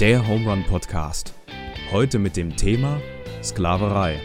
Der 0.00 0.26
Home 0.26 0.50
Run 0.50 0.64
Podcast. 0.64 1.32
Heute 1.92 2.18
mit 2.18 2.36
dem 2.36 2.56
Thema 2.56 3.00
Sklaverei. 3.44 4.18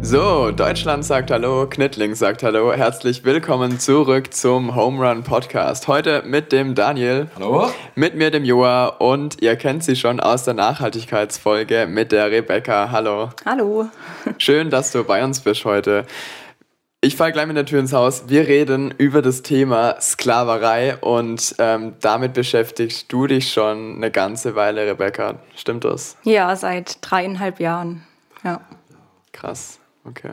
So, 0.00 0.50
Deutschland 0.50 1.04
sagt 1.04 1.30
Hallo, 1.30 1.68
Knittling 1.70 2.16
sagt 2.16 2.42
Hallo. 2.42 2.72
Herzlich 2.72 3.24
willkommen 3.24 3.78
zurück 3.78 4.34
zum 4.34 4.74
Home 4.74 5.08
Run 5.08 5.22
Podcast. 5.22 5.86
Heute 5.86 6.24
mit 6.26 6.50
dem 6.50 6.74
Daniel. 6.74 7.28
Hallo. 7.36 7.70
Mit 7.94 8.16
mir, 8.16 8.32
dem 8.32 8.44
Joa. 8.44 8.86
Und 8.86 9.40
ihr 9.40 9.54
kennt 9.54 9.84
sie 9.84 9.94
schon 9.94 10.18
aus 10.18 10.42
der 10.42 10.54
Nachhaltigkeitsfolge 10.54 11.86
mit 11.86 12.10
der 12.10 12.32
Rebecca. 12.32 12.90
Hallo. 12.90 13.30
Hallo. 13.46 13.86
Schön, 14.38 14.68
dass 14.68 14.90
du 14.90 15.04
bei 15.04 15.22
uns 15.22 15.38
bist 15.40 15.64
heute. 15.64 16.04
Ich 17.04 17.16
falle 17.16 17.32
gleich 17.32 17.46
mit 17.46 17.54
der 17.54 17.66
Tür 17.66 17.80
ins 17.80 17.92
Haus. 17.92 18.24
Wir 18.28 18.48
reden 18.48 18.90
über 18.96 19.20
das 19.20 19.42
Thema 19.42 20.00
Sklaverei 20.00 20.96
und 20.96 21.54
ähm, 21.58 21.92
damit 22.00 22.32
beschäftigst 22.32 23.12
du 23.12 23.26
dich 23.26 23.52
schon 23.52 23.96
eine 23.96 24.10
ganze 24.10 24.54
Weile, 24.54 24.86
Rebecca. 24.86 25.34
Stimmt 25.54 25.84
das? 25.84 26.16
Ja, 26.22 26.56
seit 26.56 26.96
dreieinhalb 27.02 27.60
Jahren. 27.60 28.04
Ja. 28.42 28.62
Krass. 29.32 29.80
Okay. 30.06 30.30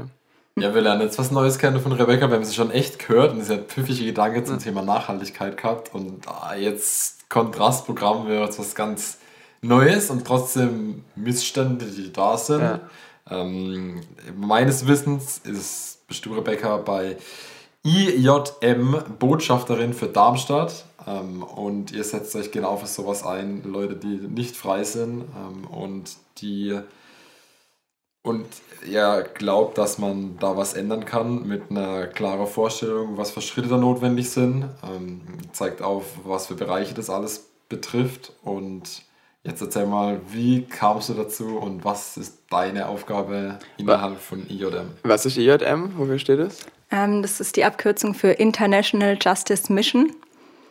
Ja, 0.56 0.74
wir 0.74 0.80
lernen 0.80 1.02
jetzt 1.02 1.20
was 1.20 1.30
Neues 1.32 1.60
kennen 1.60 1.82
von 1.82 1.92
Rebecca. 1.92 2.30
Wir 2.30 2.38
haben 2.38 2.46
sie 2.46 2.56
schon 2.56 2.72
echt 2.72 3.06
gehört 3.06 3.34
und 3.34 3.44
sie 3.44 3.52
hat 3.52 3.68
pfiffige 3.68 4.06
Gedanken 4.06 4.46
zum 4.46 4.60
Thema 4.60 4.82
Nachhaltigkeit 4.82 5.58
gehabt. 5.58 5.94
Und 5.94 6.26
ah, 6.30 6.56
jetzt 6.56 7.30
Kontrastprogramm 7.30 8.30
wäre 8.30 8.46
jetzt 8.46 8.60
was 8.60 8.76
ganz 8.76 9.18
Neues 9.62 10.10
und 10.10 10.26
trotzdem 10.26 11.04
Missstände, 11.18 11.84
die 11.88 12.14
da 12.14 12.38
sind. 12.38 12.62
Ja. 12.62 12.80
Ähm, 13.30 14.00
meines 14.38 14.88
Wissens 14.88 15.42
ist, 15.44 15.91
bist 16.12 16.26
du, 16.26 16.34
Rebecca, 16.34 16.76
bei 16.76 17.16
IJM 17.84 18.98
Botschafterin 19.18 19.94
für 19.94 20.08
Darmstadt. 20.08 20.84
Ähm, 21.08 21.42
und 21.42 21.94
ihr 21.94 22.04
setzt 22.04 22.36
euch 22.36 22.52
genau 22.52 22.76
für 22.76 22.88
sowas 22.88 23.26
ein, 23.26 23.64
Leute, 23.64 23.96
die 23.96 24.18
nicht 24.18 24.58
frei 24.58 24.84
sind 24.84 25.22
ähm, 25.22 25.66
und 25.68 26.18
die 26.40 26.78
und 28.24 28.46
er 28.92 29.24
glaubt, 29.24 29.78
dass 29.78 29.98
man 30.00 30.38
da 30.38 30.58
was 30.58 30.74
ändern 30.74 31.06
kann 31.06 31.48
mit 31.48 31.72
einer 31.72 32.08
klaren 32.08 32.46
Vorstellung, 32.46 33.16
was 33.18 33.32
für 33.32 33.42
Schritte 33.42 33.70
da 33.70 33.78
notwendig 33.78 34.30
sind. 34.30 34.66
Ähm, 34.84 35.22
zeigt 35.54 35.82
auf, 35.82 36.06
was 36.26 36.48
für 36.48 36.56
Bereiche 36.56 36.94
das 36.94 37.10
alles 37.10 37.50
betrifft. 37.70 38.34
Und 38.44 39.04
jetzt 39.44 39.62
erzähl 39.62 39.86
mal, 39.86 40.22
wie 40.28 40.64
kamst 40.66 41.10
du 41.10 41.14
dazu 41.14 41.58
und 41.58 41.84
was 41.84 42.18
ist 42.18 42.44
deine 42.50 42.88
Aufgabe 42.88 43.60
innerhalb 43.78 44.20
von 44.20 44.48
IJM? 44.50 44.92
Was 45.04 45.26
ist 45.26 45.38
IJM? 45.38 45.98
Wofür 45.98 46.20
steht 46.20 46.40
es? 46.40 46.66
Ähm, 46.92 47.22
das 47.22 47.40
ist 47.40 47.56
die 47.56 47.66
Abkürzung 47.66 48.14
für 48.14 48.32
International 48.32 49.18
Justice 49.20 49.72
Mission. 49.72 50.12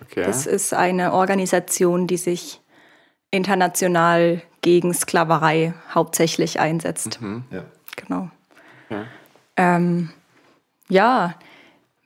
Okay. 0.02 0.24
Das 0.24 0.46
ist 0.46 0.74
eine 0.74 1.12
Organisation, 1.12 2.06
die 2.06 2.16
sich 2.16 2.60
international 3.30 4.42
gegen 4.60 4.92
Sklaverei 4.92 5.74
hauptsächlich 5.94 6.60
einsetzt. 6.60 7.20
Mhm, 7.20 7.44
ja. 7.50 7.64
Genau. 7.96 8.30
Ja. 8.91 9.06
Ähm, 9.56 10.10
ja, 10.88 11.34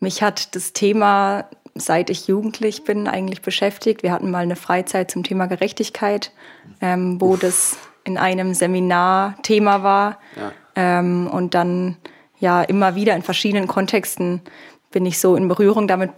mich 0.01 0.23
hat 0.23 0.55
das 0.55 0.73
Thema, 0.73 1.49
seit 1.75 2.11
ich 2.11 2.29
jugendlich 2.29 2.85
bin, 2.85 3.09
eigentlich 3.09 3.43
beschäftigt. 3.43 4.03
Wir 4.03 4.13
hatten 4.13 4.31
mal 4.31 4.43
eine 4.43 4.57
Freizeit 4.57 5.11
zum 5.11 5.25
Thema 5.25 5.47
Gerechtigkeit, 5.47 6.33
ähm, 6.81 7.21
wo 7.21 7.35
Uff. 7.35 7.41
das 7.41 7.77
in 8.05 8.19
einem 8.19 8.55
Seminar 8.55 9.37
Thema 9.43 9.83
war. 9.83 10.19
Ja. 10.37 10.53
Ähm, 10.77 11.27
und 11.27 11.55
dann 11.55 11.97
ja 12.39 12.63
immer 12.63 12.95
wieder 12.95 13.15
in 13.17 13.23
verschiedenen 13.23 13.67
Kontexten 13.67 14.43
bin 14.95 15.07
ich 15.07 15.19
so 15.19 15.35
in 15.35 15.49
Berührung 15.49 15.89
damit 15.89 16.13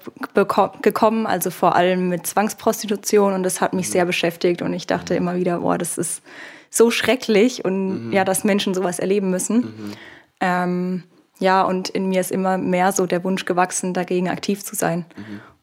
gekommen, 0.82 1.26
also 1.26 1.50
vor 1.50 1.76
allem 1.76 2.10
mit 2.10 2.26
Zwangsprostitution 2.26 3.32
und 3.32 3.42
das 3.42 3.62
hat 3.62 3.72
mich 3.72 3.88
mhm. 3.88 3.92
sehr 3.92 4.04
beschäftigt 4.04 4.60
und 4.60 4.74
ich 4.74 4.86
dachte 4.86 5.14
mhm. 5.14 5.18
immer 5.18 5.36
wieder, 5.36 5.60
boah, 5.60 5.78
das 5.78 5.96
ist 5.96 6.22
so 6.68 6.90
schrecklich 6.90 7.64
und 7.64 8.08
mhm. 8.08 8.12
ja, 8.12 8.24
dass 8.24 8.44
Menschen 8.44 8.74
sowas 8.74 8.98
erleben 8.98 9.30
müssen. 9.30 9.56
Mhm. 9.56 9.92
Ähm, 10.40 11.02
ja, 11.38 11.62
und 11.62 11.88
in 11.88 12.08
mir 12.08 12.20
ist 12.20 12.30
immer 12.30 12.58
mehr 12.58 12.92
so 12.92 13.06
der 13.06 13.24
Wunsch 13.24 13.46
gewachsen, 13.46 13.94
dagegen 13.94 14.28
aktiv 14.28 14.62
zu 14.62 14.74
sein. 14.74 15.06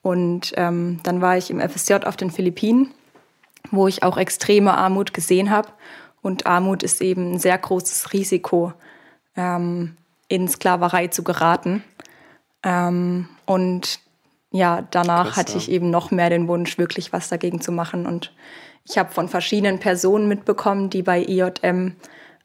Und 0.04 0.54
ähm, 0.58 1.00
dann 1.04 1.22
war 1.22 1.38
ich 1.38 1.50
im 1.50 1.60
FSJ 1.60 1.94
auf 2.06 2.18
den 2.18 2.30
Philippinen, 2.30 2.92
wo 3.72 3.88
ich 3.88 4.04
auch 4.04 4.18
extreme 4.18 4.78
Armut 4.78 5.14
gesehen 5.14 5.50
habe. 5.50 5.70
Und 6.22 6.46
Armut 6.46 6.84
ist 6.84 7.02
eben 7.02 7.34
ein 7.34 7.40
sehr 7.40 7.58
großes 7.58 8.14
Risiko, 8.14 8.74
ähm, 9.36 9.98
in 10.28 10.48
Sklaverei 10.48 11.08
zu 11.08 11.24
geraten. 11.24 11.84
Ähm, 12.64 13.30
und 13.46 14.00
ja, 14.52 14.86
danach 14.92 15.28
Krass, 15.28 15.38
hatte 15.38 15.58
ich 15.58 15.72
eben 15.72 15.90
noch 15.90 16.12
mehr 16.12 16.30
den 16.30 16.48
Wunsch, 16.48 16.78
wirklich 16.78 17.12
was 17.14 17.30
dagegen 17.30 17.62
zu 17.62 17.72
machen. 17.72 18.06
Und 18.06 18.34
ich 18.86 18.98
habe 18.98 19.12
von 19.12 19.30
verschiedenen 19.30 19.80
Personen 19.80 20.28
mitbekommen, 20.28 20.90
die 20.90 21.02
bei 21.02 21.24
IJM 21.24 21.96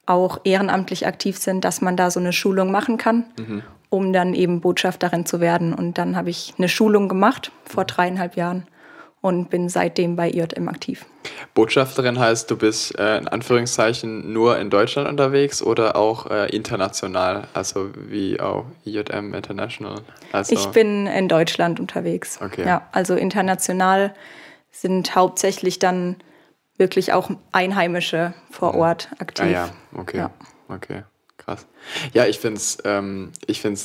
auch 0.06 0.40
ehrenamtlich 0.44 1.06
aktiv 1.06 1.36
sind, 1.36 1.64
dass 1.64 1.80
man 1.80 1.96
da 1.96 2.10
so 2.10 2.20
eine 2.20 2.32
Schulung 2.32 2.70
machen 2.70 2.96
kann, 2.96 3.26
mhm. 3.38 3.62
Um 3.90 4.12
dann 4.12 4.34
eben 4.34 4.60
Botschafterin 4.60 5.26
zu 5.26 5.40
werden. 5.40 5.74
Und 5.74 5.98
dann 5.98 6.16
habe 6.16 6.30
ich 6.30 6.54
eine 6.58 6.68
Schulung 6.68 7.08
gemacht 7.08 7.52
vor 7.64 7.84
dreieinhalb 7.84 8.36
Jahren 8.36 8.66
und 9.20 9.50
bin 9.50 9.68
seitdem 9.68 10.16
bei 10.16 10.30
IJM 10.30 10.68
aktiv. 10.68 11.04
Botschafterin 11.54 12.18
heißt, 12.18 12.50
du 12.50 12.56
bist 12.56 12.96
äh, 12.98 13.18
in 13.18 13.28
Anführungszeichen 13.28 14.32
nur 14.32 14.58
in 14.58 14.70
Deutschland 14.70 15.08
unterwegs 15.08 15.62
oder 15.62 15.96
auch 15.96 16.30
äh, 16.30 16.48
international, 16.54 17.48
also 17.52 17.90
wie 17.94 18.40
auch 18.40 18.64
IJM 18.84 19.34
International? 19.34 20.02
Also 20.32 20.54
ich 20.54 20.66
bin 20.68 21.06
in 21.06 21.28
Deutschland 21.28 21.80
unterwegs. 21.80 22.38
Okay. 22.40 22.64
Ja, 22.64 22.88
also 22.92 23.14
international 23.14 24.14
sind 24.70 25.16
hauptsächlich 25.16 25.78
dann 25.78 26.16
wirklich 26.76 27.12
auch 27.12 27.30
Einheimische 27.50 28.34
vor 28.50 28.74
mhm. 28.74 28.80
Ort 28.80 29.08
aktiv. 29.18 29.46
Ah 29.46 29.50
ja, 29.50 29.68
okay, 29.96 30.18
ja. 30.18 30.30
okay, 30.68 31.02
krass. 31.48 31.66
Ja, 32.12 32.26
ich 32.26 32.38
finde 32.38 32.58
es 32.58 32.78
ähm, 32.84 33.32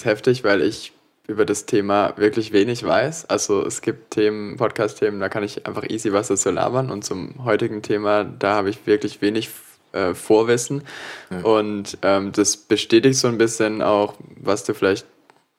heftig, 0.04 0.44
weil 0.44 0.62
ich 0.62 0.94
über 1.28 1.46
das 1.46 1.66
Thema 1.66 2.14
wirklich 2.18 2.52
wenig 2.52 2.84
weiß. 2.84 3.30
Also 3.30 3.66
es 3.66 3.82
gibt 3.82 4.12
Themen, 4.12 4.58
Podcast-Themen, 4.58 5.22
da 5.22 5.30
kann 5.30 5.44
ich 5.44 5.66
einfach 5.66 5.90
easy 5.90 6.12
was 6.12 6.28
dazu 6.28 6.52
labern. 6.52 6.92
Und 6.92 7.06
zum 7.06 7.46
heutigen 7.46 7.82
Thema, 7.82 8.26
da 8.26 8.56
habe 8.56 8.70
ich 8.70 8.86
wirklich 8.86 9.22
wenig 9.22 9.50
äh, 9.94 10.14
Vorwissen. 10.14 10.84
Ja. 11.30 11.42
Und 11.44 11.98
ähm, 12.02 12.34
das 12.34 12.58
bestätigt 12.58 13.18
so 13.18 13.30
ein 13.30 13.38
bisschen 13.38 13.82
auch, 13.82 14.16
was 14.36 14.66
du 14.66 14.74
vielleicht, 14.74 15.06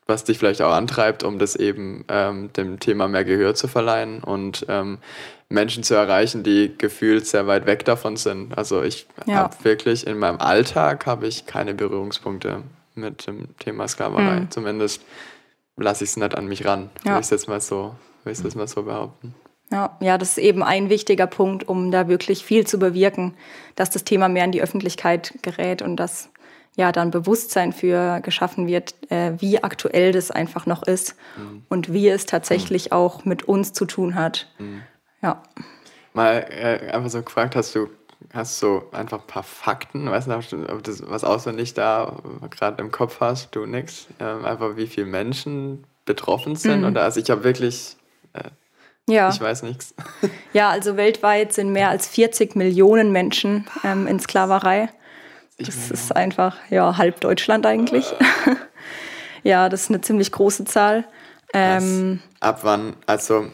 was 0.06 0.24
dich 0.24 0.38
vielleicht 0.38 0.60
auch 0.62 0.72
antreibt, 0.72 1.22
um 1.22 1.38
das 1.38 1.56
eben 1.56 2.04
ähm, 2.08 2.52
dem 2.52 2.78
Thema 2.78 3.08
mehr 3.08 3.24
Gehör 3.24 3.54
zu 3.54 3.68
verleihen 3.68 4.22
und 4.22 4.66
ähm, 4.68 4.98
Menschen 5.48 5.82
zu 5.82 5.94
erreichen, 5.94 6.42
die 6.42 6.74
gefühlt 6.76 7.26
sehr 7.26 7.46
weit 7.46 7.66
weg 7.66 7.84
davon 7.84 8.16
sind. 8.16 8.56
Also 8.56 8.82
ich 8.82 9.06
ja. 9.26 9.36
habe 9.36 9.56
wirklich 9.62 10.06
in 10.06 10.18
meinem 10.18 10.38
Alltag 10.38 11.06
habe 11.06 11.26
ich 11.26 11.46
keine 11.46 11.74
Berührungspunkte 11.74 12.62
mit 12.94 13.26
dem 13.26 13.56
Thema 13.58 13.88
Sklaverei. 13.88 14.40
Mhm. 14.40 14.50
Zumindest 14.50 15.02
lasse 15.76 16.04
ich 16.04 16.10
es 16.10 16.16
nicht 16.16 16.36
an 16.36 16.46
mich 16.46 16.66
ran, 16.66 16.90
ja. 17.04 17.12
will 17.12 17.20
ich 17.20 17.26
es 17.26 17.30
jetzt 17.30 17.48
mal 17.48 17.60
so, 17.60 17.94
will 18.24 18.32
ich 18.32 18.42
jetzt 18.42 18.56
mal 18.56 18.68
so 18.68 18.82
behaupten. 18.82 19.34
Ja, 19.72 19.96
ja, 20.00 20.18
das 20.18 20.30
ist 20.30 20.38
eben 20.38 20.62
ein 20.62 20.90
wichtiger 20.90 21.26
Punkt, 21.26 21.68
um 21.68 21.90
da 21.90 22.06
wirklich 22.06 22.44
viel 22.44 22.66
zu 22.66 22.78
bewirken, 22.78 23.34
dass 23.74 23.90
das 23.90 24.04
Thema 24.04 24.28
mehr 24.28 24.44
in 24.44 24.52
die 24.52 24.62
Öffentlichkeit 24.62 25.34
gerät 25.42 25.82
und 25.82 25.96
dass 25.96 26.28
ja 26.76 26.92
dann 26.92 27.10
Bewusstsein 27.10 27.72
für 27.72 28.20
geschaffen 28.20 28.66
wird, 28.66 28.94
äh, 29.10 29.32
wie 29.38 29.62
aktuell 29.62 30.12
das 30.12 30.30
einfach 30.30 30.66
noch 30.66 30.82
ist 30.82 31.16
mhm. 31.36 31.64
und 31.68 31.92
wie 31.92 32.08
es 32.08 32.26
tatsächlich 32.26 32.86
mhm. 32.86 32.92
auch 32.92 33.24
mit 33.24 33.44
uns 33.44 33.72
zu 33.72 33.84
tun 33.84 34.14
hat. 34.14 34.48
Mhm. 34.58 34.82
Ja. 35.22 35.42
Mal 36.12 36.46
äh, 36.50 36.90
einfach 36.90 37.10
so 37.10 37.22
gefragt, 37.22 37.56
hast 37.56 37.74
du 37.74 37.88
hast 38.32 38.58
so 38.58 38.84
einfach 38.92 39.20
ein 39.20 39.26
paar 39.26 39.42
Fakten, 39.42 40.10
weißt 40.10 40.28
du, 40.28 40.68
ob 40.72 40.82
du 40.82 40.92
was 41.10 41.24
auswendig 41.24 41.74
da 41.74 42.16
gerade 42.50 42.82
im 42.82 42.90
Kopf 42.90 43.20
hast, 43.20 43.54
du 43.54 43.66
nix, 43.66 44.06
ähm, 44.18 44.44
einfach 44.44 44.76
wie 44.76 44.86
viele 44.86 45.06
Menschen 45.06 45.84
betroffen 46.04 46.56
sind 46.56 46.80
mhm. 46.80 46.88
oder 46.88 47.02
also 47.02 47.20
ich 47.20 47.30
habe 47.30 47.44
wirklich, 47.44 47.96
äh, 48.32 48.50
ja. 49.08 49.28
ich 49.28 49.40
weiß 49.40 49.62
nichts. 49.62 49.94
Ja, 50.52 50.70
also 50.70 50.96
weltweit 50.96 51.52
sind 51.52 51.72
mehr 51.72 51.90
als 51.90 52.06
40 52.06 52.56
Millionen 52.56 53.12
Menschen 53.12 53.66
ähm, 53.82 54.06
in 54.06 54.20
Sklaverei. 54.20 54.88
Das 55.58 55.90
ist 55.90 56.14
einfach, 56.14 56.56
ja, 56.70 56.96
halb 56.96 57.20
Deutschland 57.20 57.64
eigentlich. 57.66 58.12
Äh. 58.12 58.54
ja, 59.48 59.68
das 59.68 59.82
ist 59.82 59.90
eine 59.90 60.00
ziemlich 60.00 60.32
große 60.32 60.64
Zahl. 60.64 61.04
Ähm, 61.52 62.20
ab 62.40 62.60
wann, 62.62 62.96
also 63.06 63.46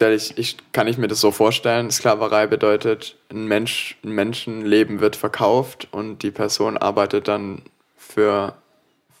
ich, 0.00 0.36
ich, 0.36 0.56
kann 0.72 0.88
ich 0.88 0.98
mir 0.98 1.08
das 1.08 1.20
so 1.20 1.30
vorstellen, 1.30 1.90
Sklaverei 1.90 2.46
bedeutet, 2.46 3.16
ein, 3.30 3.46
Mensch, 3.46 3.96
ein 4.04 4.10
Menschenleben 4.10 5.00
wird 5.00 5.16
verkauft 5.16 5.88
und 5.92 6.22
die 6.22 6.30
Person 6.30 6.76
arbeitet 6.76 7.28
dann 7.28 7.62
für, 7.96 8.54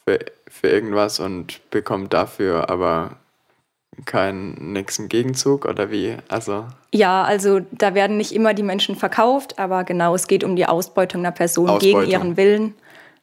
für, 0.04 0.18
für 0.48 0.68
irgendwas 0.68 1.20
und 1.20 1.70
bekommt 1.70 2.12
dafür 2.12 2.68
aber 2.68 3.16
keinen 4.04 4.72
nächsten 4.72 5.08
Gegenzug 5.08 5.64
oder 5.64 5.90
wie? 5.90 6.16
Also 6.28 6.66
ja, 6.92 7.24
also 7.24 7.60
da 7.72 7.94
werden 7.94 8.16
nicht 8.16 8.32
immer 8.32 8.54
die 8.54 8.62
Menschen 8.62 8.96
verkauft, 8.96 9.58
aber 9.58 9.84
genau, 9.84 10.14
es 10.14 10.26
geht 10.26 10.44
um 10.44 10.56
die 10.56 10.66
Ausbeutung 10.66 11.22
einer 11.22 11.32
Person 11.32 11.68
Ausbeutung. 11.68 12.00
gegen 12.00 12.10
ihren 12.10 12.36
Willen 12.36 12.74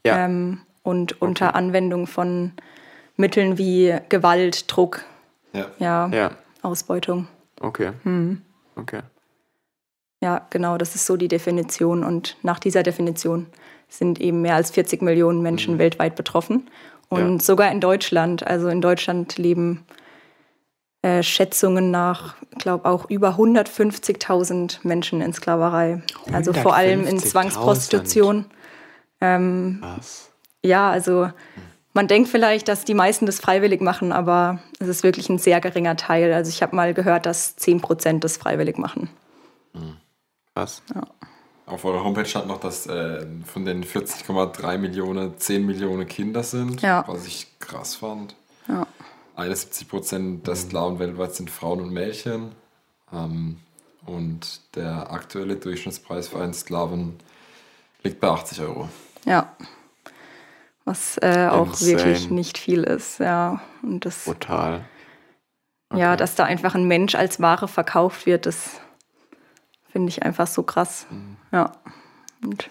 ja. 0.05 0.25
ähm, 0.25 0.61
und 0.83 1.21
unter 1.21 1.49
okay. 1.49 1.57
Anwendung 1.57 2.07
von 2.07 2.51
Mitteln 3.15 3.57
wie 3.57 3.95
Gewalt, 4.09 4.71
Druck. 4.71 5.03
Ja. 5.53 5.67
ja. 5.79 6.07
ja. 6.07 6.31
Ausbeutung. 6.61 7.27
Okay. 7.61 7.91
Hm. 8.03 8.41
Okay. 8.75 9.01
Ja, 10.21 10.45
genau, 10.49 10.77
das 10.77 10.95
ist 10.95 11.05
so 11.05 11.17
die 11.17 11.27
Definition. 11.27 12.03
Und 12.03 12.37
nach 12.43 12.59
dieser 12.59 12.81
Definition 12.81 13.47
sind 13.89 14.21
eben 14.21 14.41
mehr 14.41 14.55
als 14.55 14.71
40 14.71 15.01
Millionen 15.01 15.41
Menschen 15.41 15.75
mhm. 15.75 15.79
weltweit 15.79 16.15
betroffen. 16.15 16.69
Und 17.09 17.43
sogar 17.43 17.71
in 17.71 17.79
Deutschland. 17.79 18.47
Also 18.47 18.69
in 18.69 18.81
Deutschland 18.81 19.37
leben 19.37 19.85
äh, 21.03 21.21
Schätzungen 21.21 21.91
nach, 21.91 22.35
ich 22.51 22.59
glaube 22.59 22.89
auch 22.89 23.09
über 23.09 23.31
150.000 23.37 24.79
Menschen 24.83 25.21
in 25.21 25.33
Sklaverei. 25.33 26.01
Also 26.31 26.53
vor 26.53 26.75
allem 26.75 27.05
in 27.05 27.19
Zwangsprostitution. 27.19 28.45
Ähm, 29.19 29.79
Was? 29.81 30.31
Ja, 30.63 30.89
also 30.89 31.29
man 31.93 32.07
denkt 32.07 32.29
vielleicht, 32.29 32.69
dass 32.69 32.85
die 32.85 32.93
meisten 32.93 33.25
das 33.25 33.41
freiwillig 33.41 33.81
machen, 33.81 34.13
aber 34.13 34.59
es 34.79 34.87
ist 34.87 35.03
wirklich 35.03 35.27
ein 35.27 35.39
sehr 35.39 35.59
geringer 35.59 35.97
Teil. 35.97 36.33
Also 36.33 36.49
ich 36.49 36.63
habe 36.63 36.73
mal 36.73 36.93
gehört, 36.93 37.25
dass 37.25 37.57
10 37.57 37.81
Prozent 37.81 38.23
das 38.23 38.37
freiwillig 38.37 38.77
machen. 38.77 39.09
Hm. 39.73 39.97
Krass. 40.55 40.81
Ja. 40.95 41.03
Auf 41.65 41.83
eurer 41.85 42.03
Homepage 42.03 42.25
stand 42.25 42.47
noch, 42.47 42.59
dass 42.59 42.87
äh, 42.87 43.25
von 43.45 43.65
den 43.65 43.83
40,3 43.83 44.77
Millionen 44.77 45.37
10 45.37 45.65
Millionen 45.65 46.07
Kinder 46.07 46.43
sind, 46.43 46.81
ja. 46.81 47.03
was 47.07 47.25
ich 47.25 47.59
krass 47.59 47.95
fand. 47.95 48.35
Ja. 49.35 49.43
71 49.43 49.87
Prozent 49.87 50.47
der 50.47 50.55
Sklaven 50.55 50.99
weltweit 50.99 51.33
sind 51.35 51.49
Frauen 51.49 51.81
und 51.81 51.91
Mädchen. 51.91 52.53
Ähm, 53.11 53.57
und 54.05 54.61
der 54.75 55.11
aktuelle 55.11 55.55
Durchschnittspreis 55.55 56.27
für 56.27 56.41
einen 56.41 56.53
Sklaven 56.53 57.17
liegt 58.03 58.19
bei 58.19 58.27
80 58.27 58.61
Euro. 58.61 58.89
Ja. 59.25 59.55
Was 60.85 61.17
äh, 61.21 61.47
auch 61.49 61.79
wirklich 61.79 62.29
nicht 62.29 62.57
viel 62.57 62.83
ist, 62.83 63.19
ja. 63.19 63.61
Und 63.81 64.05
das, 64.05 64.25
Brutal. 64.25 64.83
Okay. 65.89 66.01
Ja, 66.01 66.17
dass 66.17 66.35
da 66.35 66.43
einfach 66.43 66.75
ein 66.75 66.87
Mensch 66.87 67.15
als 67.15 67.39
Ware 67.39 67.69
verkauft 67.69 68.25
wird, 68.25 68.45
das 68.45 68.81
finde 69.89 70.09
ich 70.09 70.23
einfach 70.23 70.47
so 70.47 70.63
krass. 70.63 71.05
Mhm. 71.09 71.37
Ja. 71.51 71.71
Und 72.43 72.69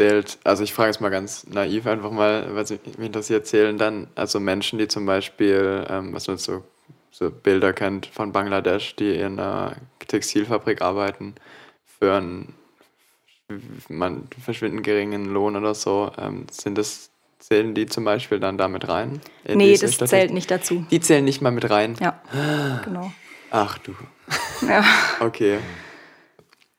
zählt, 0.00 0.38
also 0.44 0.64
ich 0.64 0.72
frage 0.72 0.88
jetzt 0.88 1.02
mal 1.02 1.10
ganz 1.10 1.46
naiv 1.46 1.86
einfach 1.86 2.10
mal, 2.10 2.54
weil 2.54 2.64
mich 2.96 2.98
interessiert, 2.98 3.46
zählen 3.46 3.76
dann 3.76 4.06
also 4.14 4.40
Menschen, 4.40 4.78
die 4.78 4.88
zum 4.88 5.04
Beispiel, 5.04 5.84
ähm, 5.90 6.14
was 6.14 6.26
man 6.26 6.38
so, 6.38 6.64
so 7.10 7.30
Bilder 7.30 7.74
kennt 7.74 8.06
von 8.06 8.32
Bangladesch, 8.32 8.96
die 8.96 9.14
in 9.14 9.38
einer 9.38 9.76
Textilfabrik 10.08 10.80
arbeiten, 10.80 11.34
für 11.98 12.14
einen 12.14 12.54
man, 13.90 14.26
verschwindend 14.42 14.84
geringen 14.84 15.26
Lohn 15.26 15.54
oder 15.54 15.74
so, 15.74 16.10
ähm, 16.16 16.46
sind 16.50 16.78
das, 16.78 17.10
zählen 17.38 17.74
die 17.74 17.84
zum 17.84 18.04
Beispiel 18.04 18.40
dann 18.40 18.56
damit 18.56 18.88
rein? 18.88 19.20
Nee, 19.46 19.72
das 19.72 19.80
Statistik? 19.80 20.08
zählt 20.08 20.32
nicht 20.32 20.50
dazu. 20.50 20.86
Die 20.90 21.00
zählen 21.00 21.26
nicht 21.26 21.42
mal 21.42 21.50
mit 21.50 21.68
rein? 21.68 21.96
Ja, 22.00 22.22
genau. 22.84 23.12
Ach 23.50 23.76
du. 23.76 23.94
Ja. 24.66 24.82
Okay. 25.20 25.58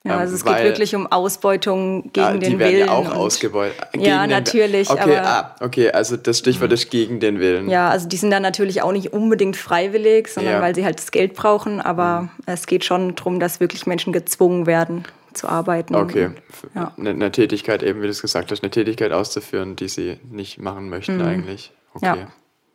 Ja, 0.04 0.18
also 0.18 0.34
es 0.34 0.44
Weil, 0.46 0.56
geht 0.56 0.64
wirklich 0.72 0.96
um 0.96 1.06
Ausbeutung 1.12 2.12
gegen 2.12 2.16
ja, 2.16 2.32
den 2.34 2.42
Willen. 2.42 2.52
Die 2.52 2.60
werden 2.60 2.78
ja 2.80 2.92
auch 2.92 3.14
ausgebeutet. 3.14 3.78
Ja, 4.00 4.26
natürlich. 4.26 4.90
Okay, 4.90 5.18
ah, 5.18 5.56
okay, 5.60 5.92
also 5.92 6.18
das 6.18 6.40
Stichwort 6.40 6.72
ist 6.72 6.90
gegen 6.90 7.20
den 7.20 7.40
Willen. 7.40 7.70
Ja, 7.70 7.90
also 7.90 8.08
die 8.08 8.18
sind 8.18 8.32
dann 8.32 8.42
natürlich 8.42 8.82
auch 8.82 8.94
nicht 8.94 9.14
unbedingt 9.14 9.58
freiwillig, 9.58 10.28
sondern 10.30 10.54
ja. 10.54 10.62
weil 10.62 10.74
sie 10.74 10.86
halt 10.86 10.98
das 10.98 11.12
Geld 11.12 11.36
brauchen. 11.36 11.80
Aber 11.80 12.22
mhm. 12.22 12.30
es 12.48 12.66
geht 12.66 12.84
schon 12.84 13.14
darum, 13.16 13.40
dass 13.40 13.60
wirklich 13.60 13.86
Menschen 13.86 14.12
gezwungen 14.12 14.66
werden 14.66 15.06
zu 15.34 15.48
arbeiten. 15.48 15.94
Okay, 15.94 16.32
ja. 16.74 16.94
eine, 16.98 17.12
eine, 17.12 17.32
Tätigkeit 17.32 17.84
eben, 17.84 18.02
wie 18.02 18.06
du 18.06 18.12
es 18.12 18.24
gesagt 18.24 18.52
hast, 18.52 18.64
eine 18.64 18.72
Tätigkeit 18.72 19.12
auszuführen, 19.12 19.76
die 19.76 19.88
sie 19.88 20.20
nicht 20.30 20.60
machen 20.60 20.90
möchten 20.90 21.18
mhm. 21.18 21.26
eigentlich. 21.26 21.72
Okay, 21.94 22.06
ja. 22.06 22.28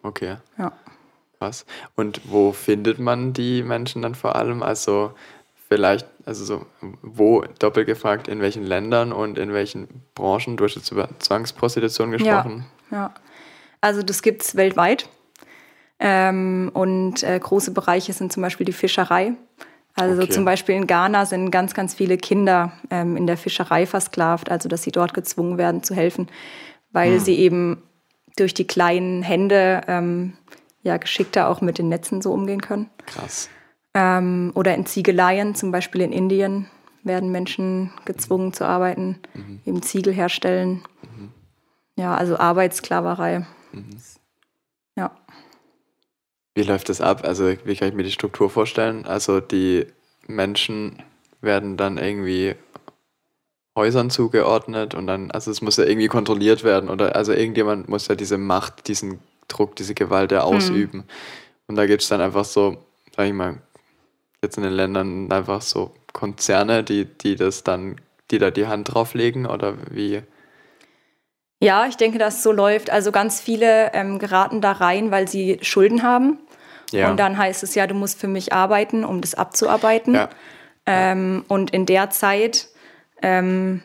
okay. 0.03 0.37
Ja. 0.59 0.73
Krass. 1.39 1.67
Und 1.97 2.21
wo 2.25 2.53
findet 2.53 2.99
man 2.99 3.33
die 3.33 3.63
Menschen 3.63 4.03
dann 4.03 4.15
vor 4.15 4.37
allem? 4.37 4.63
Also 4.63 5.13
vielleicht, 5.69 6.07
also 6.27 6.45
so, 6.45 6.67
wo 7.03 7.45
doppelt 7.61 7.87
gefragt, 7.87 8.27
in 8.27 8.41
welchen 8.41 8.65
Ländern 8.65 9.13
und 9.13 9.39
in 9.39 9.53
welchen 9.53 10.03
Branchen? 10.15 10.57
Du 10.57 10.65
hast 10.65 10.75
jetzt 10.75 10.91
über 10.91 11.09
Zwangsprostitution 11.21 12.11
gesprochen. 12.11 12.67
Ja, 12.91 12.97
ja. 12.97 13.15
also 13.81 14.03
das 14.03 14.23
gibt 14.23 14.43
es 14.43 14.57
weltweit. 14.57 15.09
Ähm, 16.01 16.71
und 16.75 17.23
äh, 17.23 17.39
große 17.39 17.71
Bereiche 17.71 18.13
sind 18.13 18.33
zum 18.33 18.43
Beispiel 18.43 18.67
die 18.67 18.73
Fischerei. 18.73 19.35
Also 19.95 20.21
okay. 20.23 20.33
zum 20.33 20.45
Beispiel 20.45 20.75
in 20.75 20.89
Ghana 20.89 21.25
sind 21.25 21.51
ganz, 21.53 21.75
ganz 21.75 21.95
viele 21.95 22.19
Kinder 22.19 22.73
ähm, 22.91 23.17
in 23.17 23.27
der 23.27 23.39
Fischerei 23.39 23.87
versklavt, 23.87 24.51
also 24.51 24.69
dass 24.69 24.83
sie 24.83 24.91
dort 24.91 25.15
gezwungen 25.15 25.57
werden 25.57 25.85
zu 25.85 25.95
helfen, 25.95 26.29
weil 26.91 27.15
hm. 27.15 27.21
sie 27.21 27.39
eben 27.39 27.83
durch 28.37 28.53
die 28.53 28.67
kleinen 28.67 29.23
Hände 29.23 29.81
ähm, 29.87 30.37
ja 30.83 30.97
geschickter 30.99 31.49
auch 31.49 31.61
mit 31.61 31.79
den 31.79 31.89
Netzen 31.89 32.21
so 32.21 32.33
umgehen 32.33 32.61
können. 32.61 32.91
Krass. 33.07 33.49
Ähm, 33.97 34.53
oder 34.55 34.75
in 34.75 34.85
Ziegeleien, 34.85 35.55
zum 35.55 35.73
Beispiel 35.73 36.03
in 36.03 36.13
Indien, 36.13 36.67
werden 37.03 37.33
Menschen 37.33 37.93
gezwungen 38.05 38.53
zu 38.53 38.67
arbeiten, 38.67 39.19
mhm. 39.33 39.61
eben 39.65 39.83
Ziegel 39.83 40.13
herstellen. 40.13 40.83
Mhm. 41.03 41.31
Ja, 41.97 42.15
also 42.15 42.37
Arbeitssklaverei. 42.37 43.47
Mhm. 43.73 43.97
Ja. 44.97 45.17
Wie 46.55 46.63
läuft 46.63 46.91
das 46.91 47.01
ab? 47.01 47.25
Also, 47.25 47.55
wie 47.65 47.75
kann 47.77 47.89
ich 47.89 47.95
mir 47.95 48.03
die 48.03 48.13
Struktur 48.13 48.51
vorstellen? 48.51 49.07
Also, 49.07 49.41
die 49.41 49.87
Menschen 50.27 51.03
werden 51.41 51.79
dann 51.79 51.97
irgendwie 51.97 52.55
Häusern 53.77 54.11
zugeordnet 54.11 54.95
und 54.95 55.07
dann, 55.07 55.31
also 55.31 55.51
es 55.51 55.63
muss 55.63 55.77
ja 55.77 55.85
irgendwie 55.85 56.09
kontrolliert 56.09 56.65
werden 56.65 56.89
oder 56.89 57.15
also 57.15 57.33
irgendjemand 57.33 57.89
muss 57.89 58.09
ja 58.09 58.15
diese 58.15 58.39
Macht, 58.39 58.89
diesen 58.89 59.21
Druck, 59.49 59.77
diese 59.77 59.95
Gewalt 59.95 60.33
ja 60.33 60.47
hm. 60.47 60.57
ausüben. 60.57 61.05
Und 61.67 61.77
da 61.77 61.87
gibt 61.87 62.03
es 62.03 62.09
dann 62.09 62.21
einfach 62.21 62.45
so, 62.45 62.79
sag 63.15 63.27
ich 63.27 63.35
mal, 63.35 63.61
jetzt 64.43 64.57
in 64.57 64.63
den 64.63 64.73
Ländern 64.73 65.31
einfach 65.31 65.63
so 65.63 65.95
Konzerne, 66.13 66.83
die, 66.85 67.05
die 67.05 67.37
das 67.37 67.65
dann, 67.65 68.01
die 68.31 68.39
da 68.39 68.51
die 68.51 68.67
Hand 68.67 68.95
drauflegen 68.95 69.47
oder 69.47 69.75
wie? 69.91 70.23
Ja, 71.61 71.87
ich 71.87 71.97
denke, 71.97 72.19
dass 72.19 72.37
es 72.37 72.43
so 72.43 72.53
läuft. 72.53 72.91
Also 72.91 73.13
ganz 73.13 73.41
viele 73.41 73.93
ähm, 73.95 74.19
geraten 74.19 74.61
da 74.61 74.73
rein, 74.73 75.11
weil 75.11 75.29
sie 75.29 75.59
Schulden 75.63 76.03
haben. 76.03 76.39
Ja. 76.93 77.11
Und 77.11 77.19
dann 77.19 77.37
heißt 77.37 77.63
es 77.63 77.75
ja, 77.75 77.87
du 77.87 77.95
musst 77.95 78.21
für 78.21 78.29
mich 78.29 78.53
arbeiten, 78.53 79.05
um 79.05 79.21
das 79.21 79.35
abzuarbeiten. 79.35 80.15
Ja. 80.15 80.29
Ähm, 80.87 81.45
und 81.49 81.71
in 81.71 81.87
der 81.87 82.11
Zeit 82.11 82.69
ähm, 83.23 83.83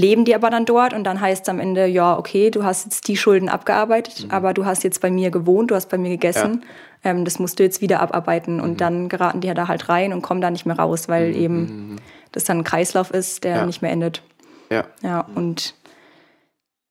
leben 0.00 0.24
die 0.24 0.34
aber 0.34 0.50
dann 0.50 0.64
dort 0.64 0.94
und 0.94 1.04
dann 1.04 1.20
heißt 1.20 1.42
es 1.42 1.48
am 1.48 1.60
Ende, 1.60 1.86
ja, 1.86 2.18
okay, 2.18 2.50
du 2.50 2.64
hast 2.64 2.84
jetzt 2.84 3.08
die 3.08 3.16
Schulden 3.16 3.48
abgearbeitet, 3.48 4.24
mhm. 4.24 4.30
aber 4.30 4.54
du 4.54 4.64
hast 4.64 4.82
jetzt 4.82 5.00
bei 5.00 5.10
mir 5.10 5.30
gewohnt, 5.30 5.70
du 5.70 5.74
hast 5.74 5.88
bei 5.88 5.98
mir 5.98 6.10
gegessen. 6.10 6.60
Ja 6.62 6.68
ähm, 7.02 7.24
das 7.24 7.38
musst 7.38 7.58
du 7.58 7.62
jetzt 7.62 7.80
wieder 7.80 8.00
abarbeiten. 8.00 8.60
Und 8.60 8.72
mhm. 8.72 8.76
dann 8.76 9.08
geraten 9.08 9.40
die 9.40 9.48
ja 9.48 9.54
da 9.54 9.68
halt 9.68 9.88
rein 9.88 10.12
und 10.12 10.22
kommen 10.22 10.40
da 10.40 10.50
nicht 10.50 10.66
mehr 10.66 10.78
raus, 10.78 11.08
weil 11.08 11.30
mhm. 11.30 11.36
eben 11.36 11.56
mhm. 11.60 11.96
das 12.32 12.44
dann 12.44 12.58
ein 12.58 12.64
Kreislauf 12.64 13.10
ist, 13.10 13.44
der 13.44 13.56
ja. 13.56 13.66
nicht 13.66 13.82
mehr 13.82 13.90
endet. 13.90 14.22
Ja. 14.70 14.84
Ja, 15.02 15.26
und 15.34 15.74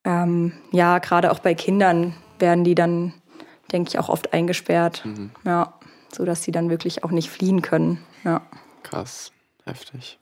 ähm, 0.04 0.54
ja, 0.72 1.00
gerade 1.00 1.32
auch 1.32 1.39
bei 1.39 1.54
Kindern 1.54 2.16
werden 2.39 2.63
die 2.63 2.75
dann, 2.75 3.13
denke 3.72 3.89
ich, 3.89 4.00
auch 4.00 4.10
oft 4.10 4.34
eingesperrt. 4.34 5.06
Mhm. 5.06 5.32
Ja, 5.46 5.74
so 6.12 6.25
dass 6.25 6.44
sie 6.44 6.51
dann 6.51 6.70
wirklich 6.70 7.04
auch 7.04 7.12
nicht 7.12 7.30
fliehen 7.30 7.62
können. 7.62 8.00
Ja. 8.24 8.42
Krass, 8.84 9.32
heftig. 9.66 10.18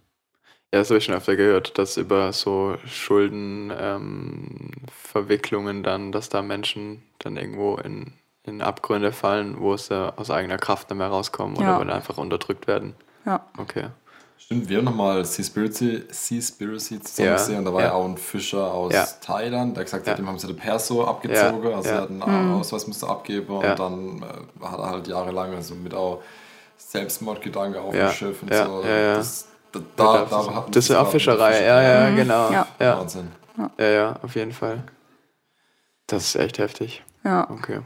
Ja, 0.73 0.79
das 0.79 0.89
habe 0.89 0.97
ich 0.97 1.05
schon 1.05 1.15
öfter 1.15 1.35
gehört, 1.35 1.77
dass 1.77 1.97
über 1.97 2.33
so 2.33 2.77
Schuldenverwicklungen 2.85 5.77
ähm, 5.77 5.83
dann, 5.83 6.11
dass 6.11 6.29
da 6.29 6.41
Menschen 6.41 7.03
dann 7.19 7.37
irgendwo 7.37 7.77
in 7.77 8.13
in 8.47 8.61
Abgründe 8.61 9.11
fallen, 9.11 9.59
wo 9.59 9.77
sie 9.77 10.13
aus 10.17 10.31
eigener 10.31 10.57
Kraft 10.57 10.89
nicht 10.89 10.97
mehr 10.97 11.07
rauskommen 11.07 11.57
ja. 11.57 11.77
oder 11.77 11.87
weil 11.87 11.93
einfach 11.93 12.17
unterdrückt 12.17 12.67
werden. 12.67 12.95
Ja. 13.25 13.45
Okay. 13.57 13.87
Stimmt, 14.39 14.69
wir 14.69 14.77
haben 14.77 14.85
nochmal 14.85 15.25
Seaspiracy, 15.25 16.03
Seaspiracy 16.09 17.01
zusammen 17.01 17.29
ja. 17.29 17.35
gesehen. 17.35 17.65
Da 17.65 17.73
war 17.73 17.81
ja. 17.81 17.93
auch 17.93 18.05
ein 18.05 18.17
Fischer 18.17 18.71
aus 18.71 18.93
ja. 18.93 19.05
Thailand, 19.19 19.75
der 19.75 19.83
gesagt 19.83 20.07
hat, 20.07 20.17
dem 20.17 20.27
haben 20.27 20.39
sie 20.39 20.47
den 20.47 20.55
Perso 20.55 21.03
abgezogen. 21.03 21.73
Also 21.73 21.89
er 21.89 22.01
hat 22.01 22.09
einen 22.09 22.19
mhm. 22.19 22.53
Ausweis 22.53 22.87
musste 22.87 23.07
abgeben 23.07 23.57
und 23.57 23.79
dann 23.79 24.21
äh, 24.21 24.65
hat 24.65 24.79
er 24.79 24.89
halt 24.91 25.07
jahrelang 25.07 25.53
also 25.53 25.75
mit 25.75 25.93
auch 25.93 26.21
Selbstmordgedanke 26.77 27.81
auf 27.81 27.93
dem 27.93 28.11
Schiff 28.11 28.43
und 28.43 28.53
so. 28.53 28.83
Das, 28.83 29.47
da, 29.95 30.25
da, 30.25 30.25
da 30.25 30.65
das 30.69 30.85
ist 30.85 30.89
ja 30.89 31.01
auch 31.01 31.09
Fischerei, 31.09 31.63
ja, 31.65 31.81
ja, 31.81 32.09
mhm. 32.09 32.15
genau. 32.15 32.51
Ja. 32.51 32.67
Wahnsinn. 32.79 33.31
Ja, 33.77 33.85
ja, 33.85 34.15
auf 34.21 34.35
jeden 34.35 34.51
Fall. 34.51 34.83
Das 36.05 36.23
ist 36.23 36.35
echt 36.35 36.59
heftig. 36.59 37.03
Ja. 37.23 37.49
Okay. 37.49 37.81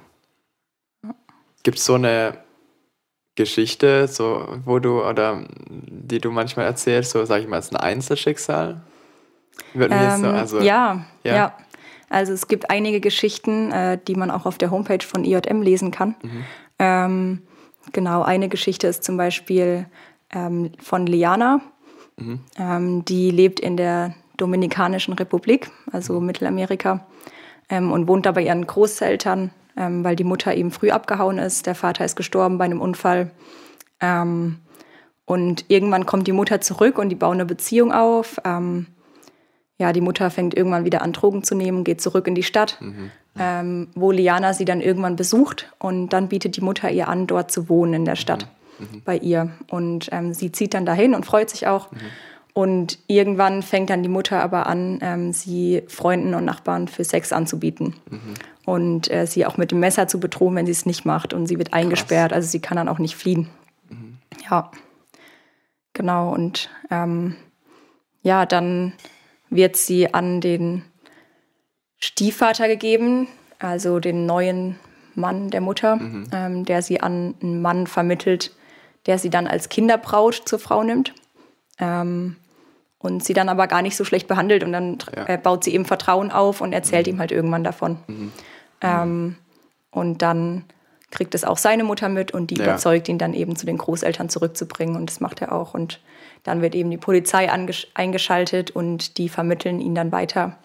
Gibt 1.64 1.78
es 1.78 1.86
so 1.86 1.96
eine 1.96 2.38
Geschichte, 3.36 4.08
so, 4.08 4.48
wo 4.66 4.80
du, 4.80 5.04
oder 5.04 5.44
die 5.50 6.20
du 6.20 6.32
manchmal 6.32 6.66
erzählst, 6.66 7.12
so 7.12 7.24
sag 7.26 7.42
ich 7.42 7.48
mal, 7.48 7.58
als 7.58 7.72
ein 7.72 7.78
Einzelschicksal? 7.78 8.82
Ähm, 9.76 10.22
so, 10.22 10.28
also, 10.28 10.60
ja, 10.60 11.06
ja, 11.24 11.36
ja, 11.36 11.54
Also 12.10 12.34
es 12.34 12.48
gibt 12.48 12.70
einige 12.70 13.00
Geschichten, 13.00 13.72
äh, 13.72 13.98
die 14.06 14.16
man 14.16 14.32
auch 14.32 14.46
auf 14.46 14.58
der 14.58 14.72
Homepage 14.72 15.06
von 15.06 15.24
IJM 15.24 15.62
lesen 15.62 15.92
kann. 15.92 16.16
Mhm. 16.22 16.44
Ähm, 16.80 17.42
genau, 17.94 18.24
eine 18.24 18.50
Geschichte 18.50 18.88
ist 18.88 19.04
zum 19.04 19.18
Beispiel 19.18 19.86
ähm, 20.32 20.72
von 20.82 21.06
Liana. 21.06 21.62
Mhm. 22.22 22.40
Ähm, 22.58 23.06
die 23.06 23.32
lebt 23.32 23.60
in 23.60 23.78
der 23.78 24.14
Dominikanischen 24.38 25.14
Republik, 25.14 25.72
also 25.92 26.20
mhm. 26.20 26.28
Mittelamerika, 26.28 27.06
ähm, 27.70 27.92
und 27.92 28.08
wohnt 28.08 28.26
da 28.26 28.32
bei 28.32 28.44
ihren 28.44 28.66
Großeltern 28.66 29.52
ähm, 29.78 30.04
weil 30.04 30.16
die 30.16 30.24
Mutter 30.24 30.54
eben 30.54 30.72
früh 30.72 30.92
abgehauen 30.92 31.38
ist. 31.38 31.66
Der 31.66 31.76
Vater 31.76 32.06
ist 32.06 32.16
gestorben 32.16 32.58
bei 32.58 32.66
einem 32.66 32.82
Unfall. 32.82 33.32
Ähm, 34.00 34.58
und 35.26 35.66
irgendwann 35.70 36.06
kommt 36.06 36.28
die 36.28 36.34
Mutter 36.34 36.62
zurück 36.62 36.98
und 36.98 37.10
die 37.10 37.16
bauen 37.16 37.36
eine 37.36 37.46
Beziehung 37.46 37.92
auf. 37.92 38.42
Ähm, 38.44 38.88
ja, 39.78 39.94
die 39.94 40.02
Mutter 40.02 40.30
fängt 40.30 40.56
irgendwann 40.56 40.86
wieder 40.86 41.02
an, 41.02 41.14
Drogen 41.14 41.44
zu 41.44 41.56
nehmen, 41.56 41.84
geht 41.84 42.02
zurück 42.02 42.28
in 42.28 42.36
die 42.36 42.44
Stadt, 42.44 42.78
mhm. 42.82 43.12
ähm, 43.40 43.88
wo 43.96 44.12
Liana 44.12 44.54
sie 44.54 44.66
dann 44.66 44.82
irgendwann 44.82 45.16
besucht. 45.16 45.72
Und 45.80 46.10
dann 46.10 46.28
bietet 46.28 46.58
die 46.58 46.62
Mutter 46.62 46.92
ihr 46.92 47.08
an, 47.08 47.28
dort 47.28 47.52
zu 47.52 47.70
wohnen 47.70 47.94
in 47.94 48.06
der 48.06 48.16
Stadt 48.16 48.46
mhm. 48.46 48.61
Mhm. 48.82 49.02
bei 49.04 49.18
ihr. 49.18 49.52
Und 49.70 50.10
ähm, 50.12 50.34
sie 50.34 50.52
zieht 50.52 50.74
dann 50.74 50.86
dahin 50.86 51.16
und 51.16 51.26
freut 51.26 51.50
sich 51.50 51.68
auch. 51.68 51.92
Mhm. 51.92 51.98
Und 52.54 53.00
irgendwann 53.08 53.64
fängt 53.64 53.90
dann 53.90 54.04
die 54.04 54.10
Mutter 54.10 54.44
aber 54.44 54.68
an, 54.68 55.00
ähm, 55.02 55.32
sie 55.32 55.84
Freunden 55.88 56.34
und 56.34 56.44
Nachbarn 56.44 56.88
für 56.88 57.04
Sex 57.04 57.32
anzubieten. 57.32 57.96
Mhm. 58.10 58.34
Und 58.66 59.12
äh, 59.12 59.26
sie 59.26 59.46
auch 59.46 59.58
mit 59.58 59.72
dem 59.72 59.80
Messer 59.80 60.08
zu 60.08 60.20
bedrohen, 60.20 60.56
wenn 60.56 60.66
sie 60.66 60.72
es 60.72 60.86
nicht 60.86 61.06
macht. 61.06 61.34
Und 61.34 61.48
sie 61.48 61.58
wird 61.58 61.74
eingesperrt, 61.74 62.32
Krass. 62.32 62.38
also 62.38 62.50
sie 62.50 62.60
kann 62.60 62.78
dann 62.78 62.90
auch 62.90 63.00
nicht 63.00 63.16
fliehen. 63.16 63.48
Mhm. 63.90 64.18
Ja, 64.50 64.72
genau. 65.94 66.34
Und 66.34 66.70
ähm, 66.90 67.36
ja, 68.22 68.46
dann 68.46 68.94
wird 69.50 69.78
sie 69.78 70.14
an 70.14 70.42
den 70.42 70.84
Stiefvater 71.98 72.68
gegeben, 72.68 73.28
also 73.60 74.00
den 74.00 74.26
neuen 74.26 74.78
Mann 75.16 75.50
der 75.50 75.62
Mutter, 75.62 75.98
mhm. 75.98 76.28
ähm, 76.34 76.66
der 76.66 76.82
sie 76.82 77.02
an 77.02 77.36
einen 77.42 77.62
Mann 77.62 77.88
vermittelt, 77.88 78.56
der 79.06 79.18
sie 79.18 79.30
dann 79.30 79.48
als 79.48 79.70
Kinderbraut 79.70 80.42
zur 80.46 80.60
Frau 80.60 80.84
nimmt. 80.84 81.14
Ähm, 81.80 82.36
und 83.02 83.24
sie 83.24 83.34
dann 83.34 83.50
aber 83.50 83.68
gar 83.68 83.82
nicht 83.82 83.98
so 83.98 84.06
schlecht 84.06 84.28
behandelt 84.28 84.64
und 84.64 84.72
dann 84.72 85.00
ja. 85.16 85.28
äh, 85.28 85.38
baut 85.38 85.64
sie 85.64 85.74
eben 85.74 85.86
Vertrauen 85.86 86.32
auf 86.32 86.62
und 86.62 86.72
erzählt 86.72 87.08
mhm. 87.08 87.14
ihm 87.14 87.20
halt 87.20 87.32
irgendwann 87.32 87.64
davon. 87.64 87.98
Mhm. 88.08 88.32
Ähm, 88.82 89.36
und 89.90 90.22
dann 90.22 90.66
kriegt 91.10 91.36
es 91.36 91.44
auch 91.44 91.58
seine 91.58 91.84
Mutter 91.84 92.10
mit 92.10 92.32
und 92.32 92.52
die 92.52 92.56
ja. 92.56 92.64
überzeugt 92.64 93.10
ihn 93.10 93.18
dann 93.18 93.34
eben 93.34 93.56
zu 93.56 93.66
den 93.66 93.78
Großeltern 93.78 94.30
zurückzubringen 94.30 94.96
und 94.96 95.10
das 95.10 95.20
macht 95.20 95.42
er 95.42 95.52
auch 95.52 95.74
und 95.74 96.00
dann 96.44 96.62
wird 96.62 96.74
eben 96.74 96.90
die 96.90 96.98
Polizei 96.98 97.52
eingeschaltet 97.94 98.72
und 98.72 99.18
die 99.18 99.30
vermitteln 99.30 99.80
ihn 99.80 99.94
dann 99.94 100.12
weiter 100.12 100.58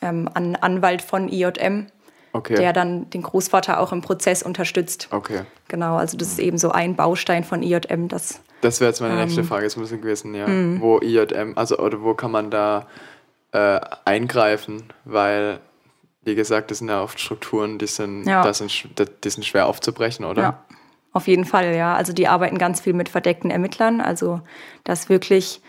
ähm, 0.00 0.28
an 0.32 0.56
Anwalt 0.56 1.02
von 1.02 1.28
IJM, 1.28 1.86
okay. 2.32 2.56
der 2.56 2.72
dann 2.72 3.08
den 3.10 3.22
Großvater 3.22 3.80
auch 3.80 3.92
im 3.92 4.00
Prozess 4.00 4.42
unterstützt. 4.42 5.08
Okay. 5.10 5.42
Genau, 5.68 5.96
also 5.96 6.16
das 6.16 6.28
ist 6.28 6.38
eben 6.38 6.58
so 6.58 6.70
ein 6.70 6.96
Baustein 6.96 7.44
von 7.44 7.62
IJM, 7.62 8.08
das. 8.08 8.40
Das 8.60 8.80
wäre 8.80 8.90
jetzt 8.90 9.00
meine 9.00 9.14
ähm, 9.14 9.20
nächste 9.20 9.44
Frage 9.44 9.64
jetzt 9.64 9.76
ein 9.76 9.82
bisschen 9.82 10.00
gewesen, 10.00 10.34
ja. 10.34 10.46
Mhm. 10.46 10.80
Wo 10.80 11.00
IJM, 11.00 11.52
also 11.56 11.78
oder 11.78 12.02
wo 12.02 12.14
kann 12.14 12.30
man 12.30 12.50
da 12.50 12.86
äh, 13.52 13.80
eingreifen, 14.04 14.84
weil 15.04 15.60
wie 16.22 16.34
gesagt, 16.34 16.70
das 16.70 16.78
sind 16.78 16.88
ja 16.88 17.02
oft 17.02 17.18
Strukturen, 17.18 17.78
die 17.78 17.86
sind, 17.86 18.24
ja. 18.24 18.42
das 18.42 18.58
sind, 18.58 18.70
die 19.24 19.30
sind 19.30 19.44
schwer 19.46 19.66
aufzubrechen, 19.66 20.24
oder? 20.24 20.42
Ja. 20.42 20.64
Auf 21.12 21.26
jeden 21.26 21.46
Fall, 21.46 21.74
ja. 21.74 21.96
Also 21.96 22.12
die 22.12 22.28
arbeiten 22.28 22.58
ganz 22.58 22.80
viel 22.80 22.92
mit 22.92 23.08
verdeckten 23.08 23.50
Ermittlern. 23.50 24.00
Also 24.00 24.40
dass 24.84 25.08
wirklich 25.08 25.60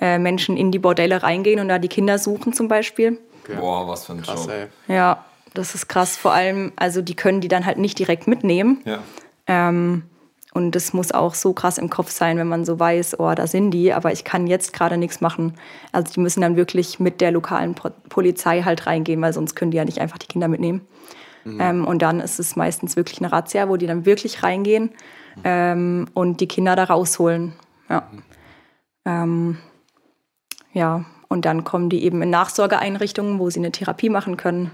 äh, 0.00 0.18
Menschen 0.18 0.56
in 0.56 0.70
die 0.70 0.78
Bordelle 0.78 1.22
reingehen 1.22 1.60
und 1.60 1.68
da 1.68 1.78
die 1.78 1.88
Kinder 1.88 2.18
suchen 2.18 2.52
zum 2.52 2.68
Beispiel. 2.68 3.18
Okay. 3.42 3.56
Boah, 3.58 3.88
was 3.88 4.06
für 4.06 4.12
ein 4.12 4.22
krass, 4.22 4.46
Job. 4.46 4.54
Ey. 4.54 4.94
Ja, 4.94 5.24
das 5.58 5.74
ist 5.74 5.88
krass. 5.88 6.16
Vor 6.16 6.32
allem, 6.32 6.72
also 6.76 7.02
die 7.02 7.14
können 7.14 7.40
die 7.40 7.48
dann 7.48 7.66
halt 7.66 7.78
nicht 7.78 7.98
direkt 7.98 8.26
mitnehmen. 8.26 8.82
Ja. 8.84 8.98
Ähm, 9.46 10.04
und 10.52 10.74
das 10.74 10.94
muss 10.94 11.12
auch 11.12 11.34
so 11.34 11.52
krass 11.52 11.76
im 11.76 11.90
Kopf 11.90 12.10
sein, 12.10 12.38
wenn 12.38 12.48
man 12.48 12.64
so 12.64 12.80
weiß, 12.80 13.20
oh, 13.20 13.34
da 13.34 13.46
sind 13.46 13.72
die, 13.72 13.92
aber 13.92 14.12
ich 14.12 14.24
kann 14.24 14.46
jetzt 14.46 14.72
gerade 14.72 14.96
nichts 14.96 15.20
machen. 15.20 15.54
Also 15.92 16.14
die 16.14 16.20
müssen 16.20 16.40
dann 16.40 16.56
wirklich 16.56 16.98
mit 16.98 17.20
der 17.20 17.30
lokalen 17.30 17.74
Polizei 17.74 18.62
halt 18.62 18.86
reingehen, 18.86 19.20
weil 19.20 19.34
sonst 19.34 19.54
können 19.54 19.70
die 19.70 19.76
ja 19.76 19.84
nicht 19.84 20.00
einfach 20.00 20.16
die 20.16 20.28
Kinder 20.28 20.48
mitnehmen. 20.48 20.80
Mhm. 21.44 21.60
Ähm, 21.60 21.84
und 21.86 22.00
dann 22.00 22.20
ist 22.20 22.40
es 22.40 22.56
meistens 22.56 22.96
wirklich 22.96 23.20
eine 23.20 23.32
Razzia, 23.32 23.68
wo 23.68 23.76
die 23.76 23.86
dann 23.86 24.06
wirklich 24.06 24.42
reingehen 24.42 24.92
ähm, 25.44 26.06
und 26.14 26.40
die 26.40 26.48
Kinder 26.48 26.74
da 26.74 26.84
rausholen. 26.84 27.52
Ja. 27.90 28.08
Mhm. 28.10 28.22
Ähm, 29.04 29.58
ja, 30.72 31.04
und 31.28 31.44
dann 31.44 31.64
kommen 31.64 31.90
die 31.90 32.02
eben 32.04 32.22
in 32.22 32.30
Nachsorgeeinrichtungen, 32.30 33.38
wo 33.38 33.50
sie 33.50 33.60
eine 33.60 33.72
Therapie 33.72 34.08
machen 34.08 34.36
können, 34.36 34.70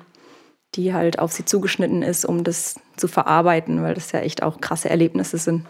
die 0.74 0.94
halt 0.94 1.18
auf 1.18 1.32
sie 1.32 1.44
zugeschnitten 1.44 2.02
ist, 2.02 2.24
um 2.24 2.44
das 2.44 2.80
zu 2.96 3.08
verarbeiten, 3.08 3.82
weil 3.82 3.94
das 3.94 4.12
ja 4.12 4.20
echt 4.20 4.42
auch 4.42 4.60
krasse 4.60 4.88
Erlebnisse 4.88 5.38
sind. 5.38 5.66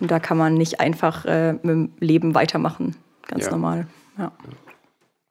Und 0.00 0.10
da 0.10 0.18
kann 0.18 0.38
man 0.38 0.54
nicht 0.54 0.80
einfach 0.80 1.24
äh, 1.24 1.52
mit 1.52 1.64
dem 1.64 1.92
Leben 1.98 2.34
weitermachen, 2.34 2.96
ganz 3.26 3.46
ja. 3.46 3.50
normal. 3.50 3.86
Ja. 4.18 4.32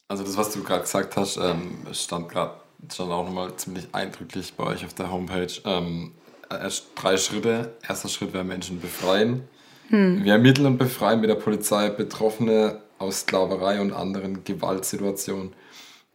Also 0.10 0.24
das, 0.24 0.38
was 0.38 0.52
du 0.52 0.64
gerade 0.64 0.82
gesagt 0.82 1.16
hast, 1.18 1.38
ähm, 1.38 1.78
stand 1.92 2.30
gerade 2.30 2.56
stand 2.92 3.12
auch 3.12 3.26
nochmal 3.26 3.56
ziemlich 3.58 3.88
eindrücklich 3.92 4.54
bei 4.56 4.66
euch 4.66 4.86
auf 4.86 4.94
der 4.94 5.12
Homepage. 5.12 5.52
Ähm, 5.66 6.14
erst 6.50 6.88
drei 6.96 7.18
Schritte. 7.18 7.76
Erster 7.88 8.10
Schritt 8.10 8.34
wäre 8.34 8.44
Menschen 8.44 8.80
befreien. 8.80 9.44
Hm. 9.90 10.24
Wir 10.24 10.34
ermitteln 10.34 10.66
und 10.66 10.78
befreien 10.78 11.20
mit 11.20 11.30
der 11.30 11.36
Polizei 11.36 11.90
Betroffene 11.90 12.82
aus 12.98 13.22
Sklaverei 13.22 13.82
und 13.82 13.94
anderen 13.94 14.44
Gewaltsituationen. 14.44 15.54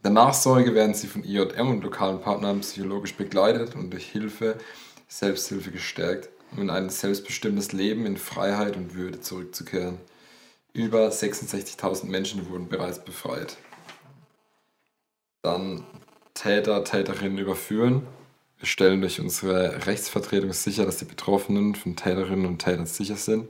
Der 0.04 0.10
Nachsorge 0.10 0.74
werden 0.74 0.92
sie 0.92 1.06
von 1.06 1.24
IJM 1.24 1.70
und 1.70 1.82
lokalen 1.82 2.20
Partnern 2.20 2.60
psychologisch 2.60 3.14
begleitet 3.14 3.74
und 3.74 3.90
durch 3.90 4.04
Hilfe, 4.04 4.58
Selbsthilfe 5.08 5.70
gestärkt, 5.70 6.28
um 6.52 6.60
in 6.60 6.68
ein 6.68 6.90
selbstbestimmtes 6.90 7.72
Leben 7.72 8.04
in 8.04 8.18
Freiheit 8.18 8.76
und 8.76 8.94
Würde 8.94 9.22
zurückzukehren. 9.22 9.98
Über 10.74 11.08
66.000 11.08 12.04
Menschen 12.04 12.50
wurden 12.50 12.68
bereits 12.68 13.02
befreit. 13.02 13.56
Dann 15.40 15.84
Täter, 16.34 16.84
Täterinnen 16.84 17.38
überführen. 17.38 18.06
Wir 18.58 18.66
stellen 18.66 19.00
durch 19.00 19.20
unsere 19.20 19.86
Rechtsvertretung 19.86 20.52
sicher, 20.52 20.84
dass 20.84 20.98
die 20.98 21.06
Betroffenen 21.06 21.74
von 21.74 21.96
Täterinnen 21.96 22.44
und 22.44 22.58
Tätern 22.58 22.86
sicher 22.86 23.16
sind. 23.16 23.48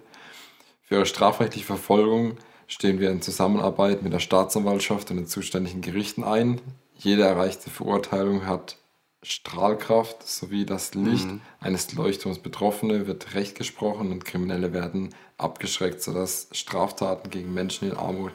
Für 0.82 0.96
ihre 0.96 1.06
strafrechtliche 1.06 1.66
Verfolgung 1.66 2.36
stehen 2.66 3.00
wir 3.00 3.10
in 3.10 3.22
Zusammenarbeit 3.22 4.02
mit 4.02 4.12
der 4.12 4.20
Staatsanwaltschaft 4.20 5.10
und 5.10 5.16
den 5.16 5.26
zuständigen 5.26 5.80
Gerichten 5.80 6.24
ein. 6.24 6.60
Jede 6.96 7.22
erreichte 7.22 7.70
Verurteilung 7.70 8.46
hat 8.46 8.76
Strahlkraft 9.24 10.26
sowie 10.28 10.66
das 10.66 10.94
Licht 10.94 11.26
mhm. 11.26 11.40
eines 11.58 11.92
Leuchtturms 11.94 12.38
Betroffene 12.40 13.06
wird 13.06 13.34
Recht 13.34 13.56
gesprochen 13.56 14.12
und 14.12 14.24
Kriminelle 14.24 14.72
werden 14.72 15.14
abgeschreckt, 15.38 16.02
sodass 16.02 16.48
Straftaten 16.52 17.30
gegen 17.30 17.54
Menschen 17.54 17.90
in 17.90 17.96
Armut 17.96 18.32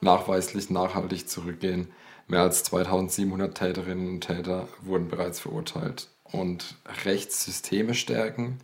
nachweislich 0.00 0.70
nachhaltig 0.70 1.28
zurückgehen. 1.28 1.88
Mehr 2.26 2.40
als 2.40 2.64
2700 2.64 3.56
Täterinnen 3.56 4.08
und 4.08 4.20
Täter 4.22 4.68
wurden 4.82 5.08
bereits 5.08 5.40
verurteilt. 5.40 6.08
Und 6.24 6.76
Rechtssysteme 7.04 7.94
stärken. 7.94 8.60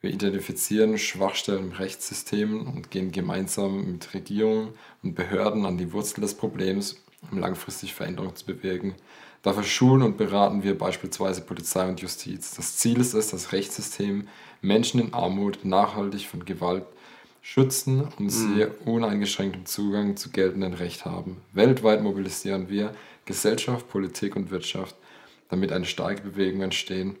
Wir 0.00 0.10
identifizieren 0.10 0.96
Schwachstellen 0.96 1.66
im 1.66 1.72
Rechtssystem 1.72 2.66
und 2.66 2.90
gehen 2.90 3.12
gemeinsam 3.12 3.92
mit 3.92 4.14
Regierungen 4.14 4.70
und 5.02 5.14
Behörden 5.14 5.66
an 5.66 5.76
die 5.76 5.92
Wurzel 5.92 6.22
des 6.22 6.34
Problems, 6.34 6.96
um 7.30 7.38
langfristig 7.38 7.92
Veränderungen 7.92 8.34
zu 8.34 8.46
bewirken. 8.46 8.94
Dafür 9.42 9.62
schulen 9.62 10.02
und 10.02 10.16
beraten 10.16 10.62
wir 10.62 10.76
beispielsweise 10.76 11.42
Polizei 11.42 11.86
und 11.86 12.00
Justiz. 12.00 12.54
Das 12.54 12.78
Ziel 12.78 12.98
ist 13.00 13.12
es, 13.12 13.30
das 13.30 13.52
Rechtssystem 13.52 14.26
Menschen 14.62 15.00
in 15.00 15.14
Armut 15.14 15.64
nachhaltig 15.64 16.26
von 16.26 16.46
Gewalt 16.46 16.84
schützen 17.42 18.02
und 18.02 18.20
mhm. 18.20 18.30
sie 18.30 18.66
uneingeschränkten 18.84 19.66
Zugang 19.66 20.16
zu 20.16 20.30
geltendem 20.30 20.74
Recht 20.74 21.04
haben. 21.04 21.38
Weltweit 21.52 22.02
mobilisieren 22.02 22.68
wir 22.68 22.94
Gesellschaft, 23.26 23.88
Politik 23.88 24.36
und 24.36 24.50
Wirtschaft, 24.50 24.96
damit 25.48 25.72
eine 25.72 25.86
starke 25.86 26.22
Bewegung 26.22 26.62
entstehen, 26.62 27.16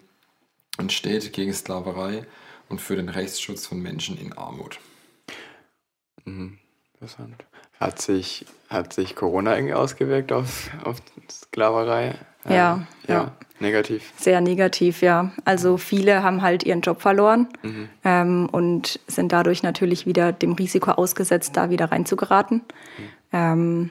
entsteht 0.78 1.32
gegen 1.32 1.52
Sklaverei 1.52 2.26
und 2.70 2.80
für 2.80 2.96
den 2.96 3.10
Rechtsschutz 3.10 3.66
von 3.66 3.82
Menschen 3.82 4.16
in 4.16 4.32
Armut. 4.32 4.78
Mhm. 6.24 6.58
Interessant. 6.94 7.44
Hat 7.78 8.00
sich, 8.00 8.46
hat 8.68 8.92
sich 8.92 9.16
Corona 9.16 9.56
irgendwie 9.56 9.74
ausgewirkt 9.74 10.32
auf, 10.32 10.70
auf 10.84 11.02
Sklaverei? 11.30 12.14
Ja, 12.44 12.52
ja, 12.54 12.86
ja. 13.08 13.32
Negativ. 13.58 14.12
Sehr 14.16 14.40
negativ, 14.40 15.02
ja. 15.02 15.32
Also 15.44 15.76
viele 15.76 16.22
haben 16.22 16.42
halt 16.42 16.62
ihren 16.62 16.80
Job 16.80 17.02
verloren 17.02 17.48
mhm. 17.62 17.88
ähm, 18.04 18.48
und 18.50 19.00
sind 19.06 19.32
dadurch 19.32 19.62
natürlich 19.62 20.06
wieder 20.06 20.32
dem 20.32 20.52
Risiko 20.52 20.92
ausgesetzt, 20.92 21.56
da 21.56 21.70
wieder 21.70 21.86
reinzugeraten. 21.86 22.58
Mhm. 22.58 23.04
Ähm, 23.32 23.90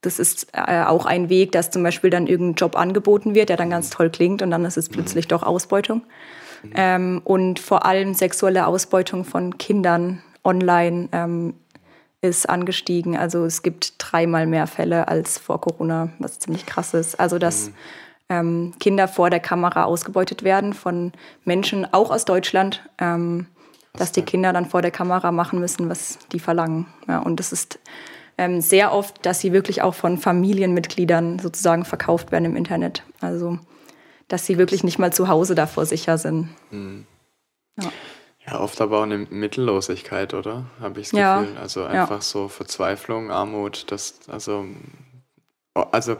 das 0.00 0.18
ist 0.18 0.48
äh, 0.52 0.84
auch 0.84 1.06
ein 1.06 1.28
Weg, 1.28 1.52
dass 1.52 1.70
zum 1.70 1.82
Beispiel 1.82 2.10
dann 2.10 2.26
irgendein 2.26 2.56
Job 2.56 2.76
angeboten 2.76 3.34
wird, 3.34 3.48
der 3.48 3.56
dann 3.56 3.70
ganz 3.70 3.90
toll 3.90 4.10
klingt 4.10 4.42
und 4.42 4.50
dann 4.50 4.64
ist 4.64 4.76
es 4.76 4.90
mhm. 4.90 4.94
plötzlich 4.94 5.26
mhm. 5.26 5.30
doch 5.30 5.42
Ausbeutung. 5.42 6.02
Ähm, 6.74 7.20
und 7.24 7.58
vor 7.58 7.86
allem 7.86 8.14
sexuelle 8.14 8.66
Ausbeutung 8.66 9.24
von 9.24 9.58
Kindern 9.58 10.22
online 10.42 11.08
ähm, 11.12 11.54
ist 12.20 12.48
angestiegen. 12.48 13.16
Also 13.16 13.44
es 13.44 13.62
gibt 13.62 13.94
dreimal 13.98 14.46
mehr 14.46 14.66
Fälle 14.66 15.08
als 15.08 15.38
vor 15.38 15.60
Corona, 15.60 16.10
was 16.18 16.38
ziemlich 16.38 16.66
krass 16.66 16.94
ist. 16.94 17.20
Also 17.20 17.38
dass 17.38 17.68
mhm 17.68 17.74
ähm, 18.28 18.72
Kinder 18.80 19.08
vor 19.08 19.30
der 19.30 19.40
Kamera 19.40 19.84
ausgebeutet 19.84 20.42
werden 20.42 20.72
von 20.72 21.12
Menschen, 21.44 21.86
auch 21.92 22.10
aus 22.10 22.24
Deutschland, 22.24 22.82
ähm, 22.98 23.46
dass 23.92 24.12
die 24.12 24.22
Kinder 24.22 24.52
dann 24.52 24.66
vor 24.66 24.82
der 24.82 24.90
Kamera 24.90 25.30
machen 25.30 25.60
müssen, 25.60 25.88
was 25.88 26.18
die 26.32 26.40
verlangen. 26.40 26.86
Ja, 27.06 27.18
und 27.20 27.38
das 27.38 27.52
ist 27.52 27.78
ähm, 28.38 28.60
sehr 28.60 28.92
oft, 28.92 29.24
dass 29.24 29.40
sie 29.40 29.52
wirklich 29.52 29.82
auch 29.82 29.94
von 29.94 30.18
Familienmitgliedern 30.18 31.38
sozusagen 31.38 31.84
verkauft 31.84 32.32
werden 32.32 32.46
im 32.46 32.56
Internet. 32.56 33.02
Also, 33.20 33.58
dass 34.28 34.46
sie 34.46 34.58
wirklich 34.58 34.84
nicht 34.84 34.98
mal 34.98 35.12
zu 35.12 35.28
Hause 35.28 35.54
davor 35.54 35.86
sicher 35.86 36.18
sind. 36.18 36.48
Mhm. 36.70 37.06
Ja. 37.80 37.90
Ja, 38.46 38.60
oft 38.60 38.80
aber 38.82 38.98
auch 38.98 39.04
eine 39.04 39.18
Mittellosigkeit, 39.18 40.34
oder? 40.34 40.66
Habe 40.80 41.00
ich 41.00 41.10
das 41.10 41.18
ja. 41.18 41.40
Gefühl. 41.40 41.56
Also 41.56 41.84
einfach 41.84 42.16
ja. 42.16 42.20
so 42.20 42.48
Verzweiflung, 42.48 43.30
Armut, 43.30 43.86
das, 43.90 44.18
also, 44.28 44.66
also 45.72 46.16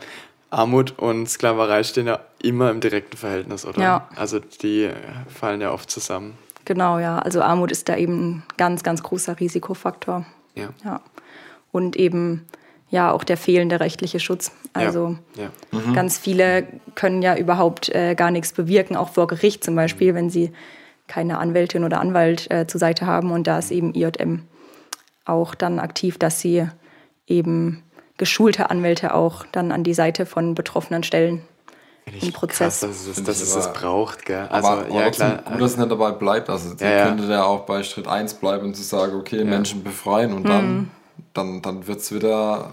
Armut 0.49 0.97
und 0.97 1.29
Sklaverei 1.29 1.83
stehen 1.83 2.07
ja 2.07 2.19
immer 2.41 2.71
im 2.71 2.79
direkten 2.79 3.15
Verhältnis, 3.15 3.65
oder? 3.65 3.81
Ja. 3.81 4.09
Also 4.15 4.39
die 4.39 4.89
fallen 5.27 5.61
ja 5.61 5.71
oft 5.71 5.91
zusammen. 5.91 6.35
Genau, 6.65 6.97
ja. 6.97 7.19
Also 7.19 7.41
Armut 7.41 7.71
ist 7.71 7.89
da 7.89 7.95
eben 7.95 8.37
ein 8.37 8.43
ganz, 8.57 8.81
ganz 8.81 9.03
großer 9.03 9.39
Risikofaktor. 9.39 10.25
Ja. 10.55 10.69
ja. 10.83 11.01
Und 11.71 11.95
eben 11.95 12.47
ja 12.89 13.11
auch 13.11 13.23
der 13.23 13.37
fehlende 13.37 13.79
rechtliche 13.79 14.19
Schutz. 14.19 14.51
Also 14.73 15.17
ja. 15.35 15.49
Ja. 15.71 15.79
Mhm. 15.79 15.93
ganz 15.93 16.17
viele 16.17 16.67
können 16.95 17.21
ja 17.21 17.35
überhaupt 17.35 17.89
äh, 17.89 18.15
gar 18.15 18.31
nichts 18.31 18.53
bewirken, 18.53 18.95
auch 18.95 19.09
vor 19.09 19.27
Gericht 19.27 19.63
zum 19.63 19.75
Beispiel, 19.75 20.11
mhm. 20.11 20.15
wenn 20.15 20.29
sie 20.29 20.51
keine 21.07 21.37
Anwältin 21.37 21.83
oder 21.83 21.99
Anwalt 21.99 22.49
äh, 22.51 22.67
zur 22.67 22.79
Seite 22.79 23.05
haben. 23.05 23.31
Und 23.31 23.47
da 23.47 23.59
ist 23.59 23.71
eben 23.71 23.93
IJM 23.93 24.43
auch 25.25 25.55
dann 25.55 25.79
aktiv, 25.79 26.17
dass 26.17 26.39
sie 26.39 26.67
eben 27.27 27.83
geschulte 28.17 28.69
Anwälte 28.69 29.13
auch 29.13 29.45
dann 29.51 29.71
an 29.71 29.83
die 29.83 29.93
Seite 29.93 30.25
von 30.25 30.55
Betroffenen 30.55 31.03
stellen. 31.03 31.41
Im 32.21 32.31
Prozess. 32.33 32.81
Krass, 32.81 33.07
dass 33.07 33.07
es, 33.07 33.23
dass 33.23 33.41
es 33.41 33.55
das 33.55 33.73
braucht, 33.73 34.25
gell? 34.25 34.47
Also, 34.51 34.67
aber, 34.67 34.93
ja, 34.93 35.09
klar. 35.09 35.37
gut, 35.37 35.59
dass 35.59 35.71
es 35.71 35.77
nicht 35.77 35.89
dabei 35.89 36.11
bleibt. 36.11 36.51
Also, 36.51 36.75
ja, 36.79 36.89
ja. 36.89 37.05
könnte 37.07 37.25
der 37.27 37.47
auch 37.47 37.61
bei 37.61 37.81
Schritt 37.81 38.07
1 38.07 38.35
bleiben 38.35 38.67
und 38.67 38.75
zu 38.75 38.83
sagen, 38.83 39.15
okay, 39.15 39.39
ja. 39.39 39.43
Menschen 39.43 39.83
befreien 39.83 40.31
und 40.33 40.43
mhm. 40.43 40.47
dann, 40.47 40.91
dann, 41.33 41.61
dann 41.61 41.87
wird 41.87 41.99
es 41.99 42.13
wieder 42.13 42.71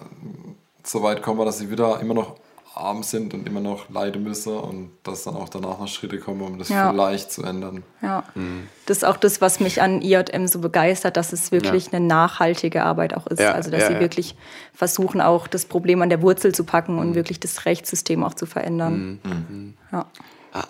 so 0.84 1.02
weit 1.02 1.22
kommen, 1.22 1.44
dass 1.44 1.58
sie 1.58 1.70
wieder 1.70 2.00
immer 2.00 2.14
noch 2.14 2.36
arm 2.74 3.02
sind 3.02 3.34
und 3.34 3.46
immer 3.46 3.60
noch 3.60 3.90
leiden 3.90 4.22
müssen 4.22 4.56
und 4.56 4.90
dass 5.02 5.24
dann 5.24 5.36
auch 5.36 5.48
danach 5.48 5.78
noch 5.78 5.88
Schritte 5.88 6.18
kommen, 6.18 6.40
um 6.40 6.58
das 6.58 6.68
ja. 6.68 6.90
vielleicht 6.90 7.30
zu 7.30 7.42
ändern. 7.42 7.82
Ja, 8.00 8.24
mhm. 8.34 8.68
das 8.86 8.98
ist 8.98 9.04
auch 9.04 9.16
das, 9.16 9.40
was 9.40 9.60
mich 9.60 9.82
an 9.82 10.00
IJM 10.00 10.46
so 10.46 10.58
begeistert, 10.58 11.16
dass 11.16 11.32
es 11.32 11.52
wirklich 11.52 11.86
ja. 11.86 11.92
eine 11.92 12.06
nachhaltige 12.06 12.82
Arbeit 12.82 13.14
auch 13.14 13.26
ist. 13.26 13.40
Ja. 13.40 13.52
Also 13.52 13.70
dass 13.70 13.88
sie 13.88 14.00
wirklich 14.00 14.36
versuchen, 14.72 15.20
auch 15.20 15.46
das 15.46 15.66
Problem 15.66 16.00
an 16.02 16.08
der 16.08 16.22
Wurzel 16.22 16.54
zu 16.54 16.64
packen 16.64 16.98
und 16.98 17.10
mhm. 17.10 17.14
wirklich 17.14 17.40
das 17.40 17.66
Rechtssystem 17.66 18.24
auch 18.24 18.34
zu 18.34 18.46
verändern. 18.46 19.20
Mhm. 19.22 19.30
mhm. 19.30 19.74
Ja. 19.92 20.06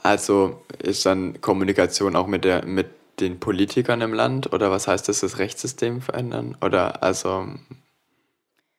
Also 0.02 0.62
ist 0.78 1.06
dann 1.06 1.40
Kommunikation 1.40 2.14
auch 2.14 2.28
mit 2.28 2.44
der 2.44 2.64
mit 2.64 2.86
den 3.22 3.40
Politikern 3.40 4.00
im 4.00 4.12
Land 4.12 4.52
oder 4.52 4.70
was 4.70 4.88
heißt 4.88 5.08
das, 5.08 5.20
das 5.20 5.38
Rechtssystem 5.38 6.00
verändern? 6.02 6.56
Oder 6.60 7.02
also 7.02 7.46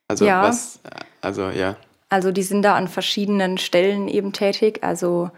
also 0.07 0.25
was 0.25 0.79
also 1.21 1.49
ja. 1.49 1.77
Also 2.09 2.31
die 2.31 2.43
sind 2.43 2.61
da 2.61 2.75
an 2.75 2.87
verschiedenen 2.87 3.57
Stellen 3.57 4.07
eben 4.07 4.33
tätig. 4.33 4.83
Also 4.83 5.31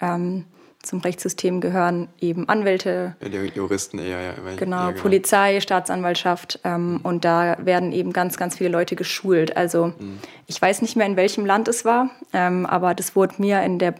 ähm, 0.00 0.46
zum 0.82 1.00
Rechtssystem 1.00 1.60
gehören 1.60 2.08
eben 2.20 2.48
Anwälte. 2.48 3.16
Ja, 3.20 3.28
Juristen 3.28 3.98
eher, 3.98 4.20
ja. 4.20 4.32
Genau, 4.56 4.76
ja, 4.76 4.90
genau. 4.90 5.02
Polizei, 5.02 5.60
Staatsanwaltschaft. 5.60 6.60
Ähm, 6.64 6.94
mhm. 6.94 7.00
Und 7.02 7.24
da 7.24 7.56
werden 7.60 7.92
eben 7.92 8.12
ganz, 8.12 8.36
ganz 8.36 8.56
viele 8.56 8.70
Leute 8.70 8.96
geschult. 8.96 9.56
Also 9.56 9.88
mhm. 9.98 10.18
ich 10.46 10.60
weiß 10.60 10.82
nicht 10.82 10.96
mehr, 10.96 11.06
in 11.06 11.16
welchem 11.16 11.46
Land 11.46 11.68
es 11.68 11.84
war, 11.84 12.10
ähm, 12.32 12.66
aber 12.66 12.94
das 12.94 13.14
wurde 13.14 13.34
mir 13.38 13.62
in 13.62 13.78
der 13.78 13.94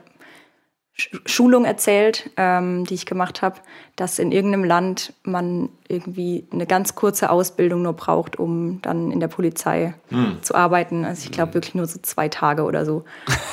Schulung 0.95 1.65
erzählt, 1.65 2.31
ähm, 2.37 2.85
die 2.85 2.95
ich 2.95 3.07
gemacht 3.07 3.41
habe, 3.41 3.57
dass 3.97 4.19
in 4.19 4.31
irgendeinem 4.31 4.65
Land 4.65 5.15
man 5.23 5.71
irgendwie 5.89 6.47
eine 6.53 6.67
ganz 6.67 6.95
kurze 6.95 7.31
Ausbildung 7.31 7.83
nur 7.83 7.95
braucht, 7.95 8.39
um 8.39 8.81
dann 8.83 9.11
in 9.11 9.19
der 9.19 9.29
Polizei 9.29 9.95
hm. 10.11 10.39
zu 10.43 10.55
arbeiten. 10.55 11.07
Also 11.07 11.25
ich 11.25 11.33
glaube 11.33 11.55
wirklich 11.55 11.75
nur 11.75 11.87
so 11.87 11.99
zwei 12.03 12.29
Tage 12.29 12.65
oder 12.65 12.85
so. 12.85 13.05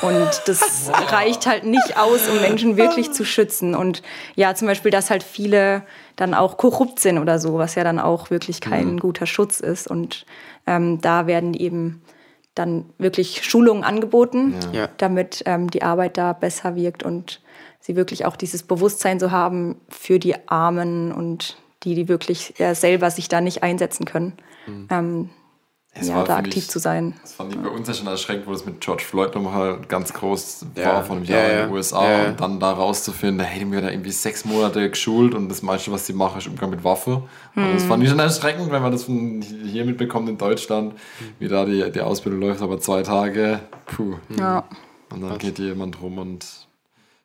Und 0.02 0.42
das 0.46 0.90
wow. 0.90 1.12
reicht 1.12 1.46
halt 1.46 1.64
nicht 1.64 1.96
aus, 1.96 2.28
um 2.28 2.40
Menschen 2.42 2.76
wirklich 2.76 3.10
zu 3.12 3.24
schützen. 3.24 3.74
Und 3.74 4.02
ja, 4.36 4.54
zum 4.54 4.68
Beispiel, 4.68 4.90
dass 4.90 5.10
halt 5.10 5.22
viele 5.22 5.82
dann 6.16 6.34
auch 6.34 6.58
korrupt 6.58 7.00
sind 7.00 7.18
oder 7.18 7.38
so, 7.38 7.56
was 7.56 7.74
ja 7.74 7.84
dann 7.84 7.98
auch 7.98 8.28
wirklich 8.30 8.60
kein 8.60 8.90
hm. 8.90 8.98
guter 8.98 9.26
Schutz 9.26 9.60
ist. 9.60 9.88
Und 9.88 10.26
ähm, 10.66 11.00
da 11.00 11.26
werden 11.26 11.54
eben 11.54 12.02
dann 12.60 12.84
wirklich 12.98 13.44
Schulungen 13.44 13.82
angeboten, 13.82 14.54
ja. 14.72 14.88
damit 14.98 15.42
ähm, 15.46 15.70
die 15.70 15.82
Arbeit 15.82 16.16
da 16.16 16.32
besser 16.32 16.76
wirkt 16.76 17.02
und 17.02 17.40
sie 17.80 17.96
wirklich 17.96 18.26
auch 18.26 18.36
dieses 18.36 18.62
Bewusstsein 18.62 19.18
so 19.18 19.30
haben 19.30 19.80
für 19.88 20.18
die 20.18 20.36
Armen 20.48 21.10
und 21.10 21.56
die, 21.82 21.94
die 21.94 22.08
wirklich 22.08 22.54
ja, 22.58 22.74
selber 22.74 23.10
sich 23.10 23.28
da 23.28 23.40
nicht 23.40 23.62
einsetzen 23.62 24.04
können. 24.04 24.34
Mhm. 24.66 24.86
Ähm, 24.90 25.30
es 25.92 26.06
ja, 26.08 26.14
war, 26.14 26.24
da 26.24 26.36
aktiv 26.36 26.64
ich, 26.64 26.70
zu 26.70 26.78
sein. 26.78 27.14
Das 27.20 27.32
fand 27.32 27.52
ich 27.52 27.60
bei 27.60 27.68
uns 27.68 27.88
ja 27.88 27.94
schon 27.94 28.06
erschreckend, 28.06 28.46
wo 28.46 28.52
das 28.52 28.64
mit 28.64 28.80
George 28.80 29.02
Floyd 29.02 29.34
nochmal 29.34 29.80
ganz 29.88 30.12
groß 30.12 30.66
ja, 30.76 30.86
war 30.86 31.04
von 31.04 31.18
einem 31.18 31.26
Jahr 31.26 31.40
ja, 31.40 31.48
in 31.48 31.66
den 31.66 31.74
USA 31.74 32.26
und 32.26 32.40
dann 32.40 32.60
da 32.60 32.72
rauszufinden, 32.72 33.38
da 33.38 33.44
hätten 33.44 33.72
wir 33.72 33.80
da 33.80 33.90
irgendwie 33.90 34.12
sechs 34.12 34.44
Monate 34.44 34.88
geschult 34.88 35.34
und 35.34 35.48
das 35.48 35.62
meiste, 35.62 35.90
was 35.90 36.06
sie 36.06 36.12
machen, 36.12 36.38
ist 36.38 36.46
Umgang 36.46 36.70
mit 36.70 36.84
Waffe. 36.84 37.24
Mhm. 37.54 37.64
Und 37.64 37.74
das 37.74 37.84
fand 37.84 38.04
ich 38.04 38.08
schon 38.08 38.20
erschreckend, 38.20 38.70
wenn 38.70 38.82
man 38.82 38.92
das 38.92 39.04
von 39.04 39.42
hier 39.42 39.84
mitbekommt 39.84 40.28
in 40.28 40.38
Deutschland, 40.38 40.94
wie 41.40 41.48
da 41.48 41.64
die, 41.64 41.90
die 41.90 42.00
Ausbildung 42.00 42.40
läuft, 42.40 42.62
aber 42.62 42.78
zwei 42.78 43.02
Tage, 43.02 43.58
puh. 43.86 44.14
Ja. 44.38 44.64
Und 45.12 45.22
dann 45.22 45.38
geht 45.38 45.58
jemand 45.58 46.00
rum 46.00 46.18
und 46.18 46.46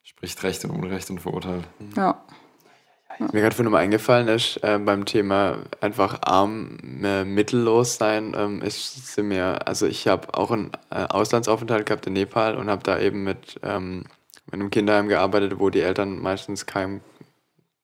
spricht 0.04 0.42
Recht 0.44 0.66
und 0.66 0.72
Unrecht 0.72 1.10
und 1.12 1.20
verurteilt. 1.20 1.66
Ja. 1.96 2.24
Mir 3.20 3.42
gerade 3.42 3.56
vorhin 3.56 3.72
mal 3.72 3.80
eingefallen 3.80 4.28
ist, 4.28 4.58
äh, 4.64 4.78
beim 4.80 5.06
Thema 5.06 5.60
einfach 5.82 6.20
arm, 6.22 6.78
äh, 7.04 7.24
mittellos 7.24 7.96
sein, 7.96 8.36
ähm, 8.38 8.62
ist 8.62 9.18
mir, 9.18 9.68
also 9.68 9.86
ich 9.86 10.08
habe 10.08 10.34
auch 10.34 10.52
einen 10.52 10.72
äh, 10.90 11.06
Auslandsaufenthalt 11.06 11.86
gehabt 11.86 12.08
in 12.08 12.14
Nepal 12.14 12.56
und 12.56 12.70
habe 12.70 12.84
da 12.84 13.00
eben 13.00 13.24
mit, 13.24 13.60
ähm, 13.64 14.04
mit 14.48 14.56
einem 14.56 14.70
Kinderheim 14.70 15.08
gearbeitet, 15.08 15.60
wo 15.60 15.70
die 15.70 15.82
Eltern 15.82 16.20
meistens 16.22 16.66
kein 16.66 17.02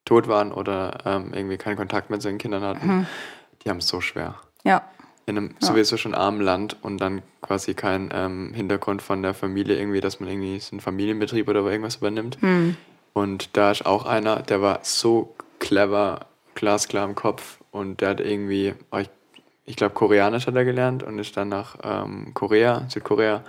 tot 0.04 0.28
waren 0.28 0.52
oder 0.52 0.98
ähm, 1.06 1.32
irgendwie 1.32 1.56
keinen 1.56 1.76
Kontakt 1.76 2.10
mit 2.10 2.20
seinen 2.20 2.38
Kindern 2.38 2.62
hatten. 2.62 2.86
Mhm. 2.86 3.06
Die 3.64 3.70
haben 3.70 3.78
es 3.78 3.88
so 3.88 4.00
schwer. 4.00 4.34
Ja. 4.64 4.82
In 5.24 5.38
einem 5.38 5.54
ja. 5.60 5.68
sowieso 5.68 5.96
schon 5.96 6.14
armen 6.14 6.40
Land 6.40 6.76
und 6.82 6.98
dann 6.98 7.22
quasi 7.40 7.74
kein 7.74 8.10
ähm, 8.12 8.52
Hintergrund 8.54 9.02
von 9.02 9.22
der 9.22 9.34
Familie 9.34 9.78
irgendwie, 9.78 10.00
dass 10.00 10.18
man 10.18 10.28
irgendwie 10.28 10.58
so 10.58 10.72
einen 10.72 10.80
Familienbetrieb 10.80 11.48
oder 11.48 11.60
irgendwas 11.60 11.96
übernimmt. 11.96 12.42
Mhm 12.42 12.76
und 13.12 13.56
da 13.56 13.70
ist 13.70 13.86
auch 13.86 14.06
einer, 14.06 14.40
der 14.40 14.62
war 14.62 14.80
so 14.82 15.34
clever, 15.58 16.26
glasklar 16.54 17.04
im 17.04 17.14
Kopf 17.14 17.58
und 17.70 18.00
der 18.00 18.10
hat 18.10 18.20
irgendwie, 18.20 18.74
ich, 18.98 19.10
ich 19.64 19.76
glaube, 19.76 19.94
Koreanisch 19.94 20.46
hat 20.46 20.54
er 20.54 20.64
gelernt 20.64 21.02
und 21.02 21.18
ist 21.18 21.36
dann 21.36 21.48
nach 21.48 21.76
ähm, 21.82 22.32
Korea, 22.34 22.84
Südkorea 22.88 23.42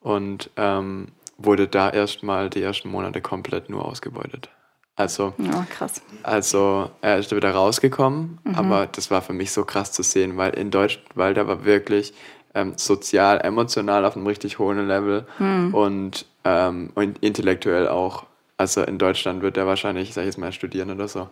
und 0.00 0.50
ähm, 0.56 1.08
wurde 1.38 1.68
da 1.68 1.90
erstmal 1.90 2.50
die 2.50 2.62
ersten 2.62 2.88
Monate 2.88 3.20
komplett 3.20 3.70
nur 3.70 3.84
ausgebeutet. 3.84 4.48
Also, 4.94 5.32
oh, 5.38 5.64
krass. 5.70 6.02
also 6.22 6.90
er 7.00 7.18
ist 7.18 7.34
wieder 7.34 7.52
rausgekommen, 7.52 8.38
mhm. 8.44 8.54
aber 8.54 8.86
das 8.86 9.10
war 9.10 9.22
für 9.22 9.32
mich 9.32 9.50
so 9.50 9.64
krass 9.64 9.92
zu 9.92 10.02
sehen, 10.02 10.36
weil 10.36 10.52
in 10.54 10.70
Deutschland, 10.70 11.08
weil 11.14 11.32
der 11.32 11.48
war 11.48 11.64
wirklich 11.64 12.12
ähm, 12.54 12.74
sozial, 12.76 13.40
emotional 13.40 14.04
auf 14.04 14.16
einem 14.16 14.26
richtig 14.26 14.58
hohen 14.58 14.86
Level 14.86 15.26
mhm. 15.38 15.74
und, 15.74 16.26
ähm, 16.44 16.90
und 16.94 17.18
intellektuell 17.22 17.88
auch 17.88 18.26
also 18.62 18.82
in 18.82 18.96
Deutschland 18.96 19.42
wird 19.42 19.56
er 19.56 19.66
wahrscheinlich, 19.66 20.14
sag 20.14 20.22
ich 20.22 20.26
jetzt 20.26 20.38
mal, 20.38 20.52
studieren 20.52 20.90
oder 20.92 21.08
so. 21.08 21.28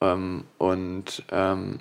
Ähm, 0.00 0.44
und, 0.56 1.22
ähm, 1.30 1.80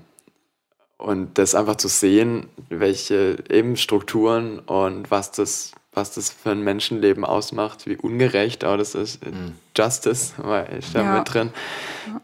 und 0.97 1.38
das 1.38 1.56
einfach 1.56 1.77
zu 1.77 1.88
sehen, 1.88 2.49
welche 2.67 3.38
eben 3.49 3.77
Strukturen 3.77 4.60
und 4.60 5.10
was 5.10 5.32
das, 5.32 5.71
was 5.93 6.13
das 6.13 6.30
für 6.30 6.51
ein 6.51 6.62
Menschenleben 6.62 7.23
ausmacht, 7.23 7.88
wie 7.88 7.95
ungerecht 7.95 8.65
auch 8.65 8.75
das 8.75 8.93
ist. 8.93 9.25
Mhm. 9.25 9.54
Justice 9.77 10.34
war 10.38 10.69
ich 10.73 10.91
da 10.91 11.04
ja. 11.04 11.17
mit 11.19 11.34
drin. 11.34 11.51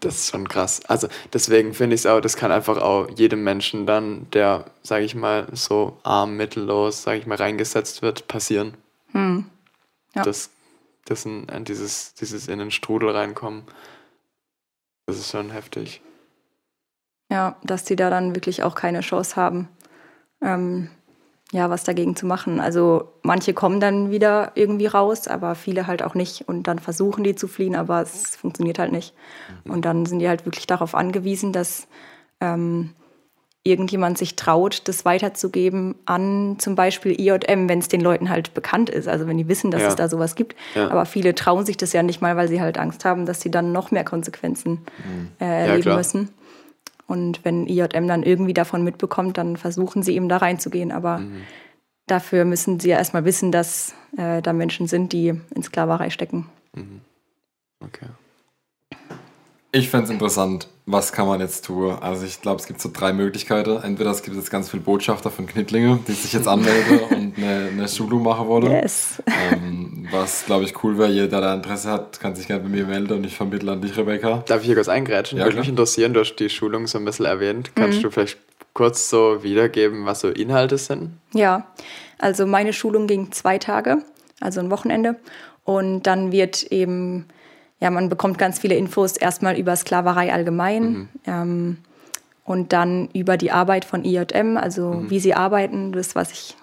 Das 0.00 0.16
ist 0.16 0.30
schon 0.30 0.46
krass. 0.46 0.82
Also 0.88 1.08
deswegen 1.32 1.72
finde 1.72 1.94
ich 1.94 2.02
es 2.02 2.06
auch, 2.06 2.20
das 2.20 2.36
kann 2.36 2.52
einfach 2.52 2.76
auch 2.76 3.08
jedem 3.16 3.44
Menschen 3.44 3.86
dann, 3.86 4.26
der, 4.34 4.66
sage 4.82 5.06
ich 5.06 5.14
mal, 5.14 5.46
so 5.52 5.96
arm, 6.02 6.36
mittellos, 6.36 7.02
sage 7.02 7.18
ich 7.18 7.26
mal, 7.26 7.38
reingesetzt 7.38 8.02
wird, 8.02 8.28
passieren. 8.28 8.74
Mhm. 9.14 9.46
Ja. 10.14 10.22
Das 10.22 10.50
das 11.10 11.24
in, 11.24 11.44
in 11.48 11.64
dieses, 11.64 12.14
dieses 12.14 12.48
in 12.48 12.58
den 12.58 12.70
Strudel 12.70 13.10
reinkommen, 13.10 13.62
das 15.06 15.18
ist 15.18 15.30
schon 15.30 15.50
heftig. 15.50 16.02
Ja, 17.30 17.56
dass 17.62 17.84
die 17.84 17.96
da 17.96 18.10
dann 18.10 18.34
wirklich 18.34 18.62
auch 18.62 18.74
keine 18.74 19.00
Chance 19.00 19.36
haben, 19.36 19.68
ähm, 20.42 20.90
ja, 21.50 21.70
was 21.70 21.84
dagegen 21.84 22.14
zu 22.14 22.26
machen. 22.26 22.60
Also 22.60 23.12
manche 23.22 23.54
kommen 23.54 23.80
dann 23.80 24.10
wieder 24.10 24.52
irgendwie 24.54 24.86
raus, 24.86 25.28
aber 25.28 25.54
viele 25.54 25.86
halt 25.86 26.02
auch 26.02 26.14
nicht. 26.14 26.46
Und 26.46 26.64
dann 26.64 26.78
versuchen 26.78 27.24
die 27.24 27.34
zu 27.34 27.48
fliehen, 27.48 27.74
aber 27.74 28.02
es 28.02 28.36
funktioniert 28.36 28.78
halt 28.78 28.92
nicht. 28.92 29.14
Mhm. 29.64 29.72
Und 29.72 29.84
dann 29.84 30.04
sind 30.06 30.18
die 30.18 30.28
halt 30.28 30.44
wirklich 30.44 30.66
darauf 30.66 30.94
angewiesen, 30.94 31.52
dass 31.52 31.88
ähm, 32.40 32.94
irgendjemand 33.68 34.18
sich 34.18 34.36
traut, 34.36 34.82
das 34.86 35.04
weiterzugeben 35.04 35.94
an 36.06 36.56
zum 36.58 36.74
Beispiel 36.74 37.20
IJM, 37.20 37.68
wenn 37.68 37.78
es 37.78 37.88
den 37.88 38.00
Leuten 38.00 38.30
halt 38.30 38.54
bekannt 38.54 38.90
ist, 38.90 39.08
also 39.08 39.26
wenn 39.26 39.38
die 39.38 39.48
wissen, 39.48 39.70
dass 39.70 39.82
ja. 39.82 39.88
es 39.88 39.96
da 39.96 40.08
sowas 40.08 40.34
gibt. 40.34 40.56
Ja. 40.74 40.90
Aber 40.90 41.06
viele 41.06 41.34
trauen 41.34 41.66
sich 41.66 41.76
das 41.76 41.92
ja 41.92 42.02
nicht 42.02 42.20
mal, 42.20 42.36
weil 42.36 42.48
sie 42.48 42.60
halt 42.60 42.78
Angst 42.78 43.04
haben, 43.04 43.26
dass 43.26 43.40
sie 43.40 43.50
dann 43.50 43.72
noch 43.72 43.90
mehr 43.90 44.04
Konsequenzen 44.04 44.72
mhm. 44.72 45.28
äh, 45.40 45.66
erleben 45.66 45.90
ja, 45.90 45.96
müssen. 45.96 46.30
Und 47.06 47.44
wenn 47.44 47.66
IJM 47.66 48.06
dann 48.06 48.22
irgendwie 48.22 48.54
davon 48.54 48.84
mitbekommt, 48.84 49.38
dann 49.38 49.56
versuchen 49.56 50.02
sie 50.02 50.14
eben 50.14 50.28
da 50.28 50.36
reinzugehen. 50.36 50.92
Aber 50.92 51.18
mhm. 51.18 51.42
dafür 52.06 52.44
müssen 52.44 52.80
sie 52.80 52.90
ja 52.90 52.98
erstmal 52.98 53.24
wissen, 53.24 53.50
dass 53.50 53.94
äh, 54.16 54.42
da 54.42 54.52
Menschen 54.52 54.86
sind, 54.86 55.12
die 55.12 55.28
in 55.54 55.62
Sklaverei 55.62 56.10
stecken. 56.10 56.46
Mhm. 56.74 57.00
Okay. 57.80 58.06
Ich 59.70 59.90
fände 59.90 60.06
es 60.06 60.10
interessant, 60.10 60.66
was 60.86 61.12
kann 61.12 61.26
man 61.26 61.40
jetzt 61.40 61.66
tun? 61.66 61.94
Also 62.00 62.24
ich 62.24 62.40
glaube, 62.40 62.58
es 62.58 62.66
gibt 62.66 62.80
so 62.80 62.88
drei 62.90 63.12
Möglichkeiten. 63.12 63.82
Entweder 63.82 64.10
es 64.10 64.22
gibt 64.22 64.34
jetzt 64.34 64.50
ganz 64.50 64.70
viele 64.70 64.82
Botschafter 64.82 65.30
von 65.30 65.46
Knittlinge, 65.46 65.98
die 66.08 66.12
sich 66.12 66.32
jetzt 66.32 66.48
anmelden 66.48 67.00
und 67.10 67.36
eine, 67.36 67.68
eine 67.72 67.88
Schulung 67.88 68.22
machen 68.22 68.48
wollen. 68.48 68.70
Yes. 68.70 69.22
Ähm, 69.52 70.08
was, 70.10 70.46
glaube 70.46 70.64
ich, 70.64 70.82
cool 70.82 70.96
wäre. 70.96 71.10
Jeder, 71.10 71.42
der 71.42 71.52
Interesse 71.52 71.90
hat, 71.90 72.18
kann 72.18 72.34
sich 72.34 72.46
gerne 72.46 72.62
bei 72.62 72.70
mir 72.70 72.86
melden 72.86 73.12
und 73.12 73.24
ich 73.24 73.36
vermittle 73.36 73.72
an 73.72 73.82
dich, 73.82 73.94
Rebecca. 73.98 74.42
Darf 74.46 74.60
ich 74.60 74.66
hier 74.66 74.74
kurz 74.74 74.88
eingrätschen? 74.88 75.38
Ja, 75.38 75.44
Würde 75.44 75.58
mich 75.58 75.68
interessieren, 75.68 76.14
du 76.14 76.20
hast 76.20 76.36
die 76.36 76.48
Schulung 76.48 76.86
so 76.86 76.96
ein 76.96 77.04
bisschen 77.04 77.26
erwähnt. 77.26 77.72
Kannst 77.74 77.98
mhm. 77.98 78.02
du 78.04 78.10
vielleicht 78.10 78.38
kurz 78.72 79.10
so 79.10 79.42
wiedergeben, 79.42 80.06
was 80.06 80.20
so 80.20 80.28
Inhalte 80.28 80.78
sind? 80.78 81.10
Ja, 81.34 81.66
also 82.18 82.46
meine 82.46 82.72
Schulung 82.72 83.06
ging 83.06 83.32
zwei 83.32 83.58
Tage, 83.58 83.98
also 84.40 84.60
ein 84.60 84.70
Wochenende. 84.70 85.16
Und 85.64 86.04
dann 86.04 86.32
wird 86.32 86.62
eben 86.62 87.26
ja, 87.80 87.90
man 87.90 88.08
bekommt 88.08 88.38
ganz 88.38 88.58
viele 88.58 88.74
Infos 88.74 89.16
erstmal 89.16 89.58
über 89.58 89.76
Sklaverei 89.76 90.32
allgemein 90.32 90.82
mhm. 90.82 91.08
ähm, 91.26 91.76
und 92.44 92.72
dann 92.72 93.08
über 93.12 93.36
die 93.36 93.52
Arbeit 93.52 93.84
von 93.84 94.04
IJM, 94.04 94.56
also 94.56 94.94
mhm. 94.94 95.10
wie 95.10 95.20
sie 95.20 95.34
arbeiten, 95.34 95.92
das, 95.92 96.14
was 96.14 96.32
ich 96.32 96.56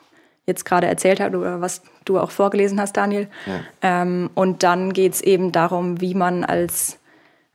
jetzt 0.45 0.65
gerade 0.65 0.87
erzählt 0.87 1.19
habe 1.19 1.37
oder 1.37 1.61
was 1.61 1.81
du 2.03 2.19
auch 2.19 2.31
vorgelesen 2.31 2.79
hast, 2.79 2.97
Daniel. 2.97 3.27
Ja. 3.45 3.53
Ähm, 3.81 4.29
und 4.35 4.63
dann 4.63 4.93
geht 4.93 5.13
es 5.13 5.21
eben 5.21 5.51
darum, 5.51 6.01
wie 6.01 6.13
man 6.13 6.43
als 6.43 6.99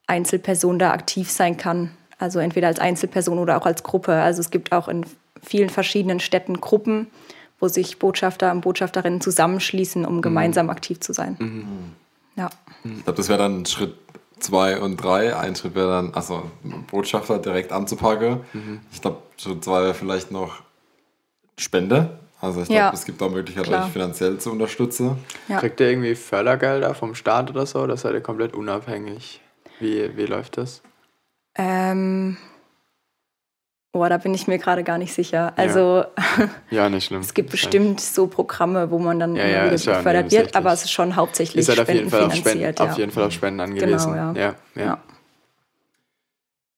Einzelperson 0.06 0.78
da 0.78 0.92
aktiv 0.92 1.30
sein 1.30 1.56
kann. 1.56 1.90
Also 2.18 2.40
entweder 2.40 2.66
als 2.66 2.80
Einzelperson 2.80 3.38
oder 3.38 3.56
auch 3.56 3.66
als 3.66 3.82
Gruppe. 3.82 4.12
Also 4.12 4.40
es 4.40 4.50
gibt 4.50 4.72
auch 4.72 4.88
in 4.88 5.06
vielen 5.42 5.70
verschiedenen 5.70 6.20
Städten 6.20 6.60
Gruppen, 6.60 7.06
wo 7.60 7.68
sich 7.68 7.98
Botschafter 7.98 8.50
und 8.50 8.62
Botschafterinnen 8.62 9.20
zusammenschließen, 9.20 10.04
um 10.04 10.16
mhm. 10.16 10.22
gemeinsam 10.22 10.68
aktiv 10.68 11.00
zu 11.00 11.12
sein. 11.12 11.36
Ja. 12.36 12.50
Ich 12.84 13.04
glaube, 13.04 13.16
das 13.16 13.28
wäre 13.28 13.38
dann 13.38 13.66
Schritt 13.66 13.94
zwei 14.38 14.78
und 14.80 14.96
drei. 14.96 15.36
Ein 15.36 15.54
Schritt 15.56 15.74
wäre 15.74 15.90
dann, 15.90 16.14
also 16.14 16.50
Botschafter 16.90 17.38
direkt 17.38 17.72
anzupacken. 17.72 18.40
Mhm. 18.52 18.80
Ich 18.92 19.00
glaube, 19.00 19.18
Schritt 19.36 19.64
zwei 19.64 19.82
wäre 19.82 19.94
vielleicht 19.94 20.30
noch 20.30 20.62
Spende. 21.58 22.18
Also 22.40 22.62
ich 22.62 22.68
glaube, 22.68 22.80
ja, 22.80 22.92
es 22.92 23.04
gibt 23.04 23.20
auch 23.22 23.30
Möglichkeiten, 23.30 23.74
euch 23.74 23.92
finanziell 23.92 24.38
zu 24.38 24.50
unterstützen. 24.50 25.18
Ja. 25.48 25.60
Kriegt 25.60 25.78
ihr 25.80 25.90
irgendwie 25.90 26.14
Fördergelder 26.14 26.94
vom 26.94 27.14
Staat 27.14 27.50
oder 27.50 27.66
so? 27.66 27.86
Das 27.86 28.00
seid 28.00 28.14
ihr 28.14 28.22
komplett 28.22 28.54
unabhängig. 28.54 29.42
Wie, 29.78 30.16
wie 30.16 30.24
läuft 30.24 30.56
das? 30.56 30.80
Ähm, 31.54 32.38
Oh, 33.92 34.06
da 34.08 34.18
bin 34.18 34.32
ich 34.34 34.46
mir 34.46 34.58
gerade 34.58 34.84
gar 34.84 34.98
nicht 34.98 35.12
sicher. 35.12 35.52
Also 35.56 36.04
ja, 36.38 36.48
ja 36.70 36.88
nicht 36.88 37.06
schlimm. 37.06 37.20
es 37.20 37.34
gibt 37.34 37.50
bestimmt 37.50 38.00
so 38.00 38.28
Programme, 38.28 38.90
wo 38.92 39.00
man 39.00 39.18
dann 39.18 39.34
ja, 39.34 39.46
ja, 39.46 39.64
wieder 39.64 39.96
gefördert 39.96 40.30
wird, 40.30 40.54
aber 40.54 40.72
es 40.72 40.84
ist 40.84 40.92
schon 40.92 41.16
hauptsächlich 41.16 41.62
ist 41.62 41.68
halt 41.68 41.80
auf 41.80 41.88
jeden 41.88 42.08
Fall 42.08 42.24
auf 42.24 42.34
Spenden, 42.34 42.78
auf 42.78 42.98
jeden 42.98 43.10
Fall 43.10 43.24
auf 43.24 43.32
Spenden 43.32 43.60
angewiesen. 43.60 44.12
Genau, 44.12 44.32
ja. 44.34 44.54
Ja, 44.76 44.98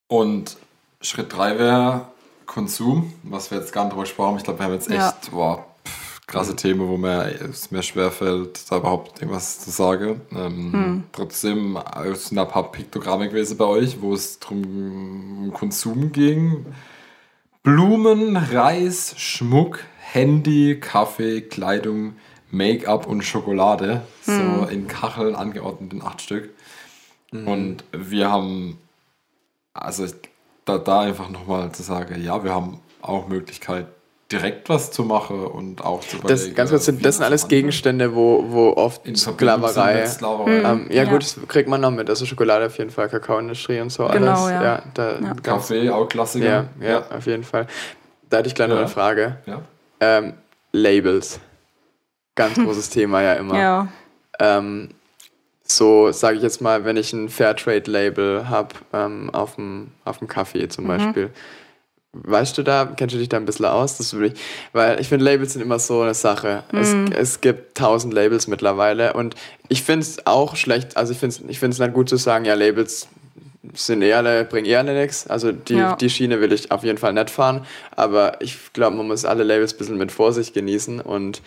Und 0.09 0.57
Schritt 1.03 1.37
3 1.37 1.59
wäre 1.59 2.07
Konsum, 2.47 3.13
was 3.25 3.51
wir 3.51 3.59
jetzt 3.59 3.73
gar 3.73 3.85
nicht 3.85 3.93
drüber 3.93 4.05
gesprochen 4.05 4.39
Ich 4.39 4.45
glaube, 4.45 4.61
wir 4.61 4.67
haben 4.67 4.73
jetzt 4.73 4.91
echt 4.91 5.31
boah, 5.31 5.67
pff, 5.87 6.27
krasse 6.27 6.53
mhm. 6.53 6.57
Themen, 6.57 6.89
wo 6.89 6.97
mir, 6.97 7.27
es 7.51 7.71
mir 7.71 7.83
schwerfällt, 7.83 8.71
da 8.71 8.79
überhaupt 8.79 9.21
irgendwas 9.21 9.61
zu 9.61 9.71
sagen. 9.71 10.23
Ähm, 10.35 10.71
mhm. 10.71 11.05
Trotzdem 11.13 11.79
es 12.11 12.29
sind 12.29 12.39
ein 12.39 12.49
paar 12.49 12.73
Piktogramme 12.73 13.29
gewesen 13.29 13.59
bei 13.59 13.67
euch, 13.67 14.01
wo 14.01 14.15
es 14.15 14.39
darum 14.39 14.63
um 15.45 15.53
Konsum 15.53 16.11
ging. 16.11 16.67
Blumen, 17.63 18.37
Reis, 18.37 19.15
Schmuck, 19.17 19.85
Handy, 20.01 20.81
Kaffee, 20.81 21.43
Kleidung, 21.43 22.17
Make-up 22.51 23.07
und 23.07 23.23
Schokolade. 23.23 24.03
Mhm. 24.27 24.61
So 24.61 24.67
in 24.67 24.89
Kacheln 24.89 25.35
angeordnet 25.37 25.93
in 25.93 26.03
acht 26.03 26.21
Stück. 26.21 26.51
Mhm. 27.31 27.49
Und 27.49 27.85
wir 27.93 28.31
haben, 28.31 28.79
also 29.75 30.07
da, 30.65 30.79
da 30.79 31.01
einfach 31.01 31.31
nochmal 31.31 31.73
zu 31.73 31.83
sagen, 31.83 32.23
ja, 32.23 32.43
wir 32.45 32.53
haben 32.53 32.81
auch 33.01 33.29
Möglichkeit, 33.29 33.87
direkt 34.33 34.69
was 34.69 34.91
zu 34.91 35.05
machen 35.05 35.45
und 35.45 35.85
auch 35.85 36.01
zu 36.01 36.17
überlegen. 36.17 36.47
Das, 36.49 36.55
ganz 36.55 36.71
kurz, 36.71 36.87
sind, 36.87 37.05
das 37.05 37.17
sind 37.17 37.25
alles 37.25 37.47
Gegenstände, 37.49 38.15
wo, 38.15 38.45
wo 38.49 38.73
oft 38.73 39.07
in 39.07 39.15
Sklaverei. 39.15 40.07
Sklaverei. 40.07 40.59
Mhm. 40.59 40.65
Ähm, 40.65 40.87
ja, 40.91 41.05
ja, 41.05 41.11
gut, 41.11 41.23
das 41.23 41.37
kriegt 41.49 41.69
man 41.69 41.81
noch 41.81 41.91
mit. 41.91 42.09
Also 42.09 42.25
Schokolade 42.27 42.67
auf 42.67 42.79
jeden 42.79 42.91
Fall, 42.91 43.09
Kakaoindustrie 43.09 43.81
und 43.81 43.91
so 43.91 44.09
genau, 44.09 44.45
alles. 44.45 44.51
Ja. 44.51 44.63
ja, 44.63 44.83
da 44.95 45.19
ja. 45.21 45.35
Kaffee, 45.43 45.91
auch 45.91 46.09
Klassiker. 46.09 46.67
Ja, 46.81 46.89
ja, 46.89 47.05
auf 47.11 47.27
jeden 47.27 47.45
Fall. 47.45 47.67
Da 48.31 48.39
hatte 48.39 48.49
ich 48.49 48.55
gleich 48.55 48.69
noch 48.69 48.79
eine 48.79 48.89
Frage. 48.89 49.37
Ähm, 50.01 50.35
Labels. 50.73 51.39
Ganz 52.35 52.55
großes 52.65 52.89
Thema 52.91 53.23
ja 53.23 53.35
immer. 53.35 53.59
Ja. 53.59 53.89
Ähm, 54.39 54.89
so 55.65 56.11
sage 56.13 56.37
ich 56.37 56.43
jetzt 56.43 56.61
mal, 56.61 56.85
wenn 56.85 56.97
ich 56.97 57.13
ein 57.13 57.29
Fairtrade-Label 57.29 58.49
habe 58.49 58.75
ähm, 58.93 59.31
auf 59.33 59.55
dem 59.57 59.93
Kaffee 60.29 60.69
zum 60.69 60.85
mhm. 60.85 60.89
Beispiel, 60.89 61.31
Weißt 62.15 62.59
du 62.59 62.63
da, 62.63 62.93
kennst 62.95 63.15
du 63.15 63.19
dich 63.19 63.31
da 63.31 63.39
ein 63.39 63.47
bisschen 63.47 63.65
aus? 63.65 63.97
Das 63.97 64.13
ich, 64.13 64.35
weil 64.73 65.01
ich 65.01 65.09
finde, 65.09 65.25
Labels 65.25 65.55
sind 65.55 65.63
immer 65.63 65.79
so 65.79 66.03
eine 66.03 66.13
Sache. 66.13 66.63
Mhm. 66.71 66.79
Es, 66.79 66.95
es 67.19 67.41
gibt 67.41 67.75
tausend 67.77 68.13
Labels 68.13 68.49
mittlerweile 68.49 69.15
und 69.15 69.35
ich 69.69 69.83
finde 69.83 70.03
es 70.03 70.27
auch 70.27 70.57
schlecht, 70.57 70.97
also 70.99 71.13
ich 71.13 71.19
finde 71.19 71.37
es 71.37 71.43
ich 71.49 71.59
find's 71.59 71.79
nicht 71.79 71.95
gut 71.95 72.11
zu 72.11 72.17
sagen, 72.17 72.45
ja, 72.45 72.53
Labels 72.53 73.09
sind 73.75 74.03
eher 74.03 74.19
alle, 74.19 74.45
bringen 74.45 74.67
eher 74.67 74.83
nichts. 74.83 75.27
Also 75.27 75.53
die, 75.53 75.77
ja. 75.77 75.97
die 75.97 76.11
Schiene 76.11 76.41
will 76.43 76.53
ich 76.53 76.71
auf 76.71 76.85
jeden 76.85 76.99
Fall 76.99 77.15
nicht 77.15 77.31
fahren, 77.31 77.65
aber 77.97 78.43
ich 78.43 78.73
glaube, 78.75 78.97
man 78.97 79.07
muss 79.07 79.25
alle 79.25 79.45
Labels 79.45 79.73
ein 79.73 79.79
bisschen 79.79 79.97
mit 79.97 80.13
Vorsicht 80.13 80.53
genießen 80.53 81.01
und 81.01 81.41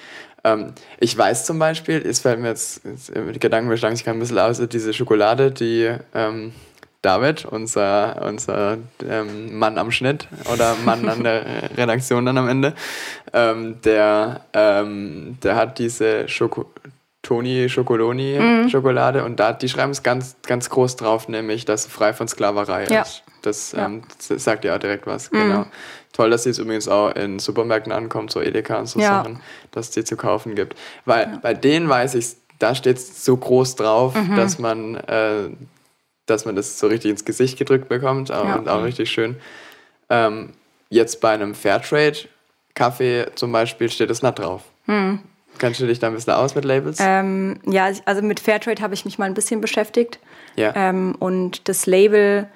ähm, 0.44 0.74
ich 1.00 1.16
weiß 1.18 1.46
zum 1.46 1.60
Beispiel, 1.60 2.04
es 2.06 2.20
fällt 2.20 2.40
mir 2.40 2.50
jetzt, 2.50 2.82
jetzt 2.86 3.12
Gedanken 3.40 3.70
beschlagen 3.70 3.96
sich 3.96 4.08
ein 4.08 4.20
bisschen 4.20 4.40
aus, 4.40 4.62
diese 4.68 4.94
Schokolade, 4.94 5.52
die 5.52 5.92
ähm, 6.14 6.54
David, 7.06 7.46
unser, 7.46 8.20
unser 8.28 8.80
ähm, 9.08 9.60
Mann 9.60 9.78
am 9.78 9.92
Schnitt 9.92 10.28
oder 10.52 10.76
Mann 10.86 11.08
an 11.08 11.24
der 11.24 11.46
Redaktion 11.78 12.26
dann 12.26 12.40
am 12.40 12.50
Ende, 12.50 12.74
ähm, 13.32 13.80
der, 13.84 14.42
ähm, 14.54 15.38
der 15.44 15.56
hat 15.56 15.78
diese 15.78 16.28
Schoko 16.28 16.66
Toni 17.22 17.70
Schokoloni 17.70 18.40
mhm. 18.40 18.70
Schokolade 18.70 19.24
und 19.24 19.40
da 19.40 19.54
die 19.54 19.70
schreiben 19.70 19.92
es 19.92 20.04
ganz 20.04 20.36
ganz 20.48 20.70
groß 20.70 20.96
drauf, 20.96 21.28
nämlich 21.28 21.66
dass 21.66 21.86
frei 21.86 22.14
von 22.14 22.28
Sklaverei 22.28 22.86
ja. 22.86 23.02
ist. 23.02 23.24
Das, 23.44 23.72
ja. 23.74 23.86
ähm, 23.86 24.04
das 24.28 24.44
sagt 24.44 24.66
ja 24.66 24.76
auch 24.76 24.80
direkt 24.80 25.06
was. 25.06 25.32
Mhm. 25.32 25.38
Genau. 25.38 25.66
Toll, 26.12 26.32
dass 26.32 26.44
sie 26.44 26.52
es 26.52 26.60
übrigens 26.60 26.88
auch 26.88 27.12
in 27.12 27.38
Supermärkten 27.38 27.92
ankommt, 27.92 28.32
so 28.32 28.42
Edeka 28.42 28.80
und 28.80 28.88
so 28.88 29.00
ja. 29.00 29.24
Sachen, 29.24 29.42
dass 29.72 29.90
es 29.90 29.92
die 29.92 30.04
zu 30.04 30.18
kaufen 30.18 30.56
gibt. 30.56 30.76
Weil 31.06 31.40
bei 31.42 31.54
denen 31.54 31.88
weiß 31.90 32.16
ich, 32.16 32.36
da 32.58 32.74
steht 32.74 32.98
es 32.98 33.26
so 33.26 33.36
groß 33.36 33.76
drauf, 33.76 34.16
mhm. 34.16 34.36
dass 34.36 34.58
man 34.58 34.96
äh, 34.96 35.50
dass 36.26 36.46
man 36.46 36.56
das 36.56 36.80
so 36.80 36.88
richtig 36.88 37.12
ins 37.12 37.26
Gesicht 37.26 37.58
gedrückt 37.58 37.90
bekommt 37.90 38.30
ja. 38.30 38.56
und 38.56 38.68
auch 38.68 38.84
richtig 38.84 39.10
schön. 39.10 39.36
Ähm, 40.10 40.54
jetzt 40.90 41.22
bei 41.22 41.32
einem 41.32 41.56
Fairtrade-Kaffee 41.56 43.28
zum 43.36 43.52
Beispiel 43.52 43.90
steht 43.90 44.10
es 44.10 44.22
nicht 44.22 44.40
drauf. 44.40 44.64
Hm. 44.86 45.20
Kannst 45.58 45.80
du 45.80 45.88
dich 45.88 46.00
da 46.00 46.08
ein 46.08 46.14
bisschen 46.14 46.34
aus 46.34 46.56
mit 46.56 46.66
Labels? 46.66 46.98
Ähm, 47.00 47.60
ja, 47.66 47.90
also 48.06 48.22
mit 48.22 48.40
Fairtrade 48.40 48.82
habe 48.82 48.94
ich 48.94 49.06
mich 49.06 49.18
mal 49.18 49.26
ein 49.26 49.34
bisschen 49.34 49.62
beschäftigt. 49.62 50.20
Ja. 50.56 50.74
Ähm, 50.76 51.16
und 51.20 51.68
das 51.70 51.86
Label 51.86 52.48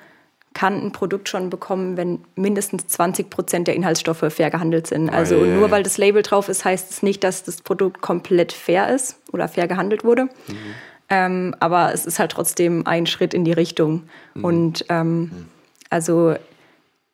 kann 0.53 0.83
ein 0.83 0.91
Produkt 0.91 1.29
schon 1.29 1.49
bekommen, 1.49 1.95
wenn 1.95 2.19
mindestens 2.35 2.87
20 2.87 3.29
Prozent 3.29 3.67
der 3.67 3.75
Inhaltsstoffe 3.75 4.25
fair 4.29 4.49
gehandelt 4.49 4.87
sind. 4.87 5.09
Also 5.09 5.37
oh, 5.37 5.43
yeah. 5.43 5.55
nur 5.55 5.71
weil 5.71 5.83
das 5.83 5.97
Label 5.97 6.23
drauf 6.23 6.49
ist, 6.49 6.65
heißt 6.65 6.91
es 6.91 7.03
nicht, 7.03 7.23
dass 7.23 7.43
das 7.43 7.61
Produkt 7.61 8.01
komplett 8.01 8.51
fair 8.51 8.93
ist 8.93 9.17
oder 9.31 9.47
fair 9.47 9.67
gehandelt 9.67 10.03
wurde. 10.03 10.23
Mhm. 10.23 10.73
Ähm, 11.09 11.55
aber 11.59 11.93
es 11.93 12.05
ist 12.05 12.19
halt 12.19 12.31
trotzdem 12.31 12.85
ein 12.85 13.05
Schritt 13.05 13.33
in 13.33 13.43
die 13.43 13.51
Richtung. 13.51 14.03
Mhm. 14.35 14.43
Und 14.43 14.85
ähm, 14.89 15.19
mhm. 15.19 15.45
also 15.89 16.35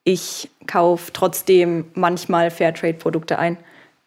ich 0.04 0.50
kaufe 0.68 1.12
trotzdem 1.14 1.86
manchmal 1.94 2.52
Fairtrade-Produkte 2.52 3.40
ein, 3.40 3.58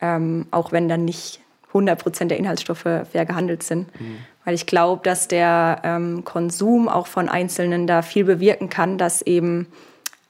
ähm, 0.00 0.46
auch 0.50 0.72
wenn 0.72 0.88
dann 0.88 1.04
nicht 1.04 1.40
100% 1.72 2.26
der 2.26 2.38
Inhaltsstoffe 2.38 2.82
fair 2.82 3.26
gehandelt 3.26 3.62
sind. 3.62 3.88
Mhm. 4.00 4.18
Weil 4.44 4.54
ich 4.54 4.66
glaube, 4.66 5.02
dass 5.02 5.28
der 5.28 5.80
ähm, 5.84 6.24
Konsum 6.24 6.88
auch 6.88 7.06
von 7.06 7.28
Einzelnen 7.28 7.86
da 7.86 8.02
viel 8.02 8.24
bewirken 8.24 8.70
kann, 8.70 8.96
dass 8.96 9.22
eben 9.22 9.66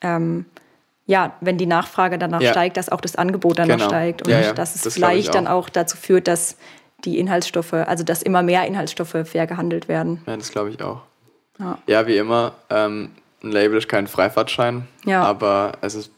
ähm, 0.01 0.47
ja, 1.07 1.33
wenn 1.41 1.57
die 1.57 1.67
Nachfrage 1.67 2.19
danach 2.19 2.43
ja. 2.43 2.51
steigt, 2.51 2.77
dass 2.77 2.91
auch 2.91 3.01
das 3.01 3.17
Angebot 3.17 3.59
danach 3.59 3.77
genau. 3.77 3.89
steigt 3.89 4.23
und 4.23 4.31
ja, 4.31 4.41
ja. 4.41 4.53
dass 4.53 4.75
es 4.75 4.83
das 4.83 4.95
vielleicht 4.95 5.31
auch. 5.31 5.33
dann 5.33 5.47
auch 5.47 5.71
dazu 5.71 5.97
führt, 5.97 6.29
dass 6.29 6.59
die 7.11 7.19
Inhaltsstoffe, 7.19 7.73
also 7.73 8.05
dass 8.05 8.23
immer 8.23 8.43
mehr 8.43 8.67
Inhaltsstoffe 8.67 9.17
fair 9.25 9.47
gehandelt 9.47 9.89
werden. 9.89 10.23
Ja, 10.27 10.37
das 10.37 10.51
glaube 10.51 10.71
ich 10.71 10.83
auch. 10.83 11.03
Ja. 11.59 11.79
ja, 11.87 12.07
wie 12.07 12.17
immer, 12.17 12.55
ähm, 12.71 13.11
ein 13.43 13.53
Label 13.53 13.79
ist 13.79 13.89
kein 13.89 14.07
Freifahrtschein, 14.07 14.87
ja. 15.05 15.23
aber 15.23 15.73
es 15.81 15.95
ist 15.95 16.11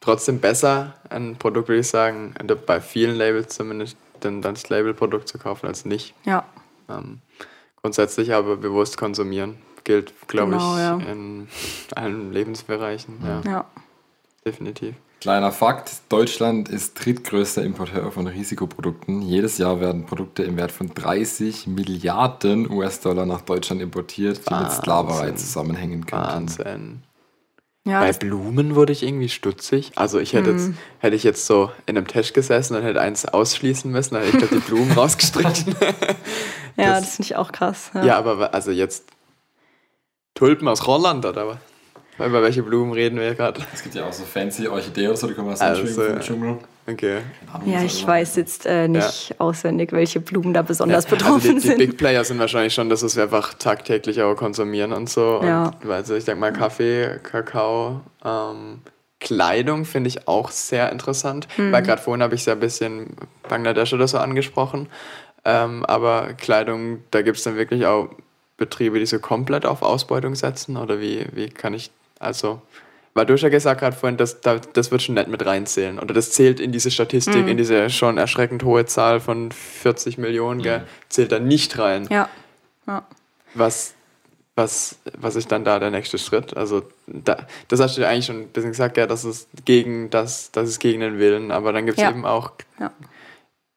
trotzdem 0.00 0.40
besser, 0.40 0.94
ein 1.08 1.36
Produkt, 1.36 1.68
würde 1.68 1.80
ich 1.80 1.88
sagen, 1.88 2.34
bei 2.66 2.80
vielen 2.80 3.16
Labels 3.16 3.54
zumindest, 3.54 3.96
dann 4.20 4.42
das 4.42 4.68
Labelprodukt 4.68 5.28
zu 5.28 5.38
kaufen 5.38 5.66
als 5.66 5.84
nicht. 5.84 6.14
Ja. 6.24 6.44
Ähm, 6.88 7.20
grundsätzlich 7.80 8.34
aber 8.34 8.56
bewusst 8.56 8.98
konsumieren 8.98 9.58
gilt, 9.84 10.12
glaube 10.28 10.52
genau, 10.52 10.74
ich, 10.74 10.80
ja. 10.80 10.96
in 11.10 11.48
allen 11.94 12.32
Lebensbereichen. 12.32 13.18
Ja. 13.24 13.50
ja. 13.50 13.64
Definitiv. 14.44 14.94
Kleiner 15.22 15.52
Fakt: 15.52 15.92
Deutschland 16.08 16.68
ist 16.68 16.94
drittgrößter 16.94 17.62
Importeur 17.62 18.10
von 18.10 18.26
Risikoprodukten. 18.26 19.22
Jedes 19.22 19.56
Jahr 19.56 19.78
werden 19.78 20.04
Produkte 20.04 20.42
im 20.42 20.56
Wert 20.56 20.72
von 20.72 20.92
30 20.92 21.68
Milliarden 21.68 22.68
US-Dollar 22.68 23.24
nach 23.24 23.42
Deutschland 23.42 23.80
importiert, 23.82 24.38
die 24.38 24.50
Wahnsinn. 24.50 24.66
mit 24.66 24.76
Sklaverei 24.78 25.30
zusammenhängen 25.30 26.06
könnten. 26.06 26.26
Wahnsinn. 26.26 27.02
Ja, 27.84 28.00
Bei 28.00 28.12
Blumen 28.12 28.74
wurde 28.74 28.92
ich 28.92 29.04
irgendwie 29.04 29.28
stutzig. 29.28 29.92
Also 29.94 30.18
ich 30.18 30.32
hätte 30.32 30.50
jetzt, 30.50 30.70
mhm. 30.70 30.78
hätte 30.98 31.14
ich 31.14 31.22
jetzt 31.22 31.46
so 31.46 31.70
in 31.86 31.96
einem 31.96 32.08
Tisch 32.08 32.32
gesessen 32.32 32.74
und 32.74 32.82
hätte 32.82 33.00
eins 33.00 33.24
ausschließen 33.24 33.92
müssen, 33.92 34.14
dann 34.14 34.24
hätte 34.24 34.38
ich 34.38 34.50
die 34.50 34.56
Blumen 34.70 34.90
rausgestrichen. 34.90 35.76
ja, 36.76 36.94
das, 36.94 37.02
das 37.02 37.14
finde 37.14 37.26
ich 37.26 37.36
auch 37.36 37.52
krass. 37.52 37.92
Ja. 37.94 38.04
ja, 38.04 38.18
aber 38.18 38.52
also 38.52 38.72
jetzt 38.72 39.04
Tulpen 40.34 40.66
aus 40.66 40.84
Holland 40.84 41.24
oder 41.24 41.46
was? 41.46 41.58
Über 42.26 42.42
welche 42.42 42.62
Blumen 42.62 42.92
reden 42.92 43.18
wir 43.18 43.34
gerade? 43.34 43.62
Es 43.72 43.82
gibt 43.82 43.94
ja 43.94 44.06
auch 44.06 44.12
so 44.12 44.24
fancy 44.24 44.68
Orchideen 44.68 45.08
oder 45.08 45.16
so, 45.16 45.26
die 45.26 45.34
können 45.34 45.48
wir 45.48 45.60
also, 45.60 45.86
vom 45.86 46.20
Dschungel. 46.20 46.58
Okay. 46.86 47.18
Ja, 47.64 47.82
ich 47.82 48.04
weiß 48.04 48.36
jetzt 48.36 48.66
äh, 48.66 48.88
nicht 48.88 49.30
ja. 49.30 49.36
auswendig, 49.38 49.92
welche 49.92 50.18
Blumen 50.18 50.52
da 50.52 50.62
besonders 50.62 51.04
ja. 51.04 51.10
betroffen 51.10 51.34
also 51.34 51.48
die, 51.48 51.54
die 51.54 51.60
sind. 51.60 51.80
Die 51.80 51.86
Big 51.86 51.96
Player 51.96 52.24
sind 52.24 52.40
wahrscheinlich 52.40 52.74
schon, 52.74 52.88
dass 52.88 53.16
wir 53.16 53.22
einfach 53.22 53.54
tagtäglich 53.54 54.20
auch 54.22 54.34
konsumieren 54.34 54.92
und 54.92 55.08
so. 55.08 55.40
Ja. 55.44 55.72
Und, 55.82 55.90
also 55.90 56.16
ich 56.16 56.24
denke 56.24 56.40
mal 56.40 56.52
Kaffee, 56.52 57.20
Kakao, 57.22 58.00
ähm, 58.24 58.80
Kleidung 59.20 59.84
finde 59.84 60.08
ich 60.08 60.26
auch 60.26 60.50
sehr 60.50 60.90
interessant, 60.90 61.46
mhm. 61.56 61.70
weil 61.70 61.82
gerade 61.82 62.02
vorhin 62.02 62.22
habe 62.22 62.34
ich 62.34 62.40
es 62.40 62.46
ja 62.46 62.54
ein 62.54 62.60
bisschen 62.60 63.16
Bangladesch 63.48 63.92
oder 63.92 64.08
so 64.08 64.18
angesprochen. 64.18 64.88
Ähm, 65.44 65.84
aber 65.86 66.32
Kleidung, 66.34 67.04
da 67.12 67.22
gibt 67.22 67.38
es 67.38 67.44
dann 67.44 67.56
wirklich 67.56 67.86
auch 67.86 68.08
Betriebe, 68.56 68.98
die 68.98 69.06
so 69.06 69.18
komplett 69.18 69.66
auf 69.66 69.82
Ausbeutung 69.82 70.34
setzen? 70.34 70.76
Oder 70.76 71.00
wie, 71.00 71.26
wie 71.32 71.48
kann 71.48 71.74
ich 71.74 71.90
also, 72.22 72.62
weil 73.14 73.26
du 73.26 73.34
ja 73.34 73.48
gesagt 73.50 73.80
gerade 73.80 73.94
vorhin, 73.94 74.16
das, 74.16 74.40
das 74.40 74.90
wird 74.90 75.02
schon 75.02 75.14
nicht 75.16 75.28
mit 75.28 75.44
reinzählen. 75.44 75.98
Oder 75.98 76.14
das 76.14 76.30
zählt 76.30 76.60
in 76.60 76.72
diese 76.72 76.90
Statistik, 76.90 77.42
mhm. 77.42 77.48
in 77.48 77.56
diese 77.56 77.90
schon 77.90 78.16
erschreckend 78.16 78.64
hohe 78.64 78.86
Zahl 78.86 79.20
von 79.20 79.52
40 79.52 80.18
Millionen, 80.18 80.60
mhm. 80.60 80.64
gell, 80.64 80.86
zählt 81.08 81.32
da 81.32 81.38
nicht 81.38 81.78
rein. 81.78 82.06
Ja. 82.10 82.28
ja. 82.86 83.06
Was, 83.54 83.94
was, 84.54 84.96
was 85.18 85.36
ist 85.36 85.52
dann 85.52 85.64
da 85.64 85.78
der 85.78 85.90
nächste 85.90 86.16
Schritt? 86.16 86.56
Also, 86.56 86.84
da, 87.06 87.46
das 87.68 87.80
hast 87.80 87.98
du 87.98 88.02
ja 88.02 88.08
eigentlich 88.08 88.26
schon 88.26 88.40
ein 88.42 88.48
bisschen 88.48 88.70
gesagt, 88.70 88.96
ja, 88.96 89.06
das 89.06 89.24
ist 89.24 89.48
gegen 89.66 90.08
das, 90.08 90.50
das 90.52 90.70
ist 90.70 90.78
gegen 90.78 91.00
den 91.00 91.18
Willen, 91.18 91.50
aber 91.50 91.72
dann 91.72 91.84
gibt 91.84 91.98
es 91.98 92.02
ja. 92.02 92.10
eben 92.10 92.24
auch, 92.24 92.52
ja. 92.80 92.90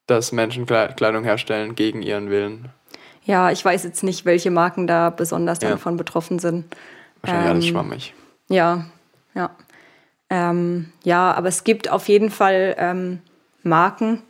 dass 0.06 0.32
Menschen 0.32 0.64
Kleidung 0.64 1.24
herstellen 1.24 1.74
gegen 1.74 2.00
ihren 2.00 2.30
Willen. 2.30 2.70
Ja, 3.26 3.50
ich 3.50 3.62
weiß 3.62 3.82
jetzt 3.84 4.02
nicht, 4.02 4.24
welche 4.24 4.50
Marken 4.50 4.86
da 4.86 5.10
besonders 5.10 5.58
davon 5.58 5.96
betroffen 5.96 6.38
sind. 6.38 6.64
Wahrscheinlich 7.22 7.46
ähm, 7.46 7.52
alles 7.52 7.66
schwammig. 7.66 8.14
Ja, 8.48 8.86
ja. 9.34 9.50
Ähm, 10.28 10.92
ja, 11.04 11.32
aber 11.32 11.48
es 11.48 11.64
gibt 11.64 11.90
auf 11.90 12.08
jeden 12.08 12.30
Fall 12.30 12.74
ähm, 12.78 13.20
Marken, 13.62 14.22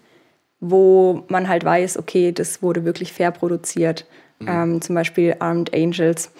wo 0.61 1.24
man 1.29 1.48
halt 1.48 1.64
weiß, 1.64 1.98
okay, 1.98 2.33
das 2.33 2.62
wurde 2.62 2.85
wirklich 2.85 3.12
fair 3.12 3.31
produziert. 3.31 4.07
Mhm. 4.38 4.48
Ähm, 4.48 4.83
zum 4.83 4.94
Beispiel 4.94 5.37
Armed 5.38 5.74
Angels. 5.74 6.31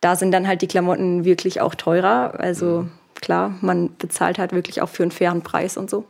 Da 0.00 0.16
sind 0.16 0.32
dann 0.32 0.46
halt 0.46 0.62
die 0.62 0.66
Klamotten 0.66 1.24
wirklich 1.24 1.60
auch 1.60 1.74
teurer. 1.74 2.34
Also 2.38 2.82
mhm. 2.82 2.90
klar, 3.14 3.54
man 3.60 3.96
bezahlt 3.96 4.38
halt 4.38 4.52
wirklich 4.52 4.82
auch 4.82 4.88
für 4.88 5.02
einen 5.02 5.12
fairen 5.12 5.42
Preis 5.42 5.76
und 5.76 5.88
so. 5.88 6.04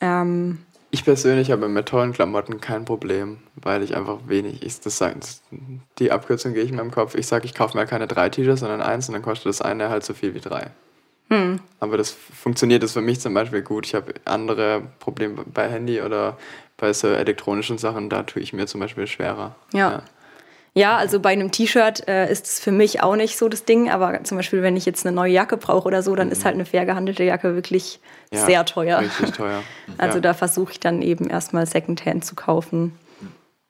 Mhm. 0.00 0.58
Ich 0.94 1.04
persönlich 1.04 1.50
habe 1.50 1.66
mit 1.66 1.86
tollen 1.86 2.12
Klamotten 2.12 2.60
kein 2.60 2.84
Problem, 2.84 3.38
weil 3.56 3.82
ich 3.82 3.96
einfach 3.96 4.28
wenig, 4.28 4.62
ich, 4.62 4.78
das 4.78 4.96
sag, 4.96 5.16
die 5.98 6.12
Abkürzung 6.12 6.54
gehe 6.54 6.62
ich 6.62 6.70
in 6.70 6.76
meinem 6.76 6.92
Kopf, 6.92 7.16
ich 7.16 7.26
sage, 7.26 7.46
ich 7.46 7.54
kaufe 7.56 7.76
mir 7.76 7.84
keine 7.84 8.06
drei 8.06 8.28
T-Shirts, 8.28 8.60
sondern 8.60 8.80
eins 8.80 9.08
und 9.08 9.14
dann 9.14 9.22
kostet 9.22 9.46
das 9.46 9.60
eine 9.60 9.88
halt 9.88 10.04
so 10.04 10.14
viel 10.14 10.36
wie 10.36 10.40
drei. 10.40 10.70
Hm. 11.30 11.58
Aber 11.80 11.96
das 11.96 12.10
funktioniert 12.12 12.84
das 12.84 12.92
für 12.92 13.00
mich 13.00 13.18
zum 13.18 13.34
Beispiel 13.34 13.62
gut. 13.62 13.86
Ich 13.86 13.96
habe 13.96 14.14
andere 14.24 14.82
Probleme 15.00 15.42
bei 15.52 15.68
Handy 15.68 16.00
oder 16.00 16.38
bei 16.76 16.92
so 16.92 17.08
elektronischen 17.08 17.76
Sachen, 17.76 18.08
da 18.08 18.22
tue 18.22 18.40
ich 18.40 18.52
mir 18.52 18.68
zum 18.68 18.78
Beispiel 18.78 19.08
schwerer. 19.08 19.56
ja. 19.72 19.90
ja. 19.90 20.02
Ja, 20.76 20.96
also 20.96 21.20
bei 21.20 21.30
einem 21.30 21.52
T-Shirt 21.52 22.08
äh, 22.08 22.30
ist 22.30 22.46
es 22.46 22.58
für 22.58 22.72
mich 22.72 23.00
auch 23.00 23.14
nicht 23.14 23.38
so 23.38 23.48
das 23.48 23.64
Ding, 23.64 23.90
aber 23.90 24.24
zum 24.24 24.36
Beispiel, 24.36 24.60
wenn 24.60 24.76
ich 24.76 24.84
jetzt 24.84 25.06
eine 25.06 25.14
neue 25.14 25.32
Jacke 25.32 25.56
brauche 25.56 25.86
oder 25.86 26.02
so, 26.02 26.16
dann 26.16 26.26
mhm. 26.26 26.32
ist 26.32 26.44
halt 26.44 26.54
eine 26.54 26.64
fair 26.64 26.84
gehandelte 26.84 27.22
Jacke 27.22 27.54
wirklich 27.54 28.00
ja, 28.32 28.44
sehr 28.44 28.64
teuer. 28.64 28.98
Richtig 28.98 29.30
teuer. 29.30 29.62
also 29.98 30.16
ja. 30.16 30.20
da 30.20 30.34
versuche 30.34 30.72
ich 30.72 30.80
dann 30.80 31.00
eben 31.00 31.30
erstmal 31.30 31.66
Secondhand 31.66 32.24
zu 32.24 32.34
kaufen. 32.34 32.98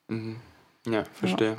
Mhm. 0.08 0.36
Ja, 0.86 1.04
verstehe. 1.12 1.52
Ja. 1.52 1.56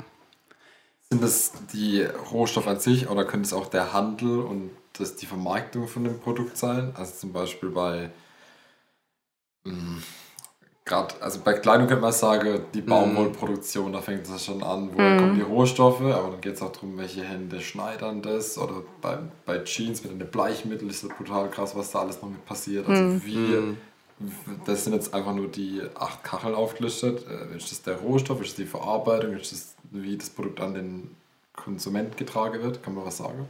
Sind 1.10 1.22
das 1.22 1.52
die 1.72 2.02
Rohstoffe 2.02 2.66
an 2.66 2.80
sich 2.80 3.08
oder 3.08 3.24
könnte 3.24 3.46
es 3.46 3.52
auch 3.52 3.68
der 3.68 3.92
Handel 3.92 4.40
und 4.40 4.70
das 4.94 5.14
die 5.14 5.26
Vermarktung 5.26 5.86
von 5.86 6.02
dem 6.02 6.18
Produkt 6.18 6.56
sein? 6.56 6.92
Also 6.96 7.14
zum 7.14 7.32
Beispiel 7.32 7.68
bei 7.68 8.10
mh, 9.62 9.72
hm, 9.72 10.02
gerade, 10.86 11.14
also 11.20 11.40
bei 11.44 11.52
Kleidung 11.54 11.88
könnte 11.88 12.00
man 12.00 12.12
sagen, 12.12 12.60
die 12.72 12.80
mhm. 12.80 12.86
Baumwollproduktion, 12.86 13.92
da 13.92 14.00
fängt 14.00 14.26
es 14.26 14.44
schon 14.44 14.62
an, 14.62 14.90
woher 14.94 15.14
mhm. 15.14 15.18
kommen 15.18 15.34
die 15.34 15.42
Rohstoffe, 15.42 16.00
aber 16.00 16.30
dann 16.30 16.40
geht 16.40 16.54
es 16.54 16.62
auch 16.62 16.72
darum, 16.72 16.96
welche 16.96 17.22
Hände 17.22 17.60
schneidern 17.60 18.22
das 18.22 18.56
oder 18.56 18.82
bei, 19.02 19.18
bei 19.44 19.58
Jeans 19.64 20.02
mit 20.04 20.12
einem 20.12 20.30
Bleichmittel 20.30 20.88
ist 20.88 21.04
das 21.04 21.10
brutal 21.10 21.50
krass, 21.50 21.76
was 21.76 21.90
da 21.90 22.00
alles 22.00 22.22
noch 22.22 22.30
mit 22.30 22.44
passiert. 22.46 22.88
Also 22.88 23.02
mhm. 23.02 23.22
wie, 23.24 23.76
das 24.64 24.84
sind 24.84 24.94
jetzt 24.94 25.12
einfach 25.12 25.34
nur 25.34 25.48
die 25.48 25.82
acht 25.96 26.24
Kacheln 26.24 26.54
aufgelistet. 26.54 27.26
Äh, 27.28 27.56
ist 27.56 27.70
das 27.70 27.82
der 27.82 27.96
Rohstoff, 27.96 28.40
ist 28.40 28.50
das 28.50 28.56
die 28.56 28.64
Verarbeitung, 28.64 29.34
ist 29.36 29.52
das, 29.52 29.74
wie 29.90 30.16
das 30.16 30.30
Produkt 30.30 30.60
an 30.60 30.74
den 30.74 31.16
Konsument 31.54 32.16
getragen 32.16 32.62
wird? 32.62 32.82
Kann 32.82 32.94
man 32.94 33.04
was 33.04 33.18
sagen? 33.18 33.48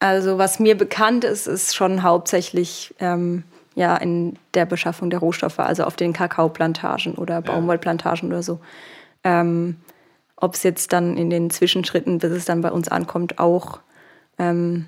Also 0.00 0.36
was 0.36 0.58
mir 0.58 0.76
bekannt 0.76 1.24
ist, 1.24 1.46
ist 1.46 1.74
schon 1.74 2.02
hauptsächlich 2.02 2.92
ähm, 2.98 3.44
ja 3.74 3.96
in 3.96 4.38
der 4.54 4.66
Beschaffung 4.66 5.10
der 5.10 5.20
Rohstoffe, 5.20 5.58
also 5.58 5.84
auf 5.84 5.96
den 5.96 6.12
Kakaoplantagen 6.12 7.14
oder 7.14 7.40
Baumwollplantagen 7.40 8.28
ja. 8.28 8.34
oder 8.34 8.42
so. 8.42 8.60
Ähm, 9.24 9.76
Ob 10.36 10.54
es 10.54 10.62
jetzt 10.62 10.92
dann 10.92 11.16
in 11.16 11.30
den 11.30 11.50
Zwischenschritten, 11.50 12.18
bis 12.18 12.32
es 12.32 12.44
dann 12.44 12.60
bei 12.60 12.70
uns 12.70 12.88
ankommt, 12.88 13.38
auch 13.38 13.80
ähm, 14.38 14.86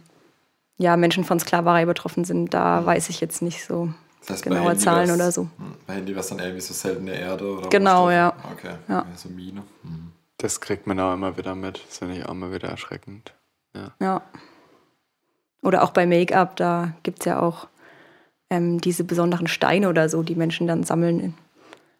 ja, 0.77 0.97
Menschen 0.97 1.25
von 1.25 1.39
Sklaverei 1.39 1.87
betroffen 1.87 2.25
sind, 2.25 2.53
da 2.53 2.81
mhm. 2.81 2.87
weiß 2.87 3.09
ich 3.09 3.21
jetzt 3.21 3.43
nicht 3.43 3.65
so 3.65 3.93
das 4.21 4.31
heißt, 4.31 4.43
genaue 4.45 4.77
Zahlen 4.77 5.11
oder 5.11 5.31
so. 5.31 5.43
Hm, 5.43 5.75
bei 5.87 5.95
Handy 5.95 6.15
war 6.15 6.21
es 6.21 6.29
dann 6.29 6.39
irgendwie 6.39 6.61
so 6.61 6.75
seltene 6.75 7.15
Erde 7.15 7.59
oder 7.59 7.69
Genau, 7.69 8.11
ja. 8.11 8.35
Okay, 8.53 8.75
ja. 8.89 9.07
so 9.15 9.29
Mine. 9.29 9.63
Mhm. 9.83 10.13
Das 10.39 10.61
kriegt 10.61 10.87
man 10.87 10.99
auch 10.99 11.15
immer 11.15 11.37
wieder 11.37 11.55
mit. 11.55 11.85
Das 11.87 11.99
finde 11.99 12.17
ich 12.17 12.27
auch 12.27 12.33
immer 12.33 12.53
wieder 12.53 12.69
erschreckend. 12.69 13.33
Ja. 13.75 13.93
ja. 14.01 14.23
Oder 15.63 15.83
auch 15.83 15.91
bei 15.91 16.07
Make-up, 16.07 16.57
da 16.57 16.93
gibt 17.03 17.21
es 17.21 17.27
ja 17.27 17.41
auch 17.41 17.69
ähm, 18.51 18.81
diese 18.81 19.05
besonderen 19.05 19.47
Steine 19.47 19.89
oder 19.89 20.09
so, 20.09 20.23
die 20.23 20.35
Menschen 20.35 20.67
dann 20.67 20.85
sammeln, 20.85 21.35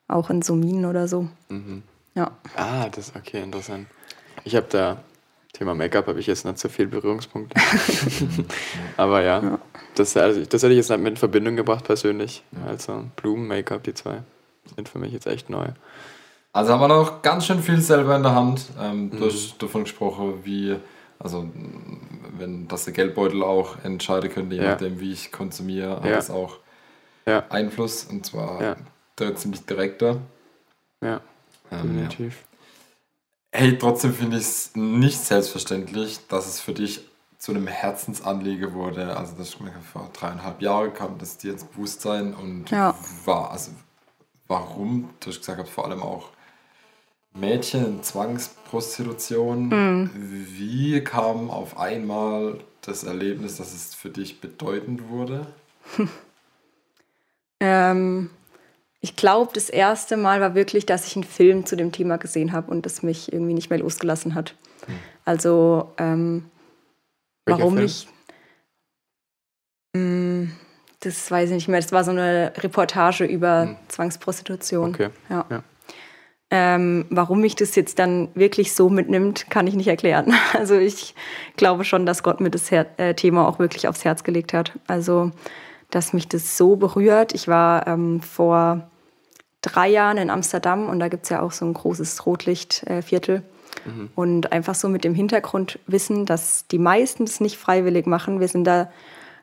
auch 0.09 0.31
in 0.31 0.43
so 0.43 0.55
Minen 0.55 0.85
oder 0.85 1.09
so. 1.09 1.29
Mhm. 1.49 1.83
Ja. 2.15 2.31
Ah, 2.57 2.89
das 2.89 3.09
ist 3.09 3.17
okay, 3.17 3.43
interessant. 3.43 3.87
Ich 4.45 4.55
habe 4.55 4.67
da, 4.69 4.99
Thema 5.53 5.75
Make-up 5.75 6.07
habe 6.07 6.21
ich 6.21 6.27
jetzt 6.27 6.45
nicht 6.45 6.59
so 6.59 6.69
viel 6.69 6.87
Berührungspunkte. 6.87 7.61
Aber 8.97 9.23
ja, 9.23 9.43
ja. 9.43 9.59
Das, 9.95 10.17
also, 10.17 10.45
das 10.45 10.63
hätte 10.63 10.73
ich 10.73 10.79
jetzt 10.79 10.91
nicht 10.91 11.01
mit 11.01 11.13
in 11.13 11.17
Verbindung 11.17 11.57
gebracht 11.57 11.85
persönlich. 11.85 12.43
Also 12.67 13.05
Blumen, 13.17 13.47
Make-up, 13.47 13.83
die 13.85 13.95
zwei 13.95 14.23
sind 14.75 14.89
für 14.89 14.99
mich 14.99 15.13
jetzt 15.13 15.27
echt 15.27 15.51
neu. 15.51 15.69
Also 16.53 16.73
haben 16.73 16.81
wir 16.81 16.89
noch 16.89 17.23
ganz 17.23 17.47
schön 17.47 17.61
viel 17.61 17.81
selber 17.81 18.15
in 18.17 18.23
der 18.23 18.35
Hand. 18.35 18.67
Ähm, 18.81 19.07
mhm. 19.07 19.19
Du 19.19 19.27
hast 19.27 19.57
davon 19.59 19.85
gesprochen, 19.85 20.41
wie 20.45 20.77
also 21.19 21.49
wenn 22.37 22.69
das 22.69 22.85
der 22.85 22.93
Geldbeutel 22.93 23.43
auch 23.43 23.83
entscheiden 23.85 24.31
könnte, 24.31 24.57
je 24.57 24.63
ja. 24.63 24.71
nachdem 24.71 25.01
wie 25.01 25.13
ich 25.13 25.33
konsumiere, 25.33 25.97
hat 25.97 26.05
ja. 26.05 26.17
das 26.17 26.31
auch 26.31 26.59
ja. 27.27 27.45
Einfluss 27.49 28.05
und 28.05 28.27
zwar 28.27 28.77
ja. 29.19 29.35
ziemlich 29.35 29.65
direkter. 29.65 30.21
Ja, 31.03 31.21
ähm, 31.71 31.83
definitiv. 31.83 32.45
Hey, 33.53 33.79
trotzdem 33.79 34.13
finde 34.13 34.39
ich 34.39 34.43
es 34.43 34.71
nicht 34.75 35.19
selbstverständlich, 35.19 36.19
dass 36.29 36.47
es 36.47 36.61
für 36.61 36.73
dich 36.73 37.03
zu 37.39 37.53
einem 37.53 37.67
Herzensanliege 37.67 38.73
wurde. 38.73 39.17
Also 39.17 39.35
das 39.37 39.51
vor 39.51 40.11
dreieinhalb 40.13 40.61
Jahren 40.61 40.93
kam 40.93 41.19
das 41.19 41.37
dir 41.37 41.53
ins 41.53 41.65
Bewusstsein 41.65 42.35
und 42.35 42.73
war, 42.73 43.51
also 43.51 43.71
warum, 44.49 45.11
du 45.21 45.29
hast 45.29 45.39
gesagt, 45.39 45.69
vor 45.69 45.85
allem 45.85 46.03
auch 46.03 46.31
Mädchen 47.35 48.03
Zwangsprostitution. 48.03 49.69
Mhm. 49.69 50.11
Wie 50.15 51.03
kam 51.03 51.51
auf 51.51 51.79
einmal 51.79 52.61
das 52.81 53.03
Erlebnis, 53.05 53.57
dass 53.57 53.75
es 53.75 53.95
für 53.95 54.09
dich 54.09 54.41
bedeutend 54.41 55.09
wurde? 55.09 55.47
ähm, 57.61 58.31
ich 59.01 59.17
glaube, 59.17 59.51
das 59.53 59.69
erste 59.69 60.17
Mal 60.17 60.41
war 60.41 60.55
wirklich, 60.55 60.87
dass 60.87 61.07
ich 61.07 61.17
einen 61.17 61.25
Film 61.25 61.67
zu 61.67 61.77
dem 61.77 61.93
Thema 61.93 62.19
gesehen 62.19 62.53
habe 62.53 62.71
und 62.71 62.87
das 62.87 63.03
mich 63.03 63.33
irgendwie 63.33 63.55
nicht 63.55 63.69
mehr 63.69 63.81
losgelassen 63.81 64.35
hat. 64.35 64.55
Mhm. 64.87 64.93
Also, 65.25 65.93
ähm, 65.99 66.45
warum 67.47 67.75
nicht? 67.75 68.09
Hm, 69.97 70.53
das 71.01 71.31
weiß 71.31 71.51
ich 71.51 71.55
nicht 71.55 71.69
mehr. 71.69 71.81
Das 71.81 71.93
war 71.93 72.05
so 72.05 72.13
eine 72.13 72.53
Reportage 72.59 73.25
über 73.25 73.67
mhm. 73.67 73.77
Zwangsprostitution. 73.89 74.91
Okay. 74.91 75.11
ja. 75.29 75.45
ja. 75.51 75.65
Ähm, 76.57 77.07
warum 77.11 77.41
mich 77.41 77.57
das 77.57 77.75
jetzt 77.75 77.99
dann 77.99 78.29
wirklich 78.37 78.75
so 78.75 78.89
mitnimmt, 78.89 79.51
kann 79.51 79.67
ich 79.67 79.75
nicht 79.75 79.89
erklären. 79.89 80.33
Also 80.55 80.77
ich 80.77 81.17
glaube 81.57 81.83
schon, 81.83 82.07
dass 82.07 82.23
Gott 82.23 82.41
mir 82.41 82.51
das 82.51 82.71
Her 82.71 82.87
äh, 82.97 83.15
Thema 83.15 83.49
auch 83.49 83.59
wirklich 83.59 83.89
aufs 83.89 84.05
Herz 84.05 84.23
gelegt 84.23 84.53
hat. 84.53 84.73
Also 84.87 85.33
dass 85.91 86.13
mich 86.13 86.29
das 86.29 86.57
so 86.57 86.77
berührt. 86.77 87.35
Ich 87.35 87.49
war 87.49 87.89
ähm, 87.89 88.21
vor 88.21 88.89
drei 89.63 89.89
Jahren 89.89 90.17
in 90.17 90.31
Amsterdam 90.31 90.89
und 90.89 91.01
da 91.01 91.09
gibt 91.09 91.25
es 91.25 91.31
ja 91.31 91.43
auch 91.43 91.51
so 91.51 91.65
ein 91.65 91.75
großes 91.75 92.25
Rotlichtviertel. 92.25 93.43
Mhm. 93.85 94.11
Und 94.15 94.53
einfach 94.53 94.77
so 94.77 94.89
mit 94.89 95.03
dem 95.03 95.17
Hintergrund 95.17 95.81
wissen, 95.89 96.25
dass 96.25 96.69
die 96.69 96.79
meisten 96.79 97.25
es 97.25 97.41
nicht 97.41 97.57
freiwillig 97.57 98.07
machen. 98.07 98.39
Wir 98.39 98.49
sind 98.49 98.63
da 98.63 98.93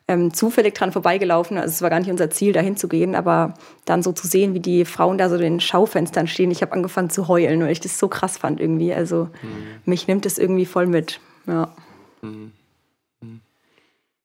ähm, 0.08 0.34
zufällig 0.34 0.74
dran 0.74 0.92
vorbeigelaufen. 0.92 1.56
Also 1.58 1.70
es 1.70 1.82
war 1.82 1.90
gar 1.90 2.00
nicht 2.00 2.10
unser 2.10 2.30
Ziel, 2.30 2.52
dahin 2.52 2.76
zu 2.76 2.88
gehen, 2.88 3.14
aber 3.14 3.54
dann 3.84 4.02
so 4.02 4.12
zu 4.12 4.26
sehen, 4.26 4.54
wie 4.54 4.60
die 4.60 4.84
Frauen 4.84 5.18
da 5.18 5.28
so 5.28 5.36
in 5.36 5.42
den 5.42 5.60
Schaufenstern 5.60 6.26
stehen. 6.26 6.50
Ich 6.50 6.62
habe 6.62 6.72
angefangen 6.72 7.10
zu 7.10 7.28
heulen, 7.28 7.62
weil 7.62 7.72
ich 7.72 7.80
das 7.80 7.98
so 7.98 8.08
krass 8.08 8.38
fand 8.38 8.60
irgendwie. 8.60 8.92
Also 8.92 9.28
mhm. 9.42 9.80
mich 9.84 10.08
nimmt 10.08 10.26
es 10.26 10.38
irgendwie 10.38 10.66
voll 10.66 10.86
mit. 10.86 11.20
Ja. 11.46 11.74
Mhm. 12.22 12.52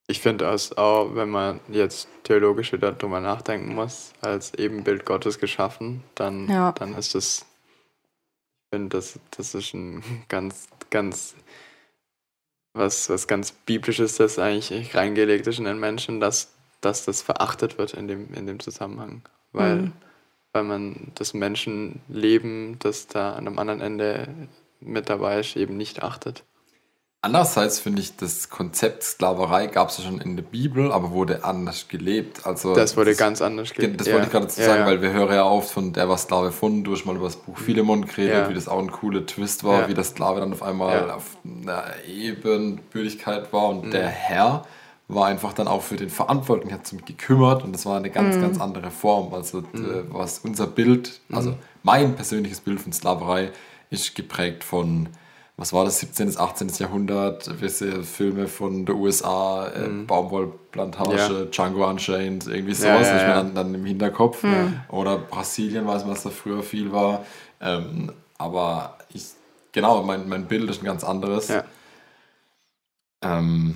Ich 0.09 0.21
finde 0.21 0.45
das 0.45 0.77
auch, 0.77 1.15
wenn 1.15 1.29
man 1.29 1.59
jetzt 1.67 2.07
theologisch 2.23 2.71
wieder 2.71 2.93
drüber 2.93 3.19
nachdenken 3.19 3.75
muss, 3.75 4.13
als 4.21 4.53
Ebenbild 4.53 5.03
Gottes 5.03 5.37
geschaffen, 5.37 6.01
dann, 6.15 6.47
ja. 6.47 6.71
dann 6.71 6.95
ist 6.95 7.13
das, 7.13 7.45
ich 8.63 8.77
finde, 8.77 8.97
das, 8.97 9.19
das 9.35 9.53
ist 9.53 9.73
ein 9.73 10.01
ganz, 10.29 10.67
ganz 10.89 11.35
was, 12.77 13.09
was 13.09 13.27
ganz 13.27 13.51
biblisches, 13.51 14.17
das 14.17 14.39
eigentlich 14.39 14.95
reingelegt 14.95 15.47
ist 15.47 15.59
in 15.59 15.65
den 15.65 15.79
Menschen, 15.79 16.19
dass, 16.19 16.53
dass 16.81 17.05
das 17.05 17.21
verachtet 17.21 17.77
wird 17.77 17.93
in 17.93 18.07
dem, 18.07 18.33
in 18.33 18.47
dem 18.47 18.59
Zusammenhang. 18.59 19.21
Weil, 19.51 19.75
mhm. 19.75 19.93
weil 20.53 20.63
man 20.63 21.11
das 21.15 21.33
Menschenleben, 21.33 22.77
das 22.79 23.07
da 23.07 23.33
an 23.33 23.47
einem 23.47 23.59
anderen 23.59 23.81
Ende 23.81 24.27
mit 24.79 25.09
dabei 25.09 25.39
ist, 25.39 25.55
eben 25.55 25.77
nicht 25.77 26.03
achtet. 26.03 26.43
Andererseits 27.27 27.79
finde 27.79 28.01
ich, 28.01 28.15
das 28.15 28.49
Konzept 28.49 29.03
Sklaverei 29.03 29.67
gab 29.67 29.89
es 29.89 29.97
ja 29.97 30.05
schon 30.05 30.21
in 30.21 30.37
der 30.37 30.43
Bibel, 30.43 30.93
aber 30.93 31.11
wurde 31.11 31.43
anders 31.43 31.89
gelebt. 31.89 32.45
Also 32.45 32.73
das 32.73 32.95
wurde 32.95 33.09
das, 33.11 33.19
ganz 33.19 33.41
anders 33.41 33.73
gelebt. 33.73 33.99
Das 33.99 34.07
ja. 34.07 34.13
wollte 34.13 34.27
ich 34.27 34.31
gerade 34.31 34.45
dazu 34.45 34.61
sagen, 34.61 34.79
ja, 34.81 34.85
weil 34.85 35.01
wir 35.01 35.11
hören 35.11 35.33
ja 35.33 35.43
oft 35.43 35.69
von 35.69 35.91
der 35.91 36.07
war 36.07 36.17
Sklave 36.17 36.53
von, 36.53 36.85
du 36.85 36.93
hast 36.93 37.05
mal 37.05 37.17
über 37.17 37.25
das 37.25 37.35
Buch 37.35 37.57
Philemon 37.57 38.05
geredet, 38.05 38.49
wie 38.49 38.53
das 38.53 38.69
auch 38.69 38.79
ein 38.79 38.89
cooler 38.89 39.25
Twist 39.25 39.65
war, 39.65 39.89
wie 39.89 39.93
der 39.93 40.05
Sklave 40.05 40.39
dann 40.39 40.53
auf 40.53 40.63
einmal 40.63 41.11
auf 41.11 41.37
einer 41.43 41.83
Ebenbürdigkeit 42.07 43.51
war 43.51 43.69
und 43.69 43.87
mhm. 43.87 43.91
der 43.91 44.07
Herr 44.07 44.63
war 45.09 45.27
einfach 45.27 45.51
dann 45.51 45.67
auch 45.67 45.81
für 45.81 45.97
den 45.97 46.09
Verantwortlichen, 46.09 46.73
hat 46.73 46.87
sich 46.87 47.03
gekümmert 47.03 47.61
und 47.61 47.73
das 47.73 47.85
war 47.85 47.97
eine 47.97 48.09
ganz, 48.09 48.37
mhm. 48.37 48.41
ganz 48.41 48.61
andere 48.61 48.89
Form. 48.89 49.33
Also 49.33 49.59
mhm. 49.59 50.05
was 50.09 50.39
unser 50.39 50.67
Bild, 50.67 51.19
also 51.29 51.51
mhm. 51.51 51.55
mein 51.83 52.15
persönliches 52.15 52.61
Bild 52.61 52.79
von 52.79 52.93
Sklaverei 52.93 53.51
ist 53.89 54.15
geprägt 54.15 54.63
von 54.63 55.09
was 55.57 55.73
war 55.73 55.85
das, 55.85 55.99
17. 55.99 56.27
bis 56.27 56.37
18. 56.37 56.69
Jahrhundert, 56.77 57.45
gewisse 57.45 58.03
Filme 58.03 58.47
von 58.47 58.85
der 58.85 58.95
USA, 58.95 59.67
äh, 59.67 59.87
mhm. 59.87 60.05
Baumwollplantage, 60.05 61.15
ja. 61.15 61.45
Django 61.45 61.89
Unchained, 61.89 62.45
irgendwie 62.45 62.75
sowas, 62.75 63.07
ja, 63.07 63.07
ja, 63.07 63.13
nicht 63.13 63.25
mehr 63.25 63.35
dann, 63.35 63.55
dann, 63.55 63.73
im 63.73 63.85
Hinterkopf. 63.85 64.43
Mhm. 64.43 64.81
Oder 64.89 65.17
Brasilien, 65.17 65.87
weiß 65.87 66.03
man, 66.03 66.11
was 66.11 66.21
da 66.21 66.29
früher 66.29 66.61
viel 66.61 66.91
war. 66.91 67.25
Ähm, 67.59 68.11
aber 68.37 68.99
ich, 69.11 69.25
genau, 69.71 70.03
mein, 70.03 70.29
mein 70.29 70.45
Bild 70.45 70.69
ist 70.69 70.83
ein 70.83 70.85
ganz 70.85 71.03
anderes. 71.03 71.51
Ähm, 73.23 73.75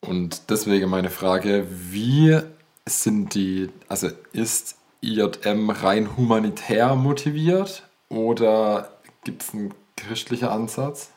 und 0.00 0.50
deswegen 0.50 0.90
meine 0.90 1.08
Frage, 1.08 1.66
wie 1.70 2.38
sind 2.84 3.34
die, 3.34 3.70
also 3.88 4.08
ist 4.32 4.76
IJM 5.00 5.70
rein 5.70 6.16
humanitär 6.18 6.94
motiviert 6.96 7.84
oder 8.10 8.90
gibt 9.24 9.42
es 9.42 9.54
einen 9.54 9.74
christlicher 9.98 10.52
Ansatz? 10.52 11.10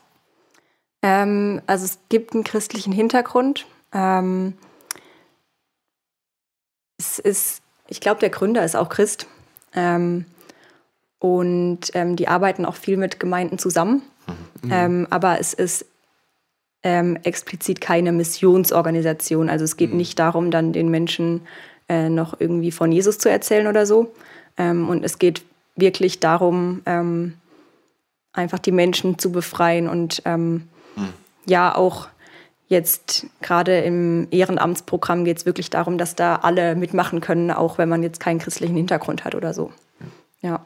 Ähm, 1.02 1.60
also 1.66 1.84
es 1.84 1.98
gibt 2.08 2.34
einen 2.34 2.44
christlichen 2.44 2.92
Hintergrund. 2.92 3.66
Ähm, 3.92 4.54
es 6.98 7.18
ist, 7.18 7.62
ich 7.88 8.00
glaube, 8.00 8.20
der 8.20 8.30
Gründer 8.30 8.64
ist 8.64 8.76
auch 8.76 8.88
Christ. 8.88 9.26
Ähm, 9.74 10.26
und 11.18 11.90
ähm, 11.94 12.16
die 12.16 12.28
arbeiten 12.28 12.64
auch 12.64 12.74
viel 12.74 12.96
mit 12.96 13.20
Gemeinden 13.20 13.58
zusammen. 13.58 14.02
Mhm. 14.62 14.72
Ähm, 14.72 15.06
aber 15.10 15.38
es 15.40 15.54
ist 15.54 15.86
ähm, 16.82 17.16
explizit 17.22 17.80
keine 17.80 18.12
Missionsorganisation. 18.12 19.48
Also 19.48 19.64
es 19.64 19.76
geht 19.76 19.90
mhm. 19.90 19.98
nicht 19.98 20.18
darum, 20.18 20.50
dann 20.50 20.72
den 20.72 20.88
Menschen 20.88 21.42
äh, 21.88 22.08
noch 22.08 22.40
irgendwie 22.40 22.72
von 22.72 22.90
Jesus 22.90 23.18
zu 23.18 23.28
erzählen 23.28 23.66
oder 23.66 23.86
so. 23.86 24.12
und 24.58 25.02
es 25.02 25.18
geht 25.18 25.46
wirklich 25.76 26.20
darum, 26.20 26.82
einfach 28.32 28.58
die 28.58 28.72
Menschen 28.72 29.18
zu 29.18 29.32
befreien 29.32 29.88
und 29.88 30.22
ähm, 30.24 30.68
hm. 30.94 31.08
ja 31.46 31.74
auch 31.74 32.08
jetzt 32.68 33.26
gerade 33.42 33.80
im 33.80 34.26
Ehrenamtsprogramm 34.30 35.24
geht 35.24 35.38
es 35.38 35.46
wirklich 35.46 35.70
darum, 35.70 35.98
dass 35.98 36.16
da 36.16 36.36
alle 36.36 36.74
mitmachen 36.74 37.20
können, 37.20 37.50
auch 37.50 37.78
wenn 37.78 37.88
man 37.88 38.02
jetzt 38.02 38.18
keinen 38.18 38.38
christlichen 38.38 38.74
Hintergrund 38.74 39.24
hat 39.24 39.34
oder 39.34 39.52
so. 39.52 39.70
Ja. 40.40 40.64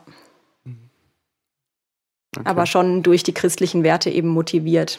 Okay. 2.37 2.49
Aber 2.49 2.67
schon 2.67 3.03
durch 3.03 3.23
die 3.23 3.35
christlichen 3.35 3.83
Werte 3.83 4.11
eben 4.11 4.29
motiviert. 4.29 4.99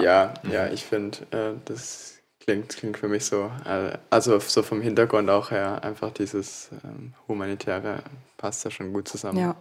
ja, 0.00 0.34
ja, 0.52 0.66
ich 0.68 0.84
finde, 0.84 1.18
äh, 1.30 1.54
das 1.64 2.18
klingt, 2.40 2.68
klingt 2.68 2.98
für 2.98 3.08
mich 3.08 3.24
so, 3.24 3.50
äh, 3.64 3.96
also 4.10 4.38
so 4.38 4.62
vom 4.62 4.82
Hintergrund 4.82 5.30
auch 5.30 5.50
her, 5.50 5.82
einfach 5.82 6.10
dieses 6.10 6.68
ähm, 6.84 7.14
Humanitäre 7.26 8.02
passt 8.36 8.64
ja 8.64 8.70
schon 8.70 8.92
gut 8.92 9.08
zusammen. 9.08 9.38
Ja. 9.38 9.56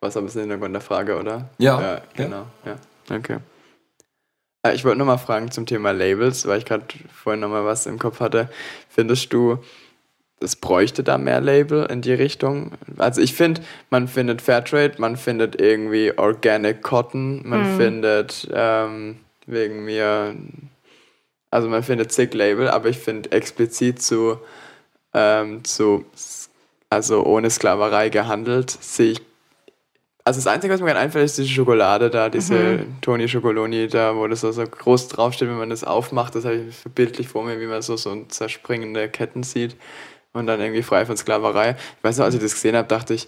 Was 0.00 0.16
ein 0.16 0.24
bisschen 0.24 0.42
Hintergrund 0.42 0.74
der 0.74 0.80
Frage, 0.80 1.18
oder? 1.18 1.50
Ja. 1.58 1.80
Ja, 1.80 2.00
genau. 2.14 2.46
Ja. 2.64 2.76
Okay. 3.14 3.38
Äh, 4.62 4.74
ich 4.74 4.84
wollte 4.84 4.98
nochmal 4.98 5.18
fragen 5.18 5.50
zum 5.50 5.66
Thema 5.66 5.92
Labels, 5.92 6.46
weil 6.46 6.58
ich 6.58 6.64
gerade 6.64 6.84
vorhin 7.12 7.40
nochmal 7.40 7.64
was 7.64 7.86
im 7.86 7.98
Kopf 7.98 8.20
hatte. 8.20 8.48
Findest 8.88 9.32
du, 9.32 9.58
es 10.40 10.56
bräuchte 10.56 11.02
da 11.02 11.18
mehr 11.18 11.40
Label 11.40 11.86
in 11.90 12.00
die 12.00 12.14
Richtung? 12.14 12.72
Also 12.96 13.20
ich 13.20 13.34
finde, 13.34 13.62
man 13.90 14.08
findet 14.08 14.40
Fairtrade, 14.40 14.94
man 14.98 15.16
findet 15.16 15.60
irgendwie 15.60 16.16
Organic 16.16 16.82
Cotton, 16.82 17.46
man 17.46 17.74
mhm. 17.74 17.76
findet 17.76 18.48
ähm, 18.52 19.16
wegen 19.46 19.84
mir, 19.84 20.34
also 21.50 21.68
man 21.68 21.82
findet 21.82 22.12
zig 22.12 22.32
Label, 22.32 22.68
aber 22.68 22.88
ich 22.88 22.98
finde 22.98 23.32
explizit 23.32 24.00
zu, 24.00 24.38
ähm, 25.12 25.62
zu, 25.64 26.06
also 26.88 27.22
ohne 27.24 27.50
Sklaverei 27.50 28.08
gehandelt, 28.08 28.70
sehe 28.70 29.12
ich 29.12 29.29
also 30.30 30.38
das 30.38 30.46
Einzige, 30.46 30.72
was 30.72 30.80
mir 30.80 30.86
gerade 30.86 31.00
einfällt, 31.00 31.24
ist 31.24 31.38
diese 31.38 31.48
Schokolade 31.48 32.08
da, 32.08 32.28
diese 32.28 32.54
mhm. 32.54 33.00
Toni 33.00 33.28
Schokoloni 33.28 33.88
da, 33.88 34.14
wo 34.14 34.28
das 34.28 34.42
so, 34.42 34.52
so 34.52 34.62
groß 34.64 35.08
draufsteht, 35.08 35.48
wenn 35.48 35.58
man 35.58 35.70
das 35.70 35.82
aufmacht. 35.82 36.36
Das 36.36 36.44
habe 36.44 36.66
ich 36.68 36.84
bildlich 36.94 37.26
vor 37.26 37.42
mir, 37.42 37.60
wie 37.60 37.66
man 37.66 37.82
so, 37.82 37.96
so 37.96 38.24
zerspringende 38.28 39.08
Ketten 39.08 39.42
sieht 39.42 39.76
und 40.32 40.46
dann 40.46 40.60
irgendwie 40.60 40.84
frei 40.84 41.04
von 41.04 41.16
Sklaverei. 41.16 41.70
Ich 41.70 42.04
weiß 42.04 42.18
noch, 42.18 42.26
als 42.26 42.36
ich 42.36 42.40
das 42.40 42.52
gesehen 42.52 42.76
habe, 42.76 42.86
dachte 42.86 43.14
ich, 43.14 43.26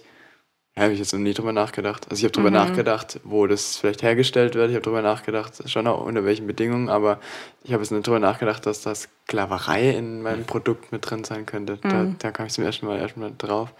habe 0.77 0.93
ich 0.93 0.99
jetzt 0.99 1.11
noch 1.11 1.19
nie 1.19 1.33
drüber 1.33 1.51
nachgedacht. 1.51 2.05
Also 2.09 2.21
ich 2.21 2.23
habe 2.23 2.31
drüber 2.31 2.51
mhm. 2.51 2.55
nachgedacht, 2.55 3.19
wo 3.25 3.47
das 3.47 3.75
vielleicht 3.75 4.01
hergestellt 4.01 4.55
wird. 4.55 4.69
Ich 4.69 4.75
habe 4.75 4.83
drüber 4.83 5.01
nachgedacht, 5.01 5.69
schon 5.69 5.85
auch 5.87 6.05
unter 6.05 6.23
welchen 6.23 6.47
Bedingungen, 6.47 6.87
aber 6.87 7.19
ich 7.65 7.73
habe 7.73 7.83
jetzt 7.83 7.91
nicht 7.91 8.07
drüber 8.07 8.19
nachgedacht, 8.19 8.65
dass 8.65 8.81
das 8.81 9.09
Sklaverei 9.27 9.89
in 9.89 10.21
meinem 10.21 10.45
Produkt 10.45 10.93
mit 10.93 11.09
drin 11.09 11.25
sein 11.25 11.45
könnte. 11.45 11.79
Mhm. 11.83 11.89
Da, 11.89 12.05
da 12.17 12.31
kam 12.31 12.45
ich 12.45 12.53
zum 12.53 12.63
ersten 12.63 12.85
Mal 12.85 12.97
erstmal 12.97 13.33
drauf. 13.37 13.73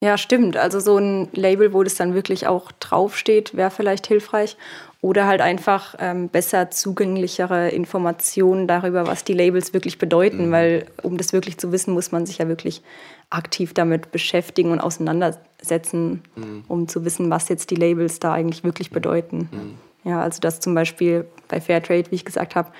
Ja, 0.00 0.16
stimmt. 0.16 0.56
Also 0.56 0.78
so 0.78 0.96
ein 0.96 1.28
Label, 1.32 1.72
wo 1.72 1.82
das 1.82 1.96
dann 1.96 2.14
wirklich 2.14 2.46
auch 2.46 2.70
draufsteht, 2.72 3.56
wäre 3.56 3.70
vielleicht 3.70 4.06
hilfreich. 4.06 4.56
Oder 5.00 5.26
halt 5.26 5.40
einfach 5.40 5.94
ähm, 5.98 6.28
besser 6.28 6.70
zugänglichere 6.70 7.68
Informationen 7.70 8.66
darüber, 8.66 9.06
was 9.06 9.24
die 9.24 9.32
Labels 9.32 9.72
wirklich 9.72 9.98
bedeuten. 9.98 10.48
Mhm. 10.48 10.52
Weil 10.52 10.86
um 11.02 11.16
das 11.16 11.32
wirklich 11.32 11.58
zu 11.58 11.72
wissen, 11.72 11.94
muss 11.94 12.12
man 12.12 12.26
sich 12.26 12.38
ja 12.38 12.48
wirklich 12.48 12.82
aktiv 13.30 13.74
damit 13.74 14.10
beschäftigen 14.12 14.70
und 14.70 14.80
auseinandersetzen, 14.80 16.22
mhm. 16.36 16.64
um 16.68 16.88
zu 16.88 17.04
wissen, 17.04 17.30
was 17.30 17.48
jetzt 17.48 17.70
die 17.70 17.76
Labels 17.76 18.20
da 18.20 18.32
eigentlich 18.32 18.64
wirklich 18.64 18.90
bedeuten. 18.90 19.48
Mhm. 19.50 20.10
Ja, 20.10 20.20
also 20.20 20.40
dass 20.40 20.60
zum 20.60 20.74
Beispiel 20.74 21.26
bei 21.48 21.60
Fairtrade, 21.60 22.10
wie 22.10 22.16
ich 22.16 22.24
gesagt 22.24 22.54
habe, 22.54 22.70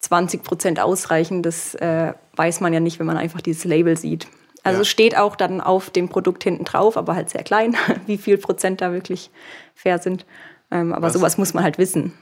20 0.00 0.42
Prozent 0.42 0.80
ausreichen, 0.80 1.42
das 1.42 1.74
äh, 1.76 2.12
weiß 2.36 2.60
man 2.60 2.72
ja 2.72 2.80
nicht, 2.80 2.98
wenn 2.98 3.06
man 3.06 3.16
einfach 3.16 3.40
dieses 3.40 3.64
Label 3.64 3.96
sieht. 3.96 4.26
Also 4.64 4.80
ja. 4.80 4.84
steht 4.84 5.16
auch 5.16 5.36
dann 5.36 5.60
auf 5.60 5.90
dem 5.90 6.08
Produkt 6.08 6.42
hinten 6.42 6.64
drauf, 6.64 6.96
aber 6.96 7.14
halt 7.14 7.30
sehr 7.30 7.44
klein, 7.44 7.76
wie 8.06 8.18
viel 8.18 8.38
Prozent 8.38 8.80
da 8.80 8.92
wirklich 8.92 9.30
fair 9.74 9.98
sind. 9.98 10.26
Ähm, 10.70 10.92
aber 10.92 11.06
Was? 11.06 11.12
sowas 11.12 11.38
muss 11.38 11.54
man 11.54 11.62
halt 11.62 11.78
wissen. 11.78 12.12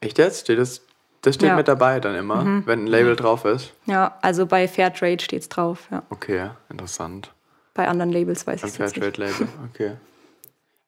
Echt 0.00 0.16
jetzt? 0.18 0.42
Steht 0.42 0.58
das, 0.58 0.82
das 1.20 1.34
steht 1.34 1.48
ja. 1.48 1.56
mit 1.56 1.68
dabei 1.68 2.00
dann 2.00 2.14
immer, 2.14 2.44
mhm. 2.44 2.66
wenn 2.66 2.84
ein 2.84 2.86
Label 2.86 3.16
drauf 3.16 3.44
ist? 3.44 3.74
Ja, 3.86 4.16
also 4.22 4.46
bei 4.46 4.68
Fairtrade 4.68 5.22
steht 5.22 5.42
es 5.42 5.48
drauf, 5.48 5.88
ja. 5.90 6.02
Okay, 6.08 6.50
interessant. 6.70 7.32
Bei 7.74 7.88
anderen 7.88 8.12
Labels 8.12 8.46
weiß 8.46 8.62
ich 8.62 8.70
es 8.70 8.78
nicht. 8.78 8.94
Fairtrade-Label, 8.94 9.48
okay. 9.70 9.92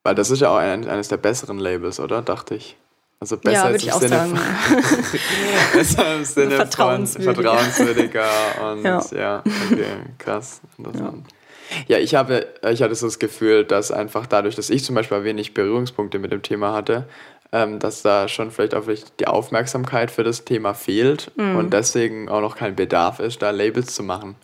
Weil 0.05 0.15
das 0.15 0.31
ist 0.31 0.41
ja 0.41 0.51
auch 0.51 0.57
ein, 0.57 0.89
eines 0.89 1.09
der 1.09 1.17
besseren 1.17 1.59
Labels, 1.59 2.01
oder? 2.01 2.23
Dachte 2.23 2.55
ich. 2.55 2.77
Also 3.23 3.37
besser 3.37 3.55
ja, 3.55 3.71
würde 3.71 3.77
ich 3.77 3.93
auch 3.93 4.01
Sinne 4.01 4.17
sagen. 4.17 4.33
Besser 5.75 6.17
im 6.17 6.25
Sinne 6.25 6.57
vertrauenswürdiger. 6.57 7.35
von 7.35 7.45
vertrauenswürdiger 7.45 8.29
und 8.73 8.85
ja, 8.85 9.05
ja 9.13 9.43
okay, 9.71 9.85
krass, 10.19 10.61
interessant. 10.77 11.29
Ja. 11.87 11.99
ja, 11.99 12.03
ich 12.03 12.17
habe, 12.17 12.49
ich 12.69 12.83
hatte 12.83 12.97
so 12.97 13.07
das 13.07 13.21
Gefühl, 13.21 13.65
dass 13.65 13.93
einfach 13.93 14.27
dadurch, 14.27 14.57
dass 14.57 14.71
ich 14.71 14.83
zum 14.83 14.97
Beispiel 14.97 15.23
wenig 15.23 15.55
Berührungspunkte 15.55 16.19
mit 16.19 16.33
dem 16.33 16.43
Thema 16.43 16.73
hatte, 16.73 17.07
ähm, 17.53 17.79
dass 17.79 18.03
da 18.03 18.27
schon 18.27 18.51
vielleicht 18.51 18.75
auch 18.75 18.87
die 19.21 19.29
Aufmerksamkeit 19.29 20.11
für 20.11 20.25
das 20.25 20.45
Thema 20.45 20.75
fehlt 20.75 21.31
mhm. 21.37 21.55
und 21.55 21.73
deswegen 21.73 22.29
auch 22.29 22.41
noch 22.41 22.57
kein 22.57 22.75
Bedarf 22.75 23.21
ist, 23.21 23.41
da 23.41 23.53
Labels 23.53 23.95
zu 23.95 24.03
machen. 24.03 24.35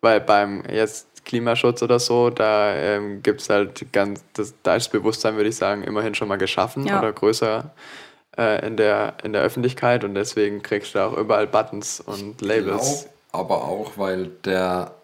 Weil 0.00 0.22
beim 0.22 0.62
jetzt 0.72 1.26
Klimaschutz 1.26 1.82
oder 1.82 1.98
so, 1.98 2.30
da 2.30 2.74
ähm, 2.74 3.22
gibt 3.22 3.42
es 3.42 3.50
halt 3.50 3.92
ganz, 3.92 4.24
das, 4.32 4.54
da 4.62 4.76
ist 4.76 4.86
das 4.86 4.92
Bewusstsein, 4.92 5.36
würde 5.36 5.50
ich 5.50 5.56
sagen, 5.56 5.82
immerhin 5.82 6.14
schon 6.14 6.28
mal 6.28 6.38
geschaffen 6.38 6.86
ja. 6.86 6.98
oder 6.98 7.12
größer 7.12 7.70
äh, 8.36 8.66
in, 8.66 8.76
der, 8.76 9.14
in 9.22 9.32
der 9.32 9.42
Öffentlichkeit 9.42 10.04
und 10.04 10.14
deswegen 10.14 10.62
kriegst 10.62 10.94
du 10.94 10.98
auch 11.00 11.16
überall 11.16 11.46
Buttons 11.46 12.00
und 12.00 12.40
Labels. 12.40 13.06
Glaub, 13.30 13.40
aber 13.40 13.64
auch, 13.64 13.92
weil 13.96 14.26
der 14.44 14.94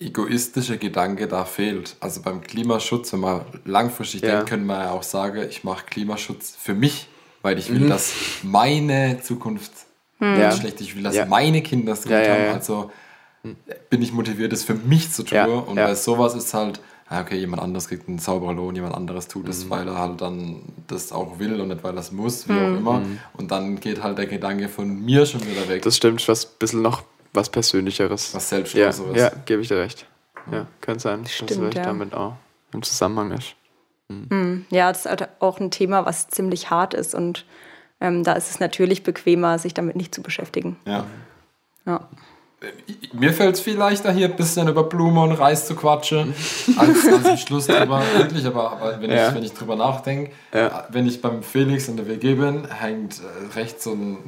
egoistische 0.00 0.78
Gedanke 0.78 1.28
da 1.28 1.44
fehlt. 1.44 1.96
Also 2.00 2.22
beim 2.22 2.40
Klimaschutz, 2.40 3.12
wenn 3.12 3.20
man 3.20 3.42
langfristig 3.64 4.22
ja. 4.22 4.36
denkt, 4.36 4.48
können 4.48 4.66
wir 4.66 4.78
ja 4.80 4.90
auch 4.90 5.02
sagen, 5.02 5.46
ich 5.48 5.64
mache 5.64 5.86
Klimaschutz 5.86 6.56
für 6.58 6.74
mich, 6.74 7.08
weil 7.42 7.58
ich 7.58 7.70
will, 7.70 7.80
mhm. 7.80 7.88
dass 7.88 8.12
meine 8.42 9.20
Zukunft 9.22 9.72
mhm. 10.18 10.40
ja. 10.40 10.52
schlecht, 10.52 10.80
ich 10.80 10.96
will, 10.96 11.02
dass 11.02 11.16
ja. 11.16 11.26
meine 11.26 11.62
Kinder 11.62 11.92
es 11.92 12.02
gut 12.02 12.12
haben. 12.12 12.54
Also 12.54 12.90
bin 13.90 14.02
ich 14.02 14.12
motiviert, 14.12 14.52
das 14.52 14.64
für 14.64 14.74
mich 14.74 15.12
zu 15.12 15.24
tun. 15.24 15.64
Und 15.64 15.76
bei 15.76 15.94
sowas 15.94 16.34
ist 16.34 16.54
halt, 16.54 16.80
okay, 17.20 17.36
jemand 17.36 17.62
anderes 17.62 17.88
kriegt 17.88 18.08
einen 18.08 18.18
sauberen 18.18 18.56
Lohn, 18.56 18.74
jemand 18.74 18.94
anderes 18.94 19.28
tut 19.28 19.48
es, 19.48 19.64
mhm. 19.64 19.70
weil 19.70 19.88
er 19.88 19.98
halt 19.98 20.20
dann 20.20 20.62
das 20.86 21.12
auch 21.12 21.38
will 21.38 21.60
und 21.60 21.68
nicht, 21.68 21.84
weil 21.84 21.94
er 21.94 22.00
es 22.00 22.12
muss, 22.12 22.48
wie 22.48 22.52
auch 22.52 22.68
mhm. 22.68 22.76
immer. 22.78 23.00
Mhm. 23.00 23.18
Und 23.34 23.50
dann 23.50 23.80
geht 23.80 24.02
halt 24.02 24.18
der 24.18 24.26
Gedanke 24.26 24.68
von 24.68 25.04
mir 25.04 25.26
schon 25.26 25.40
wieder 25.46 25.68
weg. 25.68 25.82
Das 25.82 25.96
stimmt, 25.96 26.26
was 26.28 26.46
ein 26.46 26.50
bisschen 26.58 26.82
noch 26.82 27.02
was 27.32 27.50
Persönlicheres. 27.50 28.34
Was 28.34 28.48
Selbstloseres. 28.48 29.16
Ja, 29.16 29.28
ja 29.28 29.32
gebe 29.44 29.62
ich 29.62 29.68
dir 29.68 29.78
recht. 29.78 30.06
Ja, 30.50 30.66
könnte 30.80 31.00
sein, 31.00 31.24
Stimmt, 31.26 31.50
dass 31.50 31.58
es 31.58 31.74
ja. 31.74 31.82
damit 31.82 32.14
auch 32.14 32.34
im 32.72 32.82
Zusammenhang 32.82 33.32
ist. 33.32 33.54
Mhm. 34.08 34.66
Ja, 34.70 34.90
das 34.90 35.04
ist 35.04 35.10
halt 35.10 35.28
auch 35.40 35.60
ein 35.60 35.70
Thema, 35.70 36.04
was 36.04 36.28
ziemlich 36.28 36.70
hart 36.70 36.94
ist 36.94 37.14
und 37.14 37.44
ähm, 38.00 38.24
da 38.24 38.32
ist 38.32 38.50
es 38.50 38.58
natürlich 38.58 39.04
bequemer, 39.04 39.58
sich 39.58 39.74
damit 39.74 39.94
nicht 39.96 40.14
zu 40.14 40.22
beschäftigen. 40.22 40.76
Ja. 40.84 41.06
ja. 41.86 42.08
Mir 43.12 43.32
fällt 43.32 43.56
es 43.56 43.60
viel 43.60 43.76
leichter, 43.76 44.12
hier 44.12 44.26
ein 44.26 44.36
bisschen 44.36 44.68
über 44.68 44.84
Blume 44.84 45.22
und 45.22 45.32
Reis 45.32 45.66
zu 45.66 45.74
quatschen, 45.74 46.34
als, 46.76 47.06
als 47.06 47.26
am 47.26 47.36
Schluss 47.36 47.66
drüber, 47.66 48.02
wirklich, 48.16 48.46
aber, 48.46 48.72
aber 48.72 49.00
wenn, 49.00 49.10
ja. 49.10 49.28
ich, 49.28 49.34
wenn 49.34 49.42
ich 49.42 49.52
drüber 49.52 49.76
nachdenke, 49.76 50.32
ja. 50.54 50.86
wenn 50.90 51.06
ich 51.06 51.20
beim 51.20 51.42
Felix 51.42 51.88
in 51.88 51.96
der 51.96 52.06
WG 52.06 52.34
bin, 52.34 52.68
hängt 52.70 53.20
äh, 53.20 53.58
rechts 53.58 53.84
so 53.84 53.92
eine 53.92 54.18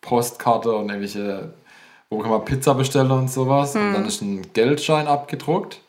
Postkarte 0.00 0.72
und 0.72 0.88
irgendwelche 0.88 1.52
wo 2.12 2.18
kann 2.18 2.30
man 2.30 2.44
Pizza 2.44 2.74
bestellen 2.74 3.10
und 3.10 3.30
sowas. 3.30 3.74
Mhm. 3.74 3.80
Und 3.80 3.92
dann 3.94 4.02
hm. 4.02 4.08
ist 4.08 4.20
ein 4.20 4.52
Geldschein 4.52 5.06
abgedruckt 5.06 5.80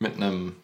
mit 0.00 0.16
einem 0.16 0.56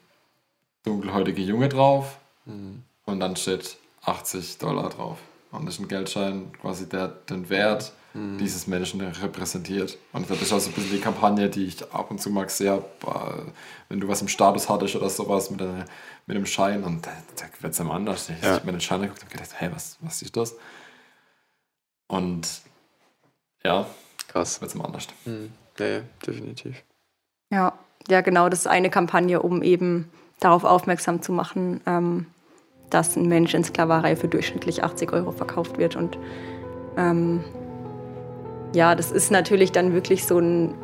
dunkelhäutigen 0.85 1.45
Junge 1.45 1.69
drauf. 1.69 2.19
Mhm. 2.45 2.83
Und 3.07 3.21
dann 3.21 3.37
steht 3.37 3.77
80 4.05 4.59
Dollar 4.59 4.91
drauf. 4.91 5.19
Und 5.55 5.67
das 5.67 5.75
ist 5.75 5.81
ein 5.81 5.89
Geldschein, 5.89 6.53
quasi 6.61 6.89
der 6.89 7.09
den 7.09 7.49
Wert 7.49 7.93
mhm. 8.13 8.39
dieses 8.39 8.67
Menschen 8.67 9.01
repräsentiert. 9.01 9.99
Und 10.13 10.29
das 10.29 10.43
ist 10.43 10.53
auch 10.53 10.61
so 10.61 10.71
ein 10.71 10.75
bisschen 10.75 10.93
die 10.93 11.01
Kampagne, 11.01 11.49
die 11.49 11.65
ich 11.67 11.93
ab 11.93 12.11
und 12.11 12.21
zu 12.21 12.31
mag 12.31 12.51
sehr, 12.51 12.85
wenn 13.89 14.01
du 14.01 14.09
was 14.09 14.21
im 14.23 14.29
Status 14.29 14.69
hattest 14.69 14.97
oder 14.97 15.09
sowas 15.09 15.51
mit, 15.51 15.63
einer, 15.63 15.85
mit 16.27 16.37
einem 16.37 16.47
Schein 16.47 16.85
und 16.85 17.07
da, 17.07 17.11
da 17.37 17.47
wird 17.61 17.73
es 17.73 17.81
einem 17.81 17.91
anders. 17.91 18.29
Ich 18.31 18.43
ja. 18.43 18.55
habe 18.55 18.67
mir 18.67 18.73
den 18.73 18.81
Schein 18.81 19.03
geguckt 19.03 19.23
und 19.23 19.31
gedacht, 19.31 19.51
hey, 19.55 19.71
was, 19.73 19.97
was 20.01 20.23
ist 20.23 20.37
das? 20.37 20.55
Und 22.09 22.63
ja, 23.65 23.87
Krass. 24.35 24.61
Wird 24.61 24.71
es 24.71 24.75
mal 24.75 24.87
anders. 24.87 25.07
Mhm. 25.27 25.53
Ja, 25.79 25.87
ja, 25.87 26.01
definitiv. 26.27 26.83
Ja, 27.53 27.73
ja, 28.09 28.21
genau. 28.21 28.49
Das 28.49 28.59
ist 28.61 28.67
eine 28.67 28.91
Kampagne, 28.91 29.41
um 29.41 29.63
eben 29.63 30.11
darauf 30.41 30.65
aufmerksam 30.65 31.23
zu 31.23 31.31
machen, 31.31 31.81
ähm, 31.87 32.27
dass 32.91 33.17
ein 33.17 33.29
Mensch 33.29 33.55
in 33.55 33.65
Sklaverei 33.65 34.17
für 34.17 34.29
durchschnittlich 34.29 34.85
80 34.85 35.13
Euro 35.13 35.33
verkauft 35.33 35.79
wird. 35.79 35.97
Und 35.97 36.19
ähm, 36.97 37.45
ja, 38.75 38.95
das 38.95 39.11
ist 39.11 39.31
natürlich 39.31 39.73
dann 39.73 39.93
wirklich 39.93 40.27
so 40.27 40.39
ein 40.39 40.75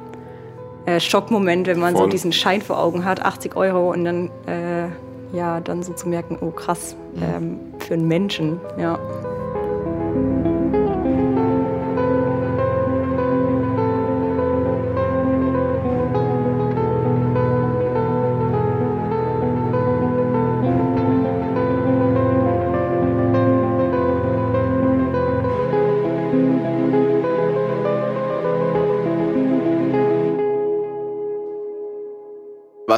äh, 0.86 1.00
Schockmoment, 1.00 1.66
wenn 1.66 1.78
man 1.78 1.94
Voll. 1.94 2.04
so 2.04 2.10
diesen 2.10 2.32
Schein 2.32 2.62
vor 2.62 2.78
Augen 2.78 3.04
hat, 3.04 3.22
80 3.22 3.56
Euro 3.56 3.92
und 3.92 4.04
dann 4.04 4.30
äh, 4.46 4.88
ja 5.36 5.60
dann 5.60 5.82
so 5.82 5.92
zu 5.92 6.08
merken, 6.08 6.38
oh 6.40 6.50
krass, 6.50 6.96
mhm. 7.14 7.22
ähm, 7.22 7.58
für 7.78 7.94
einen 7.94 8.08
Menschen, 8.08 8.60
ja. 8.78 8.98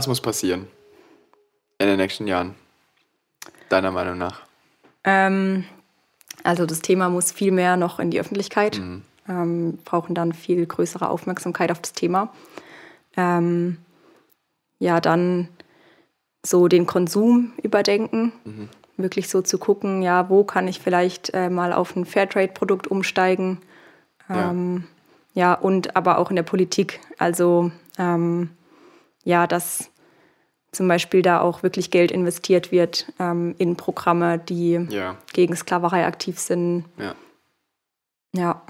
Was 0.03 0.09
muss 0.09 0.21
passieren 0.21 0.67
in 1.79 1.87
den 1.87 1.97
nächsten 1.97 2.27
Jahren, 2.27 2.57
deiner 3.69 3.93
Meinung 3.93 4.19
nach? 4.19 4.41
Ähm, 5.05 5.63
also 6.43 6.67
das 6.67 6.81
Thema 6.81 7.09
muss 7.09 7.31
viel 7.31 7.53
mehr 7.53 7.77
noch 7.77 8.01
in 8.01 8.11
die 8.11 8.19
Öffentlichkeit. 8.19 8.81
Mhm. 8.81 9.03
Ähm, 9.29 9.79
brauchen 9.85 10.17
dann 10.17 10.33
viel 10.33 10.67
größere 10.67 11.09
Aufmerksamkeit 11.09 11.71
auf 11.71 11.79
das 11.79 11.93
Thema. 11.93 12.33
Ähm, 13.17 13.79
ja, 14.81 15.01
dann 15.01 15.47
so 16.45 16.67
den 16.67 16.87
Konsum 16.87 17.53
überdenken. 17.63 18.33
Mhm. 18.45 18.69
Wirklich 18.97 19.29
so 19.29 19.41
zu 19.41 19.57
gucken, 19.57 20.03
ja, 20.03 20.29
wo 20.29 20.43
kann 20.43 20.67
ich 20.67 20.81
vielleicht 20.81 21.33
äh, 21.33 21.49
mal 21.49 21.73
auf 21.73 21.95
ein 21.95 22.07
Fairtrade-Produkt 22.07 22.89
umsteigen. 22.89 23.59
Ähm, 24.29 24.83
ja. 25.35 25.51
ja. 25.51 25.55
und 25.55 25.95
aber 25.95 26.19
auch 26.19 26.31
in 26.31 26.35
der 26.35 26.43
Politik. 26.43 26.99
Also 27.19 27.71
ähm, 27.99 28.51
ja, 29.25 29.47
dass 29.47 29.92
zum 30.73 30.89
Beispiel 30.89 31.23
da 31.23 31.41
auch 31.41 31.63
wirklich 31.63 31.91
Geld 31.91 32.11
investiert 32.11 32.73
wird 32.73 33.13
ähm, 33.19 33.55
in 33.59 33.77
Programme, 33.77 34.39
die 34.39 34.87
ja. 34.91 35.17
gegen 35.33 35.55
Sklaverei 35.55 36.07
aktiv 36.07 36.39
sind. 36.39 36.87
Ja. 36.99 37.15
Ja. 38.35 38.63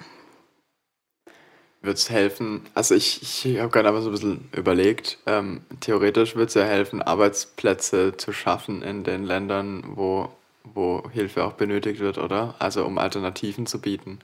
Wird 1.80 1.96
es 1.96 2.10
helfen, 2.10 2.62
also 2.74 2.94
ich, 2.94 3.22
ich 3.22 3.58
habe 3.58 3.70
gerade 3.70 3.88
aber 3.88 4.02
so 4.02 4.08
ein 4.08 4.12
bisschen 4.12 4.48
überlegt, 4.54 5.18
ähm, 5.26 5.62
theoretisch 5.80 6.36
wird 6.36 6.48
es 6.48 6.54
ja 6.54 6.62
helfen, 6.62 7.02
Arbeitsplätze 7.02 8.16
zu 8.16 8.32
schaffen 8.32 8.82
in 8.82 9.02
den 9.02 9.24
Ländern, 9.24 9.82
wo, 9.96 10.28
wo 10.62 11.08
Hilfe 11.10 11.44
auch 11.44 11.54
benötigt 11.54 11.98
wird, 11.98 12.18
oder? 12.18 12.54
Also 12.60 12.84
um 12.84 12.98
Alternativen 12.98 13.66
zu 13.66 13.80
bieten. 13.80 14.20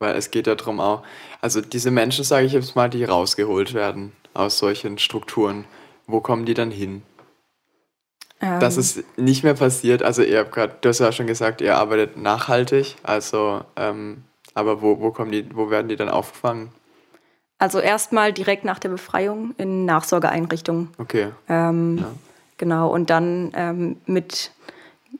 Weil 0.00 0.16
es 0.16 0.30
geht 0.30 0.46
ja 0.46 0.54
darum 0.54 0.80
auch, 0.80 1.02
also 1.40 1.60
diese 1.60 1.90
Menschen, 1.90 2.24
sage 2.24 2.46
ich 2.46 2.52
jetzt 2.52 2.76
mal, 2.76 2.90
die 2.90 3.04
rausgeholt 3.04 3.74
werden 3.74 4.12
aus 4.34 4.58
solchen 4.58 4.98
Strukturen, 4.98 5.64
wo 6.08 6.20
kommen 6.20 6.44
die 6.44 6.54
dann 6.54 6.72
hin? 6.72 7.02
Ähm. 8.40 8.58
Dass 8.58 8.76
es 8.76 9.04
nicht 9.16 9.44
mehr 9.44 9.54
passiert, 9.54 10.02
also 10.02 10.22
ihr 10.22 10.40
habt 10.40 10.52
gerade, 10.52 10.74
du 10.80 10.88
hast 10.88 10.98
ja 10.98 11.12
schon 11.12 11.28
gesagt, 11.28 11.60
ihr 11.60 11.76
arbeitet 11.76 12.16
nachhaltig, 12.16 12.96
also 13.04 13.62
ähm, 13.76 14.24
aber 14.54 14.82
wo, 14.82 15.00
wo 15.00 15.12
kommen 15.12 15.30
die, 15.30 15.54
wo 15.54 15.70
werden 15.70 15.88
die 15.88 15.96
dann 15.96 16.08
aufgefangen? 16.08 16.72
Also 17.58 17.80
erstmal 17.80 18.32
direkt 18.32 18.64
nach 18.64 18.78
der 18.78 18.88
Befreiung 18.88 19.54
in 19.58 19.84
Nachsorgeeinrichtungen. 19.84 20.90
Okay. 20.98 21.28
Ähm, 21.48 21.98
ja. 21.98 22.10
Genau, 22.56 22.92
und 22.92 23.10
dann 23.10 23.52
ähm, 23.54 23.96
mit 24.06 24.52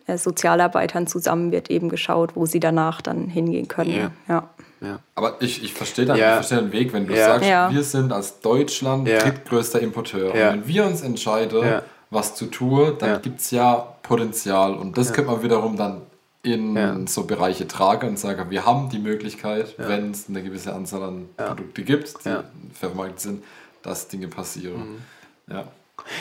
äh, 0.06 0.16
Sozialarbeitern 0.18 1.06
zusammen 1.06 1.52
wird 1.52 1.70
eben 1.70 1.88
geschaut, 1.88 2.36
wo 2.36 2.46
sie 2.46 2.60
danach 2.60 3.00
dann 3.00 3.28
hingehen 3.28 3.68
können. 3.68 3.94
Ja. 3.94 4.10
ja. 4.28 4.50
Ja. 4.80 5.00
Aber 5.14 5.36
ich, 5.40 5.62
ich 5.62 5.74
verstehe 5.74 6.04
dann, 6.04 6.16
ja. 6.16 6.34
versteh 6.34 6.56
den 6.56 6.72
Weg, 6.72 6.92
wenn 6.92 7.06
du 7.06 7.14
ja. 7.14 7.26
sagst, 7.26 7.48
ja. 7.48 7.70
wir 7.70 7.82
sind 7.82 8.12
als 8.12 8.40
Deutschland 8.40 9.08
drittgrößter 9.08 9.80
Importeur. 9.80 10.32
Und 10.32 10.38
wenn 10.38 10.68
wir 10.68 10.84
uns 10.84 11.02
entscheiden, 11.02 11.80
was 12.10 12.34
zu 12.34 12.46
tun, 12.46 12.94
dann 12.98 13.20
gibt 13.22 13.40
es 13.40 13.50
ja 13.50 13.74
Potenzial. 14.02 14.74
Und 14.74 14.96
das 14.96 15.12
könnte 15.12 15.30
man 15.30 15.42
wiederum 15.42 15.76
dann 15.76 16.02
in 16.42 17.06
so 17.06 17.24
Bereiche 17.24 17.66
tragen 17.66 18.10
und 18.10 18.18
sagen, 18.18 18.50
wir 18.50 18.64
haben 18.64 18.88
die 18.88 18.98
Möglichkeit, 18.98 19.74
wenn 19.76 20.12
es 20.12 20.28
eine 20.28 20.42
gewisse 20.42 20.74
Anzahl 20.74 21.02
an 21.02 21.28
Produkte 21.36 21.82
gibt, 21.82 22.24
die 22.24 22.36
vermarktet 22.72 23.20
sind, 23.20 23.44
dass 23.82 24.08
Dinge 24.08 24.28
passieren. 24.28 24.98
Mhm. 25.46 25.54
Ja. 25.54 25.64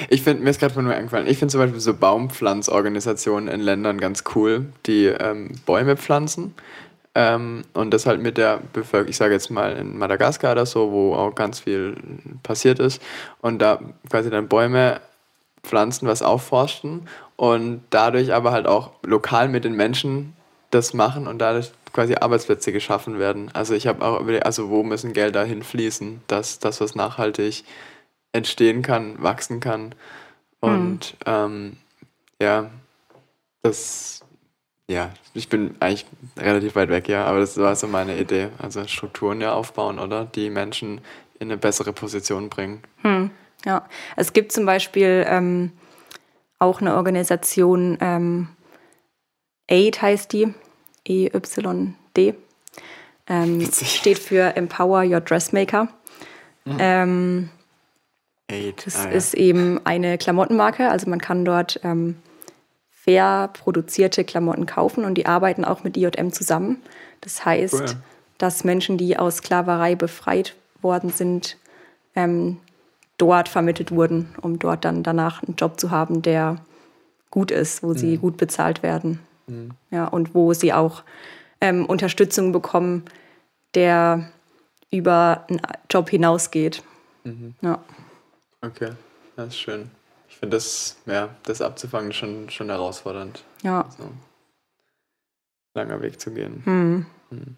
Ich 0.09 0.23
finde, 0.23 0.43
mir 0.43 0.49
ist 0.49 0.59
gerade 0.59 0.73
von 0.73 0.83
nur 0.85 0.93
eingefallen, 0.93 1.27
ich 1.27 1.37
finde 1.37 1.51
zum 1.51 1.61
Beispiel 1.61 1.79
so 1.79 1.93
Baumpflanzorganisationen 1.93 3.47
in 3.47 3.61
Ländern 3.61 3.99
ganz 3.99 4.23
cool, 4.35 4.65
die 4.85 5.05
ähm, 5.05 5.51
Bäume 5.65 5.97
pflanzen 5.97 6.55
ähm, 7.19 7.63
und 7.73 7.95
das 7.95 8.05
halt 8.05 8.21
mit 8.21 8.37
der 8.37 8.61
Bevölkerung, 8.73 9.09
ich 9.09 9.17
sage 9.17 9.33
jetzt 9.33 9.49
mal 9.49 9.75
in 9.75 9.97
Madagaskar 9.97 10.51
oder 10.51 10.67
so, 10.67 10.91
wo 10.91 11.15
auch 11.15 11.33
ganz 11.33 11.59
viel 11.59 11.95
passiert 12.43 12.77
ist. 12.77 13.01
Und 13.41 13.57
da 13.57 13.79
quasi 14.07 14.29
dann 14.29 14.47
Bäume 14.47 15.01
pflanzen, 15.63 16.07
was 16.07 16.21
aufforsten 16.21 17.07
und 17.35 17.81
dadurch 17.89 18.35
aber 18.35 18.51
halt 18.51 18.67
auch 18.67 18.91
lokal 19.01 19.49
mit 19.49 19.63
den 19.63 19.73
Menschen 19.73 20.33
das 20.69 20.93
machen 20.93 21.25
und 21.25 21.39
dadurch 21.39 21.71
quasi 21.91 22.13
Arbeitsplätze 22.13 22.71
geschaffen 22.71 23.17
werden. 23.17 23.49
Also 23.51 23.73
ich 23.73 23.87
habe 23.87 24.05
auch 24.05 24.19
überlegt, 24.19 24.45
also 24.45 24.69
wo 24.69 24.83
müssen 24.83 25.13
Gelder 25.13 25.43
hinfließen, 25.43 26.21
dass 26.27 26.59
das, 26.59 26.81
was 26.81 26.93
nachhaltig 26.93 27.63
entstehen 28.31 28.83
kann, 28.83 29.23
wachsen 29.23 29.59
kann. 29.59 29.95
Und 30.59 31.15
mhm. 31.25 31.25
ähm, 31.25 31.77
ja, 32.39 32.69
das 33.63 34.23
Ja, 34.89 35.11
ich 35.33 35.49
bin 35.49 35.75
eigentlich 35.81 36.05
relativ 36.37 36.75
weit 36.75 36.89
weg, 36.89 37.09
ja, 37.09 37.25
aber 37.25 37.41
das 37.41 37.57
war 37.57 37.75
so 37.75 37.87
meine 37.87 38.17
Idee. 38.17 38.49
Also 38.57 38.87
Strukturen 38.87 39.41
ja 39.41 39.53
aufbauen, 39.53 39.99
oder? 39.99 40.25
Die 40.25 40.49
Menschen 40.49 41.01
in 41.39 41.49
eine 41.49 41.57
bessere 41.57 41.91
Position 41.91 42.49
bringen. 42.49 42.81
Hm, 43.01 43.31
ja, 43.65 43.85
es 44.15 44.31
gibt 44.31 44.53
zum 44.53 44.65
Beispiel 44.65 45.25
ähm, 45.27 45.73
auch 46.57 46.79
eine 46.79 46.95
Organisation, 46.95 47.97
ähm, 47.99 48.47
AID 49.69 50.01
heißt 50.01 50.31
die, 50.31 50.53
EYD. 51.05 52.35
Ähm, 53.29 53.69
steht 53.69 54.19
für 54.19 54.55
Empower 54.55 55.03
Your 55.03 55.19
Dressmaker. 55.19 55.89
Mhm. 56.63 56.77
Ähm, 56.79 57.49
Aid. 58.49 58.85
Das 58.85 58.95
ah, 58.95 59.05
ja. 59.05 59.11
ist 59.11 59.33
eben 59.33 59.85
eine 59.85 60.17
Klamottenmarke, 60.17 60.89
also 60.89 61.09
man 61.09 61.19
kann 61.19 61.43
dort 61.43 61.81
ähm, 61.83 62.15
fair 63.07 63.49
produzierte 63.53 64.25
Klamotten 64.25 64.65
kaufen 64.65 65.05
und 65.05 65.15
die 65.15 65.25
arbeiten 65.25 65.63
auch 65.63 65.83
mit 65.85 65.95
IJM 65.95 66.33
zusammen. 66.33 66.81
Das 67.21 67.45
heißt, 67.45 67.73
cool. 67.73 67.95
dass 68.37 68.65
Menschen, 68.65 68.97
die 68.97 69.17
aus 69.17 69.37
Sklaverei 69.37 69.95
befreit 69.95 70.55
worden 70.81 71.09
sind, 71.09 71.57
ähm, 72.15 72.57
dort 73.17 73.47
vermittelt 73.47 73.91
wurden, 73.91 74.35
um 74.41 74.59
dort 74.59 74.83
dann 74.83 75.03
danach 75.03 75.41
einen 75.41 75.55
Job 75.55 75.79
zu 75.79 75.89
haben, 75.89 76.21
der 76.21 76.57
gut 77.31 77.49
ist, 77.49 77.81
wo 77.81 77.89
mhm. 77.89 77.97
sie 77.97 78.17
gut 78.17 78.35
bezahlt 78.35 78.83
werden. 78.83 79.19
Mhm. 79.47 79.71
Ja, 79.89 80.05
und 80.05 80.35
wo 80.35 80.53
sie 80.53 80.73
auch 80.73 81.03
ähm, 81.61 81.85
Unterstützung 81.85 82.51
bekommen, 82.51 83.05
der 83.73 84.29
über 84.91 85.45
einen 85.47 85.61
Job 85.89 86.09
hinausgeht. 86.09 86.83
Mhm. 87.23 87.55
Ja. 87.61 87.81
Okay, 88.61 88.91
das 89.37 89.47
ist 89.47 89.59
schön. 89.59 89.89
Ich 90.37 90.39
finde 90.39 90.55
das, 90.55 90.97
ja, 91.07 91.29
das 91.45 91.63
abzufangen 91.63 92.13
schon, 92.13 92.51
schon 92.51 92.69
herausfordernd. 92.69 93.43
Ja. 93.63 93.81
Also, 93.81 94.11
langer 95.73 95.99
Weg 96.03 96.21
zu 96.21 96.29
gehen. 96.29 96.61
Mhm. 96.63 97.05
Mhm. 97.31 97.55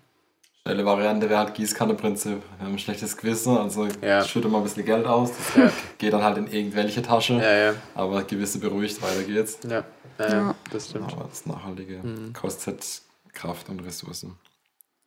Schnelle 0.61 0.85
Variante 0.85 1.29
wäre 1.29 1.39
halt 1.39 1.55
Gießkanneprinzip. 1.55 2.41
Wir 2.57 2.65
haben 2.65 2.71
ein 2.75 2.79
schlechtes 2.79 3.17
Gewissen, 3.17 3.57
also 3.57 3.85
ja. 4.01 4.23
schütte 4.23 4.47
mal 4.47 4.59
ein 4.59 4.63
bisschen 4.63 4.85
Geld 4.85 5.05
aus. 5.07 5.31
Das 5.57 5.73
geht 5.97 6.13
dann 6.13 6.23
halt 6.23 6.37
in 6.37 6.47
irgendwelche 6.47 7.01
Tasche. 7.01 7.33
Ja, 7.33 7.53
ja. 7.53 7.73
Aber 7.95 8.23
gewisse 8.23 8.59
beruhigt, 8.59 9.01
weiter 9.01 9.23
geht's. 9.23 9.59
Ja, 9.69 9.83
ja, 10.17 10.55
das 10.71 10.89
stimmt. 10.89 11.11
Aber 11.11 11.25
das 11.25 11.45
Nachhaltige 11.45 11.97
mhm. 11.97 12.31
kostet 12.31 13.01
Kraft 13.33 13.67
und 13.67 13.81
Ressourcen. 13.81 14.37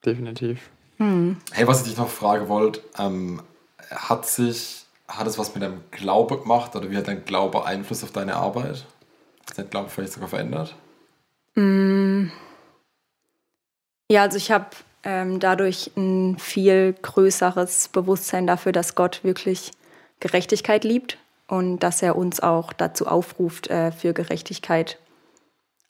Definitiv. 0.05 0.69
Mhm. 0.99 1.39
Hey, 1.53 1.67
was 1.67 1.81
ich 1.81 1.89
dich 1.89 1.97
noch 1.97 2.11
fragen 2.11 2.49
wollte, 2.49 2.83
ähm, 2.99 3.41
hat 3.91 4.27
sich, 4.27 4.82
hat 5.17 5.27
es 5.27 5.39
was 5.39 5.55
mit 5.55 5.63
deinem 5.63 5.83
Glaube 5.91 6.39
gemacht 6.39 6.75
oder 6.77 6.91
wie 6.91 6.97
hat 6.97 7.09
dein 7.09 7.25
Glaube 7.25 7.65
Einfluss 7.65 8.03
auf 8.03 8.13
deine 8.13 8.37
Arbeit? 8.37 8.87
Hat 9.49 9.59
dein 9.59 9.71
Glaube 9.71 9.89
vielleicht 9.89 10.13
sogar 10.13 10.29
verändert? 10.29 10.75
Mm. 11.55 12.29
Ja, 14.11 14.23
also 14.23 14.37
ich 14.37 14.51
habe 14.51 14.67
ähm, 15.05 15.41
dadurch 15.41 15.91
ein 15.97 16.39
viel 16.39 16.95
größeres 17.01 17.89
Bewusstsein 17.89 18.47
dafür, 18.47 18.73
dass 18.73 18.95
Gott 18.95 19.25
wirklich 19.25 19.73
Gerechtigkeit 20.21 20.85
liebt 20.85 21.19
und 21.49 21.81
dass 21.81 22.03
er 22.03 22.17
uns 22.17 22.41
auch 22.41 22.73
dazu 22.73 23.07
aufruft, 23.07 23.69
äh, 23.69 23.93
für 23.93 24.13
Gerechtigkeit 24.13 24.99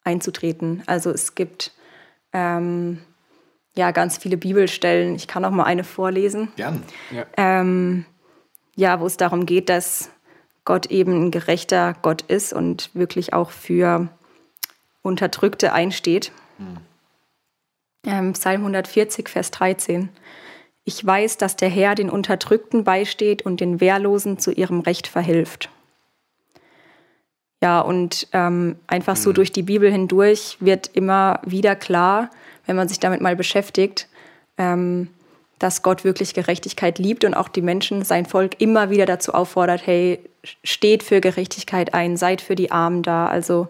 einzutreten. 0.04 0.82
Also 0.86 1.10
es 1.10 1.34
gibt 1.34 1.72
ähm, 2.32 3.02
ja 3.74 3.90
ganz 3.90 4.18
viele 4.18 4.36
Bibelstellen. 4.36 5.14
Ich 5.14 5.28
kann 5.28 5.44
auch 5.44 5.50
mal 5.50 5.64
eine 5.64 5.84
vorlesen. 5.84 6.52
Gern. 6.56 6.82
Ja, 7.10 7.26
ähm, 7.36 8.06
ja 8.76 9.00
wo 9.00 9.06
es 9.06 9.16
darum 9.16 9.46
geht, 9.46 9.68
dass 9.68 10.10
Gott 10.64 10.86
eben 10.86 11.26
ein 11.26 11.30
gerechter 11.30 11.94
Gott 12.02 12.22
ist 12.22 12.52
und 12.52 12.90
wirklich 12.94 13.32
auch 13.32 13.50
für 13.50 14.08
Unterdrückte 15.02 15.72
einsteht. 15.72 16.32
Hm. 16.58 16.76
Ähm, 18.04 18.32
Psalm 18.32 18.60
140, 18.62 19.28
Vers 19.28 19.50
13. 19.50 20.08
Ich 20.84 21.04
weiß, 21.04 21.36
dass 21.38 21.56
der 21.56 21.68
Herr 21.68 21.94
den 21.94 22.10
Unterdrückten 22.10 22.84
beisteht 22.84 23.42
und 23.42 23.60
den 23.60 23.80
Wehrlosen 23.80 24.38
zu 24.38 24.50
ihrem 24.50 24.80
Recht 24.80 25.06
verhilft. 25.06 25.70
Ja, 27.62 27.80
und 27.80 28.26
ähm, 28.32 28.76
einfach 28.88 29.14
so 29.14 29.30
mhm. 29.30 29.34
durch 29.34 29.52
die 29.52 29.62
Bibel 29.62 29.90
hindurch 29.90 30.56
wird 30.58 30.90
immer 30.94 31.40
wieder 31.44 31.76
klar, 31.76 32.30
wenn 32.66 32.74
man 32.74 32.88
sich 32.88 32.98
damit 32.98 33.20
mal 33.20 33.36
beschäftigt, 33.36 34.08
ähm, 34.58 35.08
dass 35.62 35.82
Gott 35.82 36.04
wirklich 36.04 36.34
Gerechtigkeit 36.34 36.98
liebt 36.98 37.24
und 37.24 37.34
auch 37.34 37.48
die 37.48 37.62
Menschen, 37.62 38.04
sein 38.04 38.26
Volk 38.26 38.60
immer 38.60 38.90
wieder 38.90 39.06
dazu 39.06 39.32
auffordert, 39.32 39.86
hey, 39.86 40.18
steht 40.64 41.02
für 41.02 41.20
Gerechtigkeit 41.20 41.94
ein, 41.94 42.16
seid 42.16 42.40
für 42.40 42.54
die 42.54 42.72
Armen 42.72 43.02
da. 43.02 43.28
Also 43.28 43.68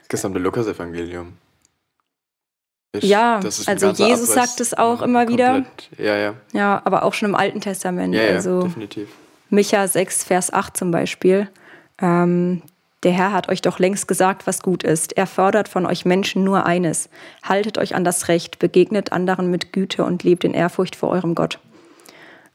das 0.00 0.08
gesamte 0.08 0.38
Lukas-Evangelium. 0.38 1.34
Ja, 3.00 3.36
also 3.36 3.88
Jesus 3.88 4.00
Abriss 4.00 4.26
sagt 4.26 4.60
es 4.60 4.74
auch 4.74 5.02
immer 5.02 5.26
komplett. 5.26 5.90
wieder. 5.90 6.04
Ja, 6.04 6.16
ja. 6.16 6.34
Ja, 6.52 6.82
aber 6.84 7.02
auch 7.02 7.12
schon 7.12 7.28
im 7.28 7.34
Alten 7.34 7.60
Testament. 7.60 8.14
Ja, 8.14 8.22
ja, 8.22 8.34
also 8.34 8.62
definitiv. 8.62 9.08
Micha 9.50 9.86
6, 9.86 10.24
Vers 10.24 10.52
8 10.52 10.76
zum 10.76 10.90
Beispiel. 10.90 11.48
Ähm, 12.00 12.62
der 13.04 13.12
Herr 13.12 13.32
hat 13.32 13.48
euch 13.48 13.62
doch 13.62 13.78
längst 13.78 14.08
gesagt, 14.08 14.46
was 14.46 14.60
gut 14.60 14.82
ist. 14.82 15.16
Er 15.16 15.26
fordert 15.26 15.68
von 15.68 15.86
euch 15.86 16.04
Menschen 16.04 16.42
nur 16.42 16.66
eines. 16.66 17.08
Haltet 17.42 17.78
euch 17.78 17.94
an 17.94 18.04
das 18.04 18.28
Recht, 18.28 18.58
begegnet 18.58 19.12
anderen 19.12 19.50
mit 19.50 19.72
Güte 19.72 20.04
und 20.04 20.24
lebt 20.24 20.44
in 20.44 20.54
Ehrfurcht 20.54 20.96
vor 20.96 21.10
eurem 21.10 21.34
Gott. 21.36 21.60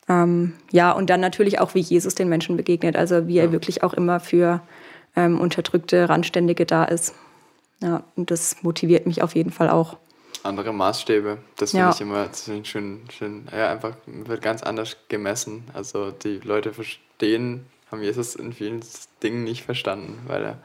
Ähm, 0.10 0.54
ja, 0.72 0.92
und 0.92 1.10
dann 1.10 1.22
natürlich 1.22 1.60
auch, 1.60 1.76
wie 1.76 1.80
Jesus 1.80 2.16
den 2.16 2.28
Menschen 2.28 2.58
begegnet. 2.58 2.98
Also 2.98 3.28
wie 3.28 3.38
er 3.38 3.54
wirklich 3.54 3.84
auch 3.84 3.94
immer 3.94 4.20
für 4.20 4.62
ähm, 5.16 5.40
unterdrückte, 5.40 6.10
Randständige 6.10 6.66
da 6.66 6.84
ist. 6.84 7.16
Ja, 7.82 8.04
und 8.16 8.30
das 8.30 8.64
motiviert 8.64 9.06
mich 9.06 9.22
auf 9.22 9.36
jeden 9.36 9.52
Fall 9.52 9.70
auch. 9.70 9.98
Andere 10.44 10.74
Maßstäbe, 10.74 11.38
das 11.56 11.72
finde 11.72 11.86
ja. 11.86 11.92
ich 11.92 12.02
immer 12.02 12.28
schön, 12.64 13.00
schön, 13.10 13.48
ja, 13.50 13.72
einfach 13.72 13.96
wird 14.06 14.42
ganz 14.42 14.62
anders 14.62 14.98
gemessen. 15.08 15.64
Also 15.74 16.12
die 16.12 16.40
Leute 16.40 16.74
verstehen 16.74 17.66
haben 17.94 18.04
Jesus 18.04 18.36
in 18.36 18.54
vielen 18.54 18.84
Dingen 19.22 19.44
nicht 19.44 19.64
verstanden, 19.64 20.24
weil 20.26 20.44
er 20.44 20.60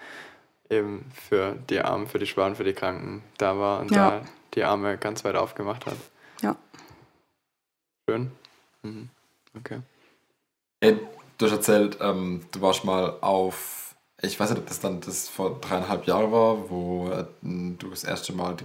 eben 0.70 1.05
für 1.12 1.55
die 1.68 1.81
Armen, 1.81 2.07
für 2.07 2.18
die 2.18 2.26
Schwachen, 2.26 2.57
für 2.57 2.64
die 2.64 2.72
Kranken 2.72 3.22
da 3.37 3.59
war 3.59 3.81
und 3.81 3.91
ja. 3.91 4.11
da 4.11 4.22
die 4.55 4.64
Arme 4.64 4.97
ganz 4.97 5.24
weit 5.24 5.37
aufgemacht 5.37 5.85
hat. 5.85 5.97
Ja. 6.43 6.57
Schön. 8.09 8.33
Mhm. 8.83 9.11
Okay. 9.59 9.81
Hey, 10.81 10.99
du 11.37 11.47
hast 11.47 11.53
erzählt, 11.53 11.99
ähm, 12.01 12.47
du 12.51 12.62
warst 12.62 12.85
mal 12.85 13.18
auf, 13.20 13.95
ich 14.22 14.41
weiß 14.41 14.51
nicht, 14.51 14.61
ob 14.61 14.66
das 14.66 14.81
dann 14.81 15.01
das 15.01 15.29
vor 15.29 15.61
dreieinhalb 15.61 16.07
Jahren 16.07 16.33
war, 16.33 16.70
wo 16.70 17.11
äh, 17.11 17.26
du 17.43 17.91
das 17.91 18.05
erste 18.05 18.33
Mal 18.33 18.57
die 18.57 18.64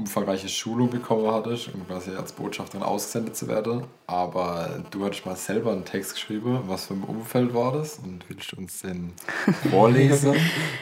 umfangreiche 0.00 0.48
Schulung 0.48 0.90
bekommen 0.90 1.30
hattest, 1.30 1.72
um 1.74 1.86
quasi 1.86 2.10
als 2.16 2.32
Botschafterin 2.32 2.82
ausgesendet 2.82 3.36
zu 3.36 3.48
werden. 3.48 3.84
Aber 4.06 4.80
du 4.90 5.04
hattest 5.04 5.26
mal 5.26 5.36
selber 5.36 5.72
einen 5.72 5.84
Text 5.84 6.14
geschrieben. 6.14 6.60
Was 6.66 6.86
für 6.86 6.94
ein 6.94 7.02
Umfeld 7.02 7.54
war 7.54 7.72
das? 7.72 8.00
Und 8.02 8.24
willst 8.28 8.50
du 8.52 8.56
uns 8.56 8.80
den 8.80 9.12
vorlesen? 9.70 10.34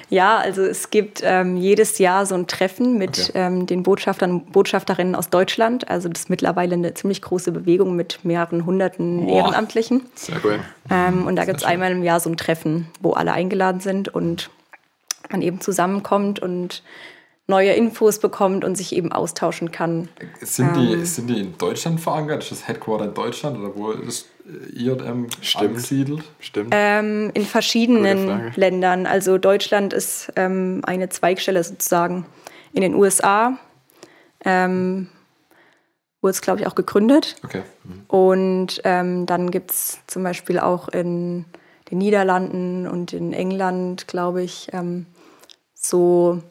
ja, 0.09 0.39
also 0.39 0.62
es 0.62 0.91
gibt 0.91 1.21
ähm, 1.25 1.57
jedes 1.57 1.99
Jahr 1.99 2.25
so 2.27 2.35
ein 2.35 2.47
Treffen 2.47 2.97
mit 2.97 3.31
okay. 3.31 3.33
ähm, 3.35 3.66
den 3.66 3.83
Botschaftern 3.83 4.31
und 4.31 4.53
Botschafterinnen 4.53 5.14
aus 5.14 5.29
Deutschland. 5.29 5.89
Also 5.91 6.09
das 6.09 6.23
ist 6.23 6.31
mittlerweile 6.31 6.75
eine 6.75 6.95
ziemlich 6.95 7.21
große 7.21 7.53
Bewegung 7.53 7.97
mit 7.97 8.25
mehreren 8.25 8.64
hunderten 8.64 9.27
Boah. 9.27 9.39
Ehrenamtlichen. 9.39 10.07
Sehr 10.14 10.37
cool. 10.45 10.61
Ähm, 10.91 11.27
und 11.27 11.37
da 11.37 11.45
gibt 11.45 11.59
es 11.59 11.64
einmal 11.64 11.93
im 11.93 12.03
Jahr 12.03 12.21
so 12.21 12.31
ein 12.31 12.37
Treffen, 12.37 12.87
wo 13.01 13.12
alle 13.12 13.33
eingeladen 13.33 13.81
sind 13.81 14.09
und 14.09 14.51
man 15.31 15.43
eben 15.43 15.61
zusammenkommt 15.61 16.41
und 16.41 16.83
neue 17.49 17.72
Infos 17.72 18.18
bekommt 18.18 18.62
und 18.64 18.76
sich 18.76 18.94
eben 18.94 19.11
austauschen 19.11 19.72
kann. 19.72 20.09
Sind 20.40 20.76
die, 20.76 20.92
ähm, 20.92 21.05
sind 21.05 21.26
die 21.28 21.40
in 21.40 21.59
Deutschland 21.59 22.01
verankert? 22.01 22.42
Ist 22.42 22.53
das 22.53 22.68
Headquarter 22.68 23.07
in 23.07 23.14
Deutschland 23.14 23.59
oder 23.59 23.74
wo 23.74 23.90
ist 23.90 24.28
IJM 24.74 25.26
angesiedelt? 25.57 26.24
Stimmt. 26.40 26.70
Ähm, 26.72 27.30
in 27.32 27.44
verschiedenen 27.44 28.53
Ländern. 28.55 29.07
Also 29.07 29.38
Deutschland 29.38 29.94
ist 29.94 30.30
ähm, 30.36 30.82
eine 30.84 31.09
Zweigstelle 31.09 31.64
sozusagen. 31.64 32.26
In 32.74 32.82
den 32.82 32.94
USA 32.94 33.59
ähm, 34.44 35.09
wurde 36.20 36.32
es, 36.32 36.42
glaube 36.42 36.61
ich, 36.61 36.66
auch 36.66 36.74
gegründet. 36.74 37.36
Okay. 37.44 37.62
Mhm. 37.84 38.05
Und 38.09 38.80
ähm, 38.84 39.24
dann 39.24 39.51
gibt 39.51 39.70
es 39.70 40.01
zum 40.07 40.22
Beispiel 40.22 40.59
auch 40.59 40.88
in 40.88 41.46
den 41.90 41.99
Niederlanden 41.99 42.86
und 42.86 43.14
in 43.14 43.32
England, 43.32 44.07
glaube 44.07 44.42
ich, 44.42 44.68
ähm, 44.72 45.07
so 45.72 46.42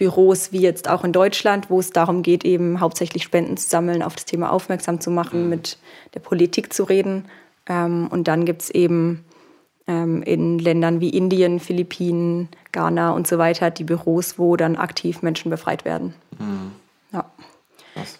Büros 0.00 0.50
wie 0.50 0.62
jetzt 0.62 0.88
auch 0.88 1.04
in 1.04 1.12
Deutschland, 1.12 1.68
wo 1.68 1.78
es 1.78 1.90
darum 1.90 2.22
geht, 2.22 2.42
eben 2.42 2.80
hauptsächlich 2.80 3.22
Spenden 3.22 3.58
zu 3.58 3.68
sammeln, 3.68 4.02
auf 4.02 4.14
das 4.14 4.24
Thema 4.24 4.50
aufmerksam 4.50 4.98
zu 4.98 5.10
machen, 5.10 5.44
mhm. 5.44 5.48
mit 5.50 5.78
der 6.14 6.20
Politik 6.20 6.72
zu 6.72 6.84
reden. 6.84 7.26
Ähm, 7.68 8.08
und 8.10 8.26
dann 8.26 8.46
gibt 8.46 8.62
es 8.62 8.70
eben 8.70 9.26
ähm, 9.86 10.22
in 10.22 10.58
Ländern 10.58 11.02
wie 11.02 11.10
Indien, 11.10 11.60
Philippinen, 11.60 12.48
Ghana 12.72 13.10
und 13.10 13.26
so 13.26 13.36
weiter 13.36 13.70
die 13.70 13.84
Büros, 13.84 14.38
wo 14.38 14.56
dann 14.56 14.76
aktiv 14.76 15.20
Menschen 15.20 15.50
befreit 15.50 15.84
werden. 15.84 16.14
Mhm. 16.38 16.72
Ja. 17.12 17.26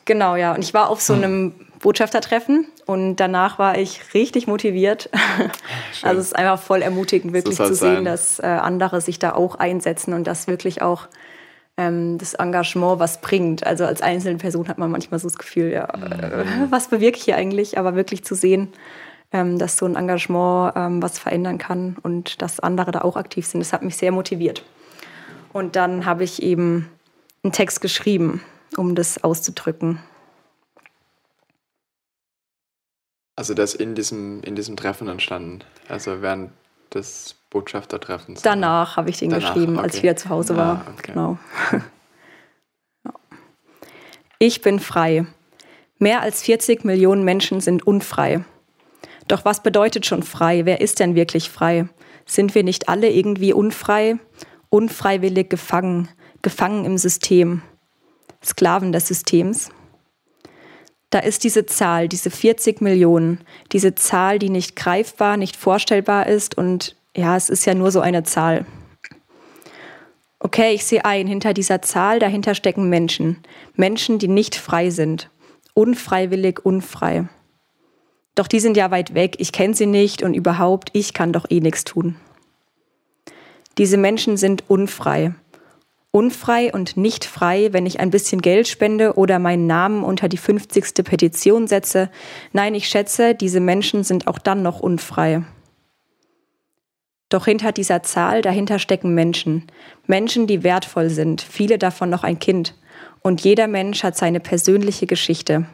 Genau, 0.05 0.37
ja. 0.37 0.55
Und 0.55 0.63
ich 0.63 0.75
war 0.75 0.91
auf 0.91 1.01
so 1.01 1.15
mhm. 1.15 1.25
einem 1.25 1.55
Botschaftertreffen 1.79 2.67
und 2.85 3.17
danach 3.17 3.59
war 3.59 3.79
ich 3.79 4.13
richtig 4.13 4.47
motiviert. 4.47 5.09
also 6.03 6.21
es 6.21 6.27
ist 6.27 6.37
einfach 6.37 6.61
voll 6.61 6.83
ermutigend, 6.83 7.33
wirklich 7.33 7.57
zu 7.57 7.75
sehen, 7.75 7.95
sein. 7.95 8.05
dass 8.05 8.39
äh, 8.39 8.43
andere 8.43 9.01
sich 9.01 9.19
da 9.19 9.33
auch 9.33 9.55
einsetzen 9.55 10.13
und 10.13 10.27
das 10.27 10.47
wirklich 10.47 10.83
auch 10.83 11.09
ähm, 11.77 12.19
das 12.19 12.35
Engagement 12.35 12.99
was 12.99 13.21
bringt. 13.21 13.67
Also 13.67 13.85
als 13.85 14.03
einzelne 14.03 14.39
Person 14.39 14.69
hat 14.69 14.79
man 14.79 14.91
manchmal 14.91 15.21
so 15.21 15.29
das 15.29 15.39
Gefühl, 15.39 15.73
ja, 15.73 15.85
äh, 15.85 16.71
was 16.71 16.89
bewirke 16.89 17.19
ich 17.19 17.25
hier 17.25 17.37
eigentlich? 17.37 17.79
Aber 17.79 17.95
wirklich 17.95 18.25
zu 18.25 18.35
sehen, 18.35 18.69
ähm, 19.33 19.59
dass 19.59 19.77
so 19.77 19.87
ein 19.87 19.97
Engagement 19.97 20.73
ähm, 20.77 21.03
was 21.03 21.19
verändern 21.19 21.59
kann 21.59 21.97
und 22.03 22.43
dass 22.43 22.61
andere 22.61 22.91
da 22.91 23.03
auch 23.03 23.17
aktiv 23.17 23.47
sind, 23.47 23.61
das 23.61 23.73
hat 23.73 23.83
mich 23.83 23.97
sehr 23.97 24.13
motiviert. 24.13 24.65
Und 25.53 25.77
dann 25.77 26.05
habe 26.05 26.25
ich 26.25 26.43
eben 26.43 26.89
einen 27.43 27.53
Text 27.53 27.81
geschrieben, 27.81 28.43
um 28.77 28.95
das 28.95 29.23
auszudrücken. 29.23 30.01
Also 33.37 33.55
das 33.55 33.75
in 33.75 33.95
diesem, 33.95 34.43
in 34.43 34.55
diesem 34.55 34.77
Treffen 34.77 35.09
entstanden, 35.09 35.61
also 35.89 36.21
während 36.21 36.51
des 36.95 37.37
Botschaftertreffens? 37.51 38.43
Danach 38.43 38.97
habe 38.97 39.11
ich 39.11 39.19
den 39.19 39.31
Danach, 39.31 39.55
geschrieben, 39.55 39.75
okay. 39.75 39.85
als 39.85 39.97
ich 39.97 40.03
wieder 40.03 40.17
zu 40.17 40.29
Hause 40.29 40.57
war. 40.57 40.85
Ah, 40.87 40.93
okay. 40.93 41.13
Genau. 41.13 41.39
Ich 44.43 44.63
bin 44.63 44.81
frei. 44.81 45.27
Mehr 45.99 46.23
als 46.23 46.41
40 46.41 46.83
Millionen 46.87 47.25
Menschen 47.25 47.61
sind 47.61 47.87
unfrei. 47.87 48.43
Doch 49.29 49.45
was 49.45 49.63
bedeutet 49.63 50.07
schon 50.07 50.23
frei? 50.23 50.65
Wer 50.65 50.81
ist 50.81 50.99
denn 50.99 51.15
wirklich 51.15 51.51
frei? 51.51 51.91
Sind 52.25 52.55
wir 52.55 52.65
nicht 52.65 52.89
alle 52.89 53.11
irgendwie 53.11 53.53
unfrei? 53.53 54.17
Unfreiwillig 54.71 55.51
gefangen, 55.51 56.09
gefangen 56.41 56.87
im 56.87 56.97
System, 56.97 57.61
Sklaven 58.43 58.93
des 58.93 59.09
Systems? 59.09 59.71
Da 61.11 61.19
ist 61.19 61.43
diese 61.43 61.67
Zahl, 61.67 62.09
diese 62.09 62.31
40 62.31 62.81
Millionen, 62.81 63.41
diese 63.73 63.95
Zahl, 63.97 64.39
die 64.39 64.49
nicht 64.49 64.77
greifbar, 64.77 65.37
nicht 65.37 65.57
vorstellbar 65.57 66.29
ist 66.29 66.57
und 66.57 66.97
ja, 67.17 67.37
es 67.37 67.49
ist 67.49 67.65
ja 67.65 67.75
nur 67.75 67.91
so 67.91 68.01
eine 68.01 68.23
Zahl. 68.23 68.65
Okay, 70.39 70.73
ich 70.73 70.85
sehe 70.85 71.05
ein, 71.05 71.27
hinter 71.27 71.53
dieser 71.53 71.83
Zahl, 71.83 72.19
dahinter 72.19 72.55
stecken 72.55 72.89
Menschen. 72.89 73.43
Menschen, 73.75 74.19
die 74.19 74.29
nicht 74.29 74.55
frei 74.55 74.91
sind. 74.91 75.29
Unfreiwillig 75.75 76.65
unfrei. 76.65 77.29
Doch 78.37 78.47
die 78.47 78.61
sind 78.61 78.77
ja 78.77 78.91
weit 78.91 79.13
weg, 79.13 79.37
ich 79.39 79.53
kenne 79.53 79.75
sie 79.75 79.87
nicht 79.87 80.23
und 80.23 80.35
überhaupt, 80.35 80.91
ich 80.93 81.13
kann 81.13 81.33
doch 81.33 81.47
eh 81.51 81.61
nichts 81.61 81.85
tun. 81.85 82.17
Diese 83.77 83.97
Menschen 83.97 84.37
sind 84.37 84.65
unfrei. 84.69 85.35
Unfrei 86.13 86.73
und 86.73 86.97
nicht 86.97 87.25
frei, 87.25 87.69
wenn 87.73 87.87
ich 87.87 88.01
ein 88.01 88.11
bisschen 88.11 88.43
Geld 88.43 88.67
spende 88.67 89.15
oder 89.15 89.39
meinen 89.39 89.69
Namen 89.69 90.03
unter 90.03 90.29
die 90.29 90.39
50. 90.39 91.05
Petition 91.05 91.69
setze. 91.69 92.11
Nein, 92.53 92.75
ich 92.75 92.89
schätze, 92.89 93.35
diese 93.37 93.61
Menschen 93.61 94.03
sind 94.03 94.27
auch 94.27 94.39
dann 94.39 94.63
noch 94.63 94.81
unfrei. 94.81 95.43
Doch 97.29 97.45
hinter 97.45 97.71
dieser 97.71 98.03
Zahl, 98.03 98.43
dahinter 98.43 98.81
stecken 98.81 99.15
Menschen. 99.15 99.69
Menschen, 100.09 100.49
die 100.49 100.65
wertvoll 100.65 101.11
sind, 101.11 101.43
viele 101.43 101.79
davon 101.79 102.11
noch 102.11 102.25
ein 102.25 102.41
Kind. 102.41 102.75
Und 103.23 103.43
jeder 103.43 103.69
Mensch 103.69 104.03
hat 104.03 104.17
seine 104.17 104.41
persönliche 104.41 105.07
Geschichte. 105.07 105.67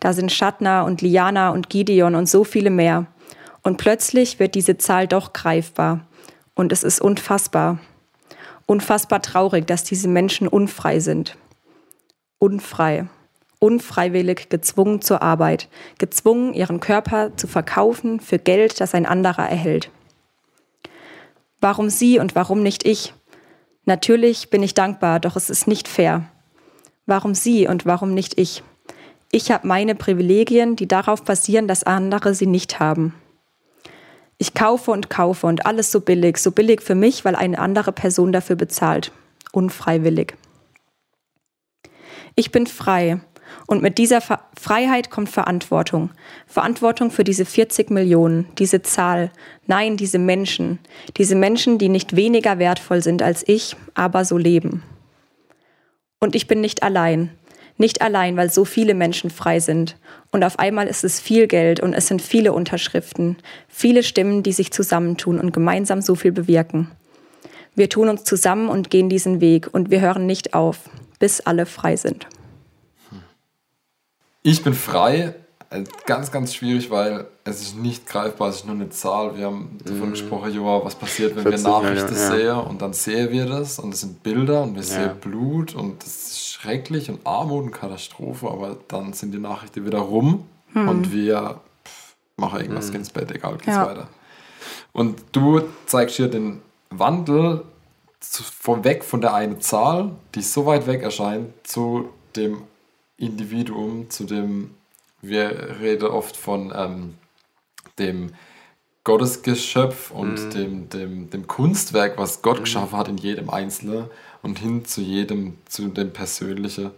Da 0.00 0.12
sind 0.12 0.30
Shatna 0.30 0.82
und 0.82 1.00
Liana 1.00 1.50
und 1.50 1.70
Gideon 1.70 2.14
und 2.14 2.28
so 2.28 2.44
viele 2.44 2.68
mehr. 2.68 3.06
Und 3.62 3.78
plötzlich 3.78 4.38
wird 4.38 4.54
diese 4.54 4.76
Zahl 4.76 5.08
doch 5.08 5.32
greifbar. 5.32 6.06
Und 6.54 6.70
es 6.70 6.82
ist 6.82 7.00
unfassbar. 7.00 7.78
Unfassbar 8.66 9.20
traurig, 9.22 9.66
dass 9.66 9.84
diese 9.84 10.08
Menschen 10.08 10.48
unfrei 10.48 11.00
sind. 11.00 11.36
Unfrei. 12.38 13.06
Unfreiwillig 13.58 14.48
gezwungen 14.48 15.00
zur 15.00 15.22
Arbeit. 15.22 15.68
Gezwungen, 15.98 16.54
ihren 16.54 16.80
Körper 16.80 17.36
zu 17.36 17.46
verkaufen 17.46 18.20
für 18.20 18.38
Geld, 18.38 18.80
das 18.80 18.94
ein 18.94 19.06
anderer 19.06 19.48
erhält. 19.48 19.90
Warum 21.60 21.88
sie 21.88 22.18
und 22.18 22.34
warum 22.34 22.62
nicht 22.62 22.84
ich? 22.86 23.14
Natürlich 23.86 24.50
bin 24.50 24.62
ich 24.62 24.74
dankbar, 24.74 25.20
doch 25.20 25.36
es 25.36 25.50
ist 25.50 25.66
nicht 25.66 25.88
fair. 25.88 26.26
Warum 27.06 27.34
sie 27.34 27.66
und 27.66 27.86
warum 27.86 28.14
nicht 28.14 28.38
ich? 28.38 28.62
Ich 29.30 29.50
habe 29.50 29.66
meine 29.66 29.94
Privilegien, 29.94 30.76
die 30.76 30.86
darauf 30.86 31.22
basieren, 31.22 31.68
dass 31.68 31.84
andere 31.84 32.34
sie 32.34 32.46
nicht 32.46 32.80
haben. 32.80 33.14
Ich 34.38 34.54
kaufe 34.54 34.90
und 34.90 35.10
kaufe 35.10 35.46
und 35.46 35.66
alles 35.66 35.90
so 35.90 36.00
billig, 36.00 36.38
so 36.38 36.50
billig 36.50 36.82
für 36.82 36.94
mich, 36.94 37.24
weil 37.24 37.36
eine 37.36 37.58
andere 37.58 37.92
Person 37.92 38.32
dafür 38.32 38.56
bezahlt. 38.56 39.12
Unfreiwillig. 39.52 40.34
Ich 42.34 42.50
bin 42.50 42.66
frei, 42.66 43.20
und 43.66 43.82
mit 43.82 43.98
dieser 43.98 44.20
Freiheit 44.20 45.10
kommt 45.10 45.28
Verantwortung. 45.28 46.10
Verantwortung 46.46 47.10
für 47.10 47.24
diese 47.24 47.44
40 47.44 47.90
Millionen, 47.90 48.46
diese 48.58 48.82
Zahl. 48.82 49.30
Nein, 49.66 49.96
diese 49.96 50.18
Menschen. 50.18 50.78
Diese 51.16 51.34
Menschen, 51.34 51.78
die 51.78 51.88
nicht 51.88 52.16
weniger 52.16 52.58
wertvoll 52.58 53.02
sind 53.02 53.22
als 53.22 53.46
ich, 53.46 53.76
aber 53.94 54.24
so 54.24 54.36
leben. 54.36 54.82
Und 56.20 56.34
ich 56.34 56.46
bin 56.46 56.60
nicht 56.60 56.82
allein. 56.82 57.30
Nicht 57.76 58.02
allein, 58.02 58.36
weil 58.36 58.50
so 58.50 58.64
viele 58.64 58.94
Menschen 58.94 59.30
frei 59.30 59.60
sind. 59.60 59.96
Und 60.34 60.42
auf 60.42 60.58
einmal 60.58 60.88
ist 60.88 61.04
es 61.04 61.20
viel 61.20 61.46
Geld 61.46 61.78
und 61.78 61.94
es 61.94 62.08
sind 62.08 62.20
viele 62.20 62.52
Unterschriften, 62.52 63.36
viele 63.68 64.02
Stimmen, 64.02 64.42
die 64.42 64.50
sich 64.50 64.72
zusammentun 64.72 65.38
und 65.38 65.52
gemeinsam 65.52 66.02
so 66.02 66.16
viel 66.16 66.32
bewirken. 66.32 66.90
Wir 67.76 67.88
tun 67.88 68.08
uns 68.08 68.24
zusammen 68.24 68.68
und 68.68 68.90
gehen 68.90 69.08
diesen 69.08 69.40
Weg 69.40 69.72
und 69.72 69.92
wir 69.92 70.00
hören 70.00 70.26
nicht 70.26 70.52
auf, 70.52 70.90
bis 71.20 71.40
alle 71.40 71.66
frei 71.66 71.94
sind. 71.94 72.26
Ich 74.42 74.64
bin 74.64 74.74
frei. 74.74 75.36
Äh, 75.70 75.84
ganz, 76.06 76.30
ganz 76.30 76.54
schwierig, 76.54 76.90
weil 76.90 77.26
es 77.44 77.60
ist 77.60 77.76
nicht 77.76 78.06
greifbar, 78.06 78.48
es 78.48 78.56
ist 78.56 78.66
nur 78.66 78.74
eine 78.74 78.90
Zahl. 78.90 79.36
Wir 79.36 79.46
haben 79.46 79.78
davon 79.84 80.08
mhm. 80.08 80.12
gesprochen, 80.12 80.52
Joa, 80.52 80.84
was 80.84 80.94
passiert, 80.94 81.36
wenn 81.36 81.44
wir 81.44 81.58
Nachrichten 81.58 82.14
ja. 82.14 82.30
sehen 82.30 82.56
und 82.56 82.82
dann 82.82 82.92
sehen 82.92 83.30
wir 83.30 83.46
das 83.46 83.78
und 83.78 83.94
es 83.94 84.00
sind 84.00 84.22
Bilder 84.22 84.62
und 84.62 84.74
wir 84.74 84.82
ja. 84.82 84.88
sehen 84.88 85.20
Blut 85.20 85.74
und 85.74 86.02
das 86.02 86.08
ist 86.08 86.48
schrecklich 86.48 87.10
und 87.10 87.26
Armut 87.26 87.64
und 87.64 87.70
Katastrophe, 87.72 88.48
aber 88.48 88.76
dann 88.88 89.12
sind 89.12 89.32
die 89.32 89.38
Nachrichten 89.38 89.84
wieder 89.84 89.98
rum 89.98 90.44
mhm. 90.72 90.88
und 90.88 91.12
wir 91.12 91.60
pff, 91.84 92.16
machen 92.36 92.60
irgendwas, 92.60 92.90
mhm. 92.90 92.96
ins 92.96 93.10
Bett, 93.10 93.30
egal, 93.30 93.54
geht's 93.56 93.66
ja. 93.68 93.86
weiter. 93.86 94.08
Und 94.92 95.20
du 95.32 95.62
zeigst 95.86 96.16
hier 96.16 96.28
den 96.28 96.62
Wandel 96.90 97.64
vorweg 98.20 99.04
von 99.04 99.20
der 99.20 99.34
einen 99.34 99.60
Zahl, 99.60 100.12
die 100.34 100.42
so 100.42 100.66
weit 100.66 100.86
weg 100.86 101.02
erscheint, 101.02 101.52
zu 101.66 102.08
dem 102.36 102.62
Individuum, 103.16 104.08
zu 104.10 104.24
dem 104.24 104.70
wir 105.28 105.78
reden 105.80 106.08
oft 106.08 106.36
von 106.36 106.72
ähm, 106.74 107.14
dem 107.98 108.34
Gottesgeschöpf 109.04 110.10
und 110.10 110.46
mhm. 110.46 110.50
dem, 110.50 110.88
dem, 110.88 111.30
dem 111.30 111.46
Kunstwerk, 111.46 112.16
was 112.16 112.42
Gott 112.42 112.58
mhm. 112.58 112.64
geschaffen 112.64 112.98
hat 112.98 113.08
in 113.08 113.18
jedem 113.18 113.50
Einzelnen 113.50 114.06
und 114.42 114.58
hin 114.58 114.84
zu 114.84 115.00
jedem, 115.00 115.58
zu 115.66 115.88
dem 115.88 116.12
Persönlichen. 116.12 116.90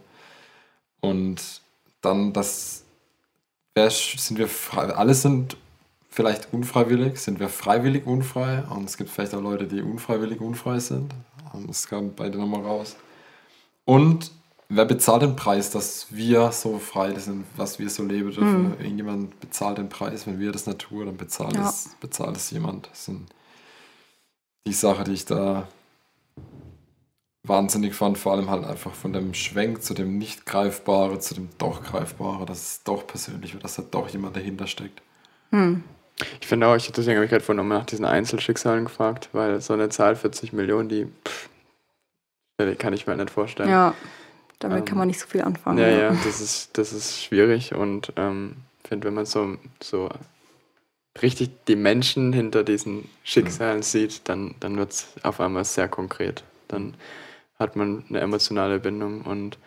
Und 1.01 1.61
dann 2.01 2.33
das, 2.33 2.85
sind 3.75 4.39
wir 4.39 4.49
frei, 4.49 4.85
alle 4.95 5.15
sind 5.15 5.57
vielleicht 6.09 6.53
unfreiwillig, 6.53 7.19
sind 7.19 7.41
wir 7.41 7.49
freiwillig 7.49 8.07
unfrei 8.07 8.63
und 8.71 8.89
es 8.89 8.97
gibt 8.97 9.11
vielleicht 9.11 9.35
auch 9.35 9.43
Leute, 9.43 9.67
die 9.67 9.83
unfreiwillig 9.83 10.41
unfrei 10.41 10.79
sind. 10.79 11.13
Das 11.67 11.89
kam 11.89 12.15
beide 12.15 12.39
nochmal 12.39 12.63
raus. 12.63 12.97
Und 13.85 14.31
wer 14.69 14.85
bezahlt 14.85 15.23
den 15.23 15.37
Preis, 15.37 15.71
dass 15.71 16.07
wir 16.11 16.51
so 16.53 16.79
frei 16.79 17.15
sind, 17.15 17.45
was 17.57 17.79
wir 17.79 17.89
so 17.91 18.05
leben 18.05 18.31
dürfen? 18.31 18.69
Mhm. 18.69 18.81
Irgendjemand 18.81 19.41
bezahlt 19.41 19.79
den 19.79 19.89
Preis, 19.89 20.27
wenn 20.27 20.39
wir 20.39 20.53
das 20.53 20.65
tun, 20.65 21.07
dann 21.07 21.17
bezahlt, 21.17 21.55
ja. 21.55 21.69
es, 21.69 21.91
bezahlt 22.01 22.37
es 22.37 22.51
jemand. 22.51 22.89
Das 22.91 23.07
sind 23.07 23.27
die 24.67 24.73
Sachen, 24.73 25.05
die 25.05 25.13
ich 25.13 25.25
da 25.25 25.69
wahnsinnig 27.45 27.95
fand, 27.95 28.19
vor 28.19 28.33
allem 28.33 28.51
halt 28.51 28.65
einfach 28.65 28.93
von 28.93 29.13
dem 29.13 29.33
Schwenk 29.33 29.83
zu 29.83 29.95
dem 29.95 30.19
nicht 30.19 30.47
greifbare, 30.47 31.21
zu 31.21 31.35
dem 31.35 31.49
doch 31.59 31.83
greifbare, 31.83 32.45
dass 32.45 32.59
es 32.59 32.83
doch 32.83 33.07
persönlich 33.07 33.55
wird, 33.55 33.63
dass 33.63 33.77
da 33.77 33.85
doch 33.89 34.09
jemand 34.09 34.37
dahinter 34.37 34.67
steckt. 34.67 35.01
Mhm. 35.53 35.85
Ich 36.41 36.47
finde 36.47 36.67
auch, 36.67 36.77
ich, 36.77 36.91
deswegen 36.91 37.17
habe 37.17 37.27
ich 37.27 37.31
gerade 37.31 37.45
vorhin 37.45 37.69
nach 37.69 37.85
diesen 37.85 38.05
Einzelschicksalen 38.05 38.87
gefragt, 38.87 39.29
weil 39.33 39.61
so 39.61 39.75
eine 39.75 39.91
Zahl 39.91 40.17
40 40.17 40.53
Millionen, 40.53 40.89
die 40.89 41.07
pff, 41.25 41.51
kann 42.79 42.95
ich 42.95 43.07
mir 43.07 43.17
nicht 43.17 43.31
vorstellen. 43.31 43.69
Ja. 43.69 43.95
Damit 44.59 44.81
ähm, 44.81 44.85
kann 44.85 44.99
man 44.99 45.09
nicht 45.09 45.21
so 45.21 45.27
viel 45.27 45.43
anfangen. 45.43 45.79
Ja, 45.79 45.89
ja, 45.89 46.09
das 46.25 46.41
ist, 46.41 46.79
das 46.79 46.93
ist 46.93 47.23
schwierig 47.23 47.75
und 47.75 48.13
ähm, 48.17 48.57
finde, 48.87 49.09
wenn 49.09 49.15
man 49.15 49.27
so, 49.27 49.57
so 49.83 50.09
richtig 51.23 51.51
die 51.67 51.77
Menschen 51.77 52.33
hinter 52.33 52.65
diesen 52.65 53.09
Schicksalen 53.25 53.79
mhm. 53.79 53.83
sieht, 53.83 54.29
dann, 54.29 54.55
dann 54.61 54.77
wird 54.77 54.93
es 54.93 55.09
auf 55.23 55.41
einmal 55.41 55.65
sehr 55.65 55.89
konkret. 55.89 56.45
Dann 56.69 56.95
hat 57.59 57.77
man 57.77 58.05
eine 58.09 58.21
emotionale 58.21 58.79
Bindung 58.81 59.23
und 59.23 59.59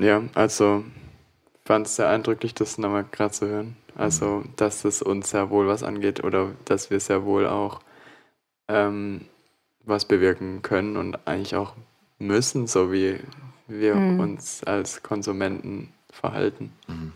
ja, 0.00 0.22
also 0.34 0.84
fand 1.64 1.86
es 1.86 1.96
sehr 1.96 2.08
eindrücklich, 2.08 2.54
das 2.54 2.78
nochmal 2.78 3.04
gerade 3.10 3.32
zu 3.32 3.46
hören. 3.46 3.76
Also, 3.96 4.26
mhm. 4.26 4.52
dass 4.56 4.84
es 4.84 5.02
uns 5.02 5.30
sehr 5.30 5.50
wohl 5.50 5.68
was 5.68 5.82
angeht 5.82 6.24
oder 6.24 6.52
dass 6.64 6.90
wir 6.90 7.00
sehr 7.00 7.24
wohl 7.24 7.46
auch 7.46 7.80
ähm, 8.68 9.26
was 9.84 10.04
bewirken 10.04 10.62
können 10.62 10.96
und 10.96 11.26
eigentlich 11.26 11.56
auch 11.56 11.74
müssen, 12.20 12.66
so 12.66 12.92
wie 12.92 13.18
wir 13.66 13.94
mhm. 13.94 14.20
uns 14.20 14.62
als 14.64 15.02
Konsumenten 15.02 15.92
verhalten. 16.12 16.72
Mhm. 16.86 17.12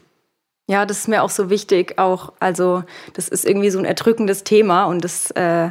Ja, 0.67 0.87
das 0.87 1.01
ist 1.01 1.09
mir 1.09 1.23
auch 1.23 1.31
so 1.31 1.51
wichtig. 1.51 1.99
Auch, 1.99 2.33
also, 2.41 2.85
das 3.13 3.29
ist 3.29 3.45
irgendwie 3.45 3.71
so 3.71 3.79
ein 3.79 3.85
erdrückendes 3.85 4.45
Thema 4.45 4.85
und 4.85 5.05
das 5.05 5.31
äh, 5.33 5.71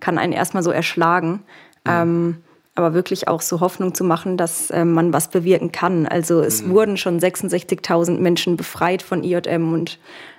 kann 0.00 0.18
einen 0.18 0.32
erstmal 0.32 0.64
so 0.64 0.70
erschlagen. 0.70 1.44
Mhm. 1.84 1.90
Ähm, 1.90 2.36
aber 2.74 2.94
wirklich 2.94 3.28
auch 3.28 3.42
so 3.42 3.60
Hoffnung 3.60 3.94
zu 3.94 4.02
machen, 4.02 4.36
dass 4.36 4.70
äh, 4.70 4.84
man 4.84 5.12
was 5.12 5.28
bewirken 5.28 5.72
kann. 5.72 6.06
Also 6.06 6.40
es 6.40 6.62
mhm. 6.62 6.70
wurden 6.70 6.96
schon 6.96 7.20
66.000 7.20 8.18
Menschen 8.18 8.56
befreit 8.56 9.02
von 9.02 9.22
IJM 9.22 9.72
und 9.72 9.98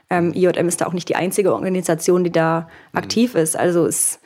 ähm, 0.10 0.34
IJM 0.34 0.68
ist 0.68 0.82
da 0.82 0.88
auch 0.88 0.94
nicht 0.94 1.10
die 1.10 1.16
einzige 1.16 1.54
Organisation, 1.54 2.24
die 2.24 2.32
da 2.32 2.68
mhm. 2.92 2.98
aktiv 2.98 3.36
ist. 3.36 3.56
Also 3.56 3.86
es 3.86 4.20
mhm. 4.20 4.23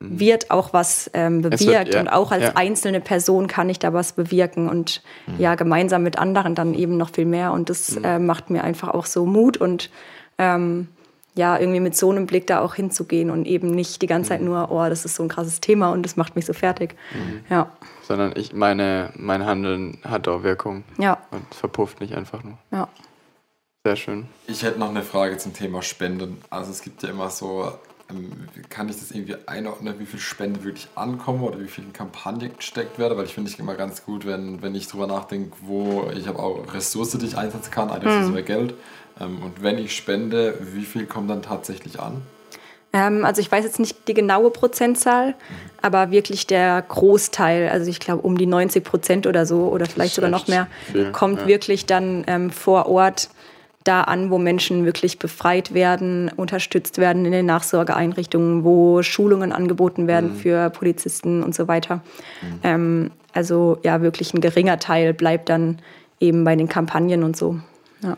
Wird 0.00 0.50
auch 0.50 0.72
was 0.72 1.10
ähm, 1.14 1.40
bewirkt 1.42 1.66
wird, 1.66 1.94
ja, 1.94 2.00
und 2.00 2.08
auch 2.08 2.30
als 2.30 2.42
ja. 2.42 2.52
einzelne 2.56 3.00
Person 3.00 3.46
kann 3.46 3.68
ich 3.70 3.78
da 3.78 3.92
was 3.92 4.12
bewirken 4.12 4.68
und 4.68 5.02
mhm. 5.26 5.34
ja, 5.38 5.54
gemeinsam 5.54 6.02
mit 6.02 6.18
anderen 6.18 6.54
dann 6.54 6.74
eben 6.74 6.96
noch 6.96 7.10
viel 7.10 7.24
mehr 7.24 7.52
und 7.52 7.70
das 7.70 7.96
mhm. 7.96 8.04
äh, 8.04 8.18
macht 8.18 8.50
mir 8.50 8.64
einfach 8.64 8.88
auch 8.88 9.06
so 9.06 9.24
Mut 9.24 9.56
und 9.56 9.90
ähm, 10.38 10.88
ja, 11.36 11.58
irgendwie 11.58 11.80
mit 11.80 11.96
so 11.96 12.10
einem 12.10 12.26
Blick 12.26 12.46
da 12.46 12.60
auch 12.60 12.74
hinzugehen 12.74 13.30
und 13.30 13.46
eben 13.46 13.70
nicht 13.70 14.02
die 14.02 14.06
ganze 14.06 14.30
Zeit 14.30 14.40
mhm. 14.40 14.46
nur, 14.46 14.70
oh, 14.70 14.88
das 14.88 15.04
ist 15.04 15.16
so 15.16 15.22
ein 15.22 15.28
krasses 15.28 15.60
Thema 15.60 15.90
und 15.90 16.04
das 16.04 16.16
macht 16.16 16.36
mich 16.36 16.46
so 16.46 16.52
fertig. 16.52 16.94
Mhm. 17.12 17.44
Ja. 17.50 17.70
Sondern 18.02 18.34
ich 18.36 18.52
meine, 18.52 19.10
mein 19.16 19.44
Handeln 19.44 19.98
hat 20.04 20.28
auch 20.28 20.42
Wirkung. 20.44 20.84
Ja. 20.98 21.18
Und 21.30 21.52
verpufft 21.52 22.00
nicht 22.00 22.14
einfach 22.14 22.44
nur. 22.44 22.58
Ja. 22.70 22.88
Sehr 23.84 23.96
schön. 23.96 24.26
Ich 24.46 24.62
hätte 24.62 24.78
noch 24.78 24.90
eine 24.90 25.02
Frage 25.02 25.36
zum 25.36 25.52
Thema 25.54 25.82
Spenden. 25.82 26.40
Also 26.50 26.70
es 26.70 26.82
gibt 26.82 27.02
ja 27.02 27.10
immer 27.10 27.30
so, 27.30 27.72
kann 28.68 28.88
ich 28.88 28.98
das 28.98 29.10
irgendwie 29.10 29.36
einordnen, 29.46 29.98
wie 29.98 30.06
viel 30.06 30.20
Spenden 30.20 30.62
wirklich 30.64 30.88
ankommen 30.94 31.42
oder 31.42 31.58
wie 31.60 31.68
viel 31.68 31.84
in 31.84 31.92
Kampagne 31.92 32.50
gesteckt 32.50 32.98
werden? 32.98 33.16
Weil 33.16 33.24
ich 33.24 33.34
finde 33.34 33.50
ich 33.50 33.58
immer 33.58 33.74
ganz 33.74 34.04
gut, 34.04 34.26
wenn, 34.26 34.62
wenn 34.62 34.74
ich 34.74 34.88
drüber 34.88 35.06
nachdenke, 35.06 35.56
wo 35.62 36.10
ich 36.14 36.28
habe 36.28 36.38
auch 36.38 36.72
Ressourcen, 36.74 37.20
die 37.20 37.26
ich 37.26 37.38
einsetzen 37.38 37.70
kann, 37.70 37.90
eine 37.90 38.04
Ressource 38.04 38.40
mhm. 38.40 38.44
Geld. 38.44 38.74
Ähm, 39.20 39.42
und 39.42 39.62
wenn 39.62 39.78
ich 39.78 39.96
spende, 39.96 40.58
wie 40.74 40.84
viel 40.84 41.06
kommt 41.06 41.30
dann 41.30 41.42
tatsächlich 41.42 41.98
an? 41.98 42.22
Ähm, 42.92 43.24
also 43.24 43.40
ich 43.40 43.50
weiß 43.50 43.64
jetzt 43.64 43.80
nicht 43.80 44.06
die 44.06 44.14
genaue 44.14 44.50
Prozentzahl, 44.50 45.28
mhm. 45.28 45.34
aber 45.82 46.10
wirklich 46.10 46.46
der 46.46 46.82
Großteil, 46.82 47.68
also 47.68 47.90
ich 47.90 48.00
glaube 48.00 48.22
um 48.22 48.38
die 48.38 48.46
90 48.46 48.84
Prozent 48.84 49.26
oder 49.26 49.46
so 49.46 49.68
oder 49.68 49.86
vielleicht 49.86 50.14
sogar 50.14 50.30
noch 50.30 50.46
mehr, 50.46 50.68
viel, 50.92 51.10
kommt 51.10 51.40
ja. 51.40 51.46
wirklich 51.46 51.86
dann 51.86 52.24
ähm, 52.26 52.50
vor 52.50 52.86
Ort 52.86 53.30
da 53.84 54.02
an, 54.02 54.30
wo 54.30 54.38
Menschen 54.38 54.86
wirklich 54.86 55.18
befreit 55.18 55.74
werden, 55.74 56.30
unterstützt 56.34 56.98
werden 56.98 57.26
in 57.26 57.32
den 57.32 57.46
Nachsorgeeinrichtungen, 57.46 58.64
wo 58.64 59.02
Schulungen 59.02 59.52
angeboten 59.52 60.06
werden 60.06 60.32
mhm. 60.32 60.36
für 60.36 60.70
Polizisten 60.70 61.42
und 61.42 61.54
so 61.54 61.68
weiter. 61.68 61.96
Mhm. 62.42 62.60
Ähm, 62.62 63.10
also 63.34 63.78
ja, 63.82 64.00
wirklich 64.00 64.32
ein 64.32 64.40
geringer 64.40 64.78
Teil 64.78 65.12
bleibt 65.12 65.50
dann 65.50 65.78
eben 66.18 66.44
bei 66.44 66.56
den 66.56 66.68
Kampagnen 66.68 67.22
und 67.22 67.36
so. 67.36 67.58
Ja. 68.02 68.16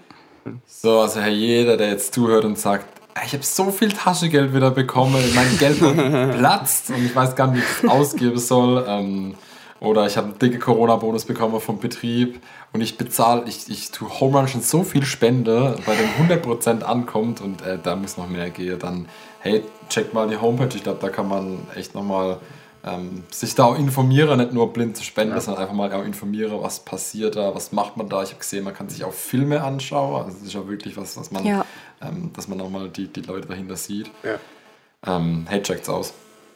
So, 0.66 1.00
also 1.00 1.20
Herr 1.20 1.28
jeder, 1.30 1.76
der 1.76 1.88
jetzt 1.88 2.14
zuhört 2.14 2.44
und 2.44 2.56
sagt, 2.58 2.86
ich 3.24 3.32
habe 3.32 3.42
so 3.42 3.70
viel 3.70 3.88
Taschengeld 3.88 4.54
wieder 4.54 4.70
bekommen, 4.70 5.22
mein 5.34 5.58
Geld 5.58 5.78
platzt 6.38 6.90
und 6.90 7.04
ich 7.04 7.16
weiß 7.16 7.34
gar 7.34 7.48
nicht, 7.48 7.62
wie 7.62 7.64
ich 7.64 7.84
es 7.84 7.88
ausgeben 7.88 8.38
soll. 8.38 8.84
Ähm, 8.86 9.34
oder 9.80 10.06
ich 10.06 10.16
habe 10.16 10.28
einen 10.28 10.38
dicken 10.38 10.60
Corona-Bonus 10.60 11.24
bekommen 11.24 11.60
vom 11.60 11.78
Betrieb 11.78 12.40
und 12.72 12.80
ich 12.80 12.96
bezahle, 12.96 13.44
ich, 13.46 13.68
ich 13.68 13.90
tue 13.90 14.08
Home 14.20 14.38
Run 14.38 14.48
schon 14.48 14.62
so 14.62 14.82
viel 14.82 15.04
Spende, 15.04 15.76
bei 15.84 15.94
dem 15.94 16.28
100% 16.28 16.82
ankommt 16.82 17.40
und 17.40 17.62
äh, 17.62 17.78
da 17.82 17.96
muss 17.96 18.16
noch 18.16 18.28
mehr 18.28 18.50
gehen. 18.50 18.78
Dann, 18.78 19.08
hey, 19.40 19.62
check 19.88 20.14
mal 20.14 20.28
die 20.28 20.36
Homepage. 20.36 20.74
Ich 20.74 20.82
glaube, 20.82 20.98
da 21.00 21.08
kann 21.08 21.28
man 21.28 21.58
echt 21.74 21.94
nochmal 21.94 22.38
ähm, 22.84 23.24
sich 23.30 23.54
da 23.54 23.64
auch 23.64 23.78
informieren, 23.78 24.38
nicht 24.38 24.52
nur 24.52 24.72
blind 24.72 24.96
zu 24.96 25.02
spenden, 25.02 25.34
ja. 25.34 25.40
sondern 25.40 25.62
einfach 25.62 25.74
mal 25.74 25.92
auch 25.92 26.04
informieren, 26.04 26.52
was 26.60 26.80
passiert 26.80 27.36
da, 27.36 27.54
was 27.54 27.72
macht 27.72 27.96
man 27.96 28.08
da. 28.08 28.22
Ich 28.22 28.30
habe 28.30 28.38
gesehen, 28.38 28.64
man 28.64 28.74
kann 28.74 28.88
sich 28.88 29.04
auch 29.04 29.12
Filme 29.12 29.62
anschauen. 29.62 30.24
Also 30.24 30.38
das 30.38 30.46
ist 30.46 30.54
ja 30.54 30.66
wirklich 30.68 30.96
was, 30.96 31.16
was 31.16 31.30
man, 31.30 31.44
ja. 31.44 31.66
ähm, 32.00 32.30
dass 32.34 32.48
man 32.48 32.58
nochmal 32.58 32.88
die, 32.88 33.08
die 33.08 33.22
Leute 33.22 33.48
dahinter 33.48 33.76
sieht. 33.76 34.10
Ja. 34.22 35.16
Ähm, 35.16 35.46
hey, 35.48 35.62
checkt's 35.62 35.88
aus. 35.88 36.14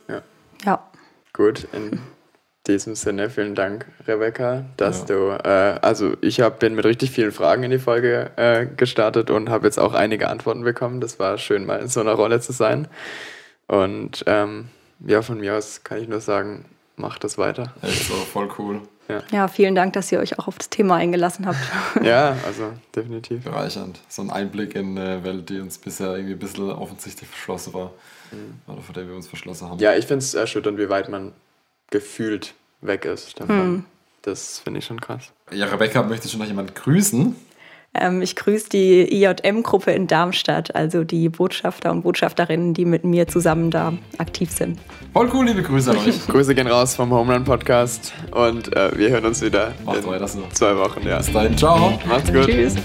Ja. 0.09 0.23
ja. 0.65 0.83
Gut, 1.33 1.67
in 1.73 2.01
diesem 2.67 2.95
Sinne 2.95 3.31
vielen 3.31 3.55
Dank, 3.55 3.87
Rebecca, 4.07 4.65
dass 4.77 5.01
ja. 5.01 5.07
du, 5.07 5.31
äh, 5.43 5.79
also 5.81 6.15
ich 6.21 6.41
hab, 6.41 6.61
bin 6.61 6.75
mit 6.75 6.85
richtig 6.85 7.11
vielen 7.11 7.33
Fragen 7.33 7.63
in 7.63 7.71
die 7.71 7.79
Folge 7.79 8.31
äh, 8.37 8.67
gestartet 8.67 9.31
und 9.31 9.49
habe 9.49 9.67
jetzt 9.67 9.79
auch 9.79 9.95
einige 9.95 10.29
Antworten 10.29 10.63
bekommen. 10.63 11.01
Das 11.01 11.19
war 11.19 11.39
schön, 11.39 11.65
mal 11.65 11.81
in 11.81 11.89
so 11.89 12.01
einer 12.01 12.13
Rolle 12.13 12.41
zu 12.41 12.53
sein. 12.53 12.89
Und 13.67 14.25
ähm, 14.27 14.69
ja, 15.07 15.23
von 15.23 15.41
mir 15.41 15.57
aus 15.57 15.85
kann 15.85 15.99
ich 15.99 16.09
nur 16.09 16.21
sagen, 16.21 16.67
macht 16.97 17.25
das 17.25 17.39
weiter. 17.39 17.73
Echt 17.83 18.09
so, 18.09 18.15
voll 18.15 18.49
cool. 18.59 18.83
Ja. 19.09 19.23
ja, 19.33 19.49
vielen 19.49 19.75
Dank, 19.75 19.95
dass 19.95 20.13
ihr 20.13 20.21
euch 20.21 20.39
auch 20.39 20.47
auf 20.47 20.59
das 20.59 20.71
Thema 20.71 20.97
eingelassen 20.97 21.47
habt. 21.47 21.59
ja, 22.05 22.37
also 22.47 22.73
definitiv. 22.95 23.43
Bereichernd. 23.43 23.99
So 24.09 24.23
ein 24.23 24.31
Einblick 24.31 24.77
in 24.77 24.97
eine 24.97 25.25
Welt, 25.25 25.49
die 25.49 25.59
uns 25.59 25.79
bisher 25.79 26.15
irgendwie 26.15 26.35
ein 26.35 26.39
bisschen 26.39 26.71
offensichtlich 26.71 27.29
verschlossen 27.29 27.75
war. 27.75 27.93
Mhm. 28.31 28.73
Oder 28.73 28.83
vor 28.83 28.95
der 28.95 29.09
wir 29.09 29.17
uns 29.17 29.27
verschlossen 29.27 29.69
haben. 29.69 29.81
Ja, 29.81 29.95
ich 29.95 30.07
finde 30.07 30.19
es 30.25 30.35
erschütternd, 30.35 30.79
wie 30.79 30.89
weit 30.89 31.09
man 31.09 31.33
gefühlt 31.91 32.55
weg 32.81 33.05
ist 33.05 33.41
davon. 33.41 33.71
Mhm. 33.71 33.85
Das 34.23 34.59
finde 34.59 34.79
ich 34.79 34.87
schon 34.87 35.01
krass. 35.01 35.33
Ja, 35.51 35.67
Rebecca, 35.67 36.03
möchtest 36.03 36.35
du 36.35 36.39
noch 36.39 36.47
jemanden 36.47 36.75
grüßen? 36.75 37.35
Ähm, 37.93 38.23
ich 38.23 38.37
grüße 38.37 38.69
die 38.69 39.25
IJM-Gruppe 39.25 39.91
in 39.91 40.07
Darmstadt, 40.07 40.75
also 40.77 41.03
die 41.03 41.29
Botschafter 41.29 41.91
und 41.91 42.03
Botschafterinnen, 42.03 42.73
die 42.73 42.85
mit 42.85 43.03
mir 43.03 43.27
zusammen 43.27 43.73
da 43.73 43.93
aktiv 44.19 44.53
sind. 44.53 44.79
Voll 45.13 45.29
cool, 45.35 45.47
liebe 45.47 45.63
Grüße 45.63 45.91
an 45.91 45.97
euch. 45.97 46.27
Grüße 46.29 46.55
gehen 46.55 46.69
raus 46.69 46.95
vom 46.95 47.11
Homerun 47.11 47.43
Podcast 47.43 48.13
und 48.31 48.77
äh, 48.77 48.97
wir 48.97 49.11
hören 49.11 49.27
uns 49.27 49.43
wieder 49.43 49.73
Macht 49.85 50.05
in 50.05 50.53
zwei 50.53 50.77
Wochen. 50.77 51.05
Ja. 51.05 51.19
Bis 51.19 51.33
dahin, 51.33 51.59
ciao. 51.59 51.99
Macht's 52.07 52.33
gut. 52.33 52.47
Tschüss. 52.47 52.77